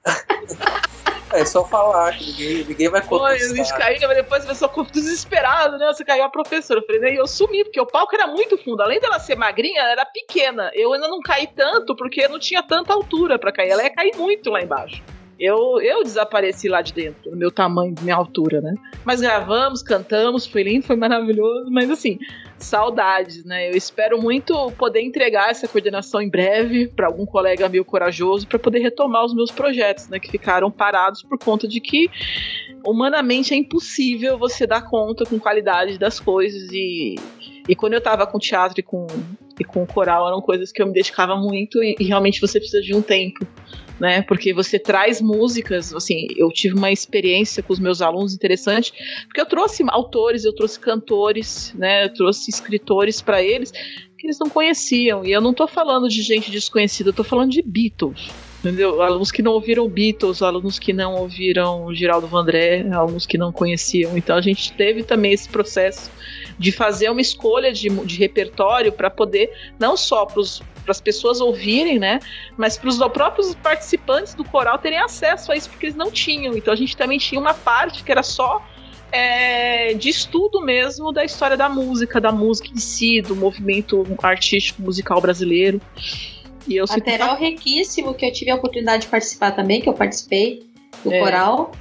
É 1.32 1.44
só 1.44 1.64
falar, 1.64 2.16
que 2.16 2.26
ninguém, 2.26 2.64
ninguém 2.64 2.88
vai 2.88 3.02
Foi, 3.02 3.32
a 3.32 3.38
gente 3.38 3.48
contestar. 3.48 3.78
caiu, 3.78 4.08
mas 4.08 4.16
depois 4.16 4.44
a 4.44 4.48
pessoa 4.48 4.68
ficou 4.68 4.84
desesperada, 4.84 5.78
né? 5.78 5.86
Você 5.86 6.04
caiu 6.04 6.24
a 6.24 6.28
professora. 6.28 6.80
Eu 6.80 6.86
falei, 6.86 7.00
né? 7.00 7.12
E 7.12 7.16
eu 7.16 7.26
sumi, 7.26 7.64
porque 7.64 7.80
o 7.80 7.86
palco 7.86 8.14
era 8.14 8.26
muito 8.26 8.56
fundo. 8.58 8.82
Além 8.82 9.00
dela 9.00 9.18
ser 9.18 9.34
magrinha, 9.36 9.80
ela 9.80 9.90
era 9.92 10.06
pequena. 10.06 10.70
Eu 10.74 10.92
ainda 10.92 11.08
não 11.08 11.20
caí 11.20 11.46
tanto, 11.46 11.96
porque 11.96 12.28
não 12.28 12.38
tinha 12.38 12.62
tanta 12.62 12.92
altura 12.92 13.38
pra 13.38 13.52
cair. 13.52 13.70
Ela 13.70 13.82
ia 13.84 13.94
cair 13.94 14.14
muito 14.16 14.50
lá 14.50 14.60
embaixo. 14.62 15.02
Eu, 15.38 15.80
eu 15.80 16.02
desapareci 16.02 16.68
lá 16.68 16.80
de 16.80 16.92
dentro, 16.92 17.30
no 17.30 17.36
meu 17.36 17.50
tamanho, 17.50 17.94
minha 18.00 18.14
altura, 18.14 18.60
né? 18.60 18.74
Mas 19.04 19.20
gravamos, 19.20 19.82
cantamos, 19.82 20.46
foi 20.46 20.62
lindo, 20.62 20.86
foi 20.86 20.96
maravilhoso, 20.96 21.70
mas 21.70 21.90
assim, 21.90 22.18
saudades, 22.58 23.44
né? 23.44 23.68
Eu 23.70 23.76
espero 23.76 24.20
muito 24.20 24.70
poder 24.72 25.02
entregar 25.02 25.50
essa 25.50 25.66
coordenação 25.66 26.20
em 26.20 26.28
breve 26.28 26.88
para 26.88 27.06
algum 27.06 27.26
colega 27.26 27.68
meu 27.68 27.84
corajoso 27.84 28.46
para 28.46 28.58
poder 28.58 28.78
retomar 28.78 29.24
os 29.24 29.34
meus 29.34 29.50
projetos, 29.50 30.08
né? 30.08 30.18
Que 30.18 30.30
ficaram 30.30 30.70
parados 30.70 31.22
por 31.22 31.38
conta 31.38 31.66
de 31.66 31.80
que 31.80 32.08
humanamente 32.86 33.54
é 33.54 33.56
impossível 33.56 34.38
você 34.38 34.66
dar 34.66 34.82
conta 34.82 35.24
com 35.24 35.38
qualidade 35.38 35.98
das 35.98 36.20
coisas 36.20 36.70
e, 36.70 37.16
e 37.68 37.74
quando 37.74 37.94
eu 37.94 38.00
tava 38.00 38.26
com 38.26 38.38
teatro 38.38 38.80
e 38.80 38.82
com, 38.82 39.06
e 39.58 39.64
com 39.64 39.86
coral 39.86 40.26
eram 40.26 40.40
coisas 40.40 40.70
que 40.70 40.82
eu 40.82 40.86
me 40.86 40.92
dedicava 40.92 41.36
muito 41.36 41.82
e, 41.82 41.96
e 41.98 42.04
realmente 42.04 42.40
você 42.40 42.58
precisa 42.58 42.82
de 42.82 42.94
um 42.94 43.02
tempo 43.02 43.46
né? 43.98 44.22
Porque 44.22 44.52
você 44.52 44.78
traz 44.78 45.20
músicas, 45.20 45.94
assim, 45.94 46.26
eu 46.36 46.48
tive 46.48 46.74
uma 46.74 46.90
experiência 46.90 47.62
com 47.62 47.72
os 47.72 47.78
meus 47.78 48.02
alunos 48.02 48.34
interessante, 48.34 48.92
porque 49.26 49.40
eu 49.40 49.46
trouxe 49.46 49.84
autores, 49.88 50.44
eu 50.44 50.54
trouxe 50.54 50.78
cantores, 50.78 51.72
né? 51.76 52.04
Eu 52.04 52.12
trouxe 52.12 52.50
escritores 52.50 53.20
para 53.20 53.42
eles 53.42 53.72
que 54.18 54.26
eles 54.26 54.38
não 54.38 54.48
conheciam. 54.48 55.24
E 55.24 55.32
eu 55.32 55.40
não 55.40 55.52
tô 55.52 55.66
falando 55.66 56.08
de 56.08 56.22
gente 56.22 56.50
desconhecida, 56.50 57.10
eu 57.10 57.14
tô 57.14 57.24
falando 57.24 57.50
de 57.50 57.62
Beatles. 57.62 58.30
Entendeu? 58.60 59.02
Alunos 59.02 59.30
que 59.30 59.42
não 59.42 59.52
ouviram 59.52 59.86
Beatles, 59.86 60.40
alunos 60.40 60.78
que 60.78 60.92
não 60.92 61.16
ouviram 61.16 61.94
Geraldo 61.94 62.26
Vandré, 62.26 62.80
alunos 62.90 63.26
que 63.26 63.36
não 63.36 63.52
conheciam. 63.52 64.16
Então 64.16 64.36
a 64.36 64.40
gente 64.40 64.72
teve 64.72 65.02
também 65.02 65.34
esse 65.34 65.48
processo 65.48 66.10
de 66.58 66.72
fazer 66.72 67.10
uma 67.10 67.20
escolha 67.20 67.72
de, 67.72 67.88
de 67.88 68.16
repertório 68.16 68.92
para 68.92 69.10
poder, 69.10 69.52
não 69.78 69.96
só 69.96 70.26
para 70.26 70.42
as 70.88 71.00
pessoas 71.00 71.40
ouvirem, 71.40 71.98
né? 71.98 72.20
Mas 72.56 72.76
para 72.76 72.88
os 72.88 72.98
próprios 73.08 73.54
participantes 73.56 74.34
do 74.34 74.44
coral 74.44 74.78
terem 74.78 74.98
acesso 74.98 75.52
a 75.52 75.56
isso, 75.56 75.70
porque 75.70 75.86
eles 75.86 75.96
não 75.96 76.10
tinham. 76.10 76.56
Então 76.56 76.72
a 76.72 76.76
gente 76.76 76.96
também 76.96 77.18
tinha 77.18 77.40
uma 77.40 77.54
parte 77.54 78.04
que 78.04 78.12
era 78.12 78.22
só 78.22 78.64
é, 79.10 79.94
de 79.94 80.08
estudo 80.08 80.60
mesmo 80.60 81.12
da 81.12 81.24
história 81.24 81.56
da 81.56 81.68
música, 81.68 82.20
da 82.20 82.32
música 82.32 82.68
em 82.68 82.78
si, 82.78 83.20
do 83.20 83.36
movimento 83.36 84.04
artístico 84.22 84.82
musical 84.82 85.20
brasileiro. 85.20 85.80
E 86.66 86.76
eu 86.76 86.84
Material 86.88 87.36
riquíssimo 87.36 88.14
que 88.14 88.24
eu 88.26 88.32
tive 88.32 88.50
a 88.50 88.56
oportunidade 88.56 89.02
de 89.02 89.08
participar 89.08 89.52
também, 89.52 89.80
que 89.80 89.88
eu 89.88 89.94
participei 89.94 90.66
do 91.04 91.12
É. 91.12 91.20
coral. 91.20 91.72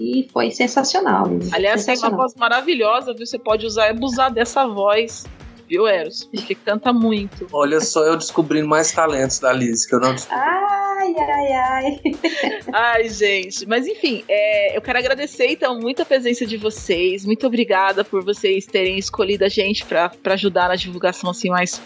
E 0.00 0.26
foi 0.32 0.50
sensacional. 0.50 1.26
Aliás, 1.52 1.84
tem 1.84 1.92
uma 1.92 1.96
sensacional. 1.96 2.16
voz 2.16 2.34
maravilhosa, 2.34 3.12
viu? 3.12 3.26
Você 3.26 3.38
pode 3.38 3.66
usar 3.66 3.88
e 3.88 3.90
abusar 3.90 4.32
dessa 4.32 4.66
voz, 4.66 5.26
viu, 5.68 5.86
Eros? 5.86 6.24
Porque 6.24 6.54
canta 6.54 6.90
muito. 6.90 7.46
Olha 7.52 7.78
só 7.82 8.02
eu 8.06 8.16
descobrindo 8.16 8.66
mais 8.66 8.90
talentos 8.90 9.38
da 9.38 9.52
Liz, 9.52 9.84
que 9.84 9.94
eu 9.94 10.00
não 10.00 10.14
descobri. 10.14 10.40
Ai, 10.40 11.14
ai, 11.18 11.52
ai. 11.52 12.00
Ai, 12.72 13.08
gente. 13.10 13.66
Mas 13.66 13.86
enfim, 13.86 14.24
é, 14.26 14.74
eu 14.74 14.80
quero 14.80 14.98
agradecer 14.98 15.48
então 15.48 15.78
muito 15.78 16.00
a 16.00 16.04
presença 16.06 16.46
de 16.46 16.56
vocês. 16.56 17.26
Muito 17.26 17.46
obrigada 17.46 18.02
por 18.02 18.24
vocês 18.24 18.64
terem 18.64 18.98
escolhido 18.98 19.44
a 19.44 19.48
gente 19.48 19.84
para 19.84 20.10
ajudar 20.24 20.68
na 20.68 20.76
divulgação 20.76 21.28
assim 21.28 21.50
mais 21.50 21.80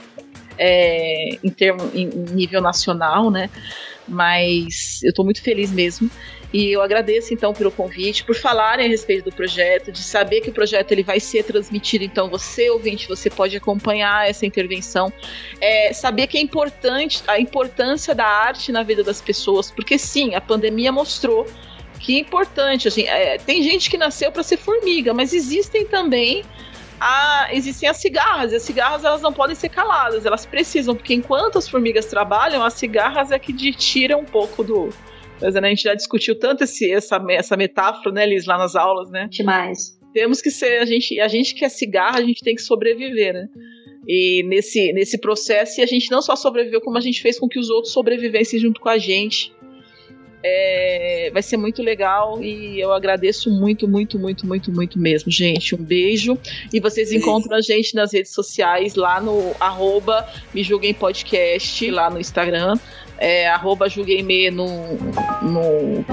é, 0.57 1.37
em 1.43 1.51
termo 1.51 1.91
em, 1.93 2.09
em 2.09 2.35
nível 2.35 2.61
nacional, 2.61 3.29
né? 3.29 3.51
Mas 4.07 5.01
eu 5.03 5.11
estou 5.11 5.25
muito 5.25 5.43
feliz 5.43 5.73
mesmo. 5.73 6.09
E 6.55 6.71
eu 6.71 6.81
agradeço 6.81 7.35
então 7.35 7.53
pelo 7.53 7.73
convite, 7.73 8.23
por 8.23 8.37
falarem 8.37 8.87
a 8.87 8.89
respeito 8.89 9.25
do 9.25 9.33
projeto, 9.33 9.91
de 9.91 9.99
saber 9.99 10.41
que 10.41 10.51
o 10.51 10.53
projeto 10.53 10.93
ele 10.93 11.03
vai 11.03 11.19
ser 11.19 11.43
transmitido. 11.43 12.05
Então, 12.05 12.31
você, 12.31 12.71
ouvinte, 12.71 13.09
você 13.09 13.29
pode 13.29 13.57
acompanhar 13.57 14.31
essa 14.31 14.47
intervenção. 14.47 15.13
É, 15.61 15.93
saber 15.93 16.29
que 16.29 16.39
é 16.39 16.41
importante 16.41 17.25
a 17.27 17.41
importância 17.41 18.15
da 18.15 18.25
arte 18.25 18.71
na 18.71 18.85
vida 18.85 19.03
das 19.03 19.21
pessoas, 19.21 19.69
porque 19.69 19.99
sim, 19.99 20.37
a 20.37 20.41
pandemia 20.41 20.93
mostrou 20.93 21.45
que 21.99 22.15
é 22.15 22.21
importante. 22.21 22.87
Assim, 22.87 23.03
é, 23.03 23.37
tem 23.37 23.61
gente 23.61 23.91
que 23.91 23.99
nasceu 23.99 24.31
para 24.31 24.45
ser 24.45 24.57
formiga, 24.57 25.13
mas 25.13 25.33
existem 25.33 25.85
também 25.85 26.45
a, 27.01 27.49
existem 27.51 27.89
as 27.89 27.97
cigarras, 27.97 28.53
e 28.53 28.55
as 28.55 28.63
cigarras 28.63 29.03
elas 29.03 29.21
não 29.21 29.33
podem 29.33 29.57
ser 29.57 29.71
caladas, 29.71 30.25
elas 30.25 30.47
precisam, 30.47 30.95
porque 30.95 31.15
enquanto 31.15 31.59
as 31.59 31.69
formigas 31.69 32.07
trabalham, 32.07 32.63
as 32.63 32.75
cigarras 32.75 33.33
é 33.33 33.41
que 33.41 33.53
tiram 33.73 34.21
um 34.21 34.25
pouco 34.25 34.63
do. 34.63 34.91
Mas 35.41 35.55
né, 35.55 35.61
a 35.61 35.69
gente 35.69 35.83
já 35.83 35.95
discutiu 35.95 36.39
tanto 36.39 36.65
esse, 36.65 36.91
essa, 36.91 37.23
essa 37.31 37.57
metáfora, 37.57 38.13
né, 38.13 38.27
Liz, 38.27 38.47
lá 38.47 38.57
nas 38.57 38.75
aulas, 38.77 39.11
né? 39.11 39.29
Demais. 39.31 39.99
Temos 40.13 40.41
que 40.41 40.51
ser, 40.51 40.81
a 40.81 40.85
gente, 40.85 41.19
a 41.21 41.29
gente 41.29 41.55
que 41.55 41.65
é 41.65 41.69
cigarra, 41.69 42.19
a 42.19 42.23
gente 42.23 42.41
tem 42.43 42.55
que 42.55 42.63
sobreviver, 42.63 43.35
né? 43.35 43.49
E 44.07 44.43
nesse, 44.45 44.93
nesse 44.93 45.19
processo, 45.19 45.81
e 45.81 45.83
a 45.83 45.87
gente 45.87 46.11
não 46.11 46.21
só 46.21 46.37
sobreviveu, 46.37 46.81
como 46.81 46.99
a 46.99 47.01
gente 47.01 47.21
fez 47.21 47.39
com 47.39 47.49
que 47.49 47.59
os 47.59 47.71
outros 47.71 47.93
sobrevivessem 47.93 48.61
junto 48.61 48.81
com 48.81 48.89
a 48.89 48.99
gente. 48.99 49.53
É, 50.47 51.31
vai 51.33 51.43
ser 51.43 51.57
muito 51.57 51.83
legal 51.83 52.43
e 52.43 52.79
eu 52.79 52.93
agradeço 52.93 53.51
muito, 53.51 53.89
muito, 53.89 54.19
muito, 54.19 54.47
muito, 54.47 54.71
muito 54.71 54.99
mesmo, 54.99 55.31
gente. 55.33 55.75
Um 55.75 55.83
beijo. 55.83 56.39
E 56.71 56.81
vocês 56.81 57.11
encontram 57.13 57.57
a 57.57 57.63
gente 57.63 57.95
nas 57.95 58.13
redes 58.13 58.33
sociais, 58.33 58.95
lá 58.95 59.23
no 59.23 59.55
arroba 59.59 60.29
Me 60.53 60.63
Julguem 60.63 60.93
Podcast, 60.93 61.91
lá 61.91 62.11
no 62.11 62.21
Instagram, 62.21 62.75
é, 63.19 63.49
arroba 63.49 63.89
Julgueime 63.89 64.51
no, 64.51 64.67
no. 65.43 66.05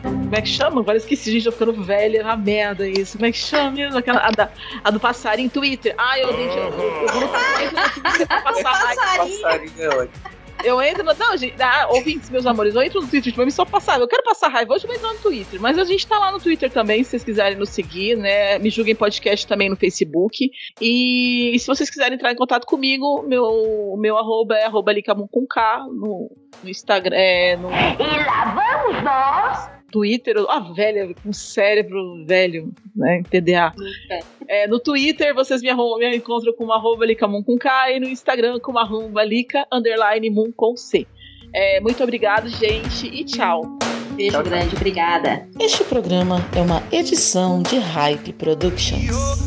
Como 0.00 0.34
é 0.34 0.40
que 0.40 0.48
chama? 0.48 0.80
Agora 0.80 0.96
esqueci, 0.96 1.30
gente, 1.30 1.44
tô 1.44 1.52
ficando 1.52 1.84
velha, 1.84 2.18
é 2.18 2.22
uma 2.22 2.36
merda 2.36 2.88
isso. 2.88 3.16
Como 3.16 3.26
é 3.26 3.32
que 3.32 3.38
chama? 3.38 3.96
Aquela, 3.96 4.26
a, 4.26 4.30
da, 4.30 4.50
a 4.82 4.90
do 4.90 4.98
passarinho 4.98 5.48
Twitter. 5.48 5.94
Ah, 5.96 6.18
eu, 6.18 6.32
gente, 6.32 6.56
eu, 6.56 6.64
eu, 6.64 6.70
eu 6.70 7.08
vou 7.08 7.20
no 7.20 8.00
Twitter 8.02 8.26
pra 8.26 8.42
passar 8.42 8.70
raiva. 8.96 9.26
Passarinho 9.26 9.82
é 9.82 9.88
ótimo. 9.88 10.35
Eu 10.66 10.82
entro 10.82 11.04
no. 11.04 11.14
Não, 11.14 11.36
gente, 11.36 11.54
ah, 11.62 11.86
ouvintes, 11.90 12.28
meus 12.28 12.44
amores, 12.44 12.74
eu 12.74 12.82
entro 12.82 13.00
no 13.00 13.06
Twitter, 13.06 13.30
tipo, 13.30 13.40
eu 13.40 13.46
me 13.46 13.52
só 13.52 13.64
passar. 13.64 14.00
Eu 14.00 14.08
quero 14.08 14.24
passar 14.24 14.48
raiva, 14.48 14.74
hoje 14.74 14.84
vou 14.84 14.96
entrar 14.96 15.12
no 15.12 15.20
Twitter. 15.20 15.60
Mas 15.60 15.78
a 15.78 15.84
gente 15.84 16.04
tá 16.06 16.18
lá 16.18 16.32
no 16.32 16.40
Twitter 16.40 16.68
também, 16.70 17.04
se 17.04 17.10
vocês 17.10 17.24
quiserem 17.24 17.56
nos 17.56 17.70
seguir, 17.70 18.16
né? 18.16 18.58
Me 18.58 18.68
julguem 18.68 18.96
podcast 18.96 19.46
também 19.46 19.68
no 19.68 19.76
Facebook. 19.76 20.50
E, 20.80 21.56
se 21.58 21.66
vocês 21.68 21.88
quiserem 21.88 22.14
entrar 22.16 22.32
em 22.32 22.36
contato 22.36 22.66
comigo, 22.66 23.22
meu, 23.22 23.94
meu 23.96 24.18
arroba 24.18 24.56
é 24.56 24.64
arroba 24.64 24.92
Licamun 24.92 25.28
com 25.28 25.46
K 25.46 25.86
no, 25.88 26.30
no 26.62 26.68
Instagram. 26.68 27.16
É, 27.16 27.56
no 27.56 27.70
E 27.70 28.24
lá 28.24 28.54
vamos 28.54 29.02
nós. 29.04 29.75
Twitter, 29.96 30.36
a 30.50 30.60
velha 30.60 31.14
com 31.22 31.32
cérebro 31.32 32.22
velho, 32.26 32.70
né, 32.94 33.22
TDA. 33.30 33.72
É, 34.46 34.66
no 34.66 34.78
Twitter 34.78 35.34
vocês 35.34 35.62
me, 35.62 35.70
arrumam, 35.70 35.98
me 35.98 36.14
encontram 36.14 36.52
com 36.52 36.70
arroba 36.70 37.06
Licamun 37.06 37.42
com 37.42 37.56
K 37.56 37.92
e 37.92 38.00
no 38.00 38.06
Instagram 38.06 38.60
com 38.60 38.78
arroba 38.78 39.24
Lica 39.24 39.66
underline 39.72 40.28
Moon 40.28 40.52
com 40.54 40.76
C. 40.76 41.06
É, 41.54 41.80
muito 41.80 42.02
obrigado, 42.02 42.46
gente, 42.46 43.06
e 43.06 43.24
tchau. 43.24 43.62
Beijo 44.10 44.32
tchau, 44.32 44.44
grande, 44.44 44.68
tchau. 44.68 44.76
obrigada. 44.76 45.48
Este 45.58 45.82
programa 45.84 46.44
é 46.54 46.60
uma 46.60 46.82
edição 46.92 47.62
de 47.62 47.78
Hype 47.78 48.34
Productions. 48.34 49.46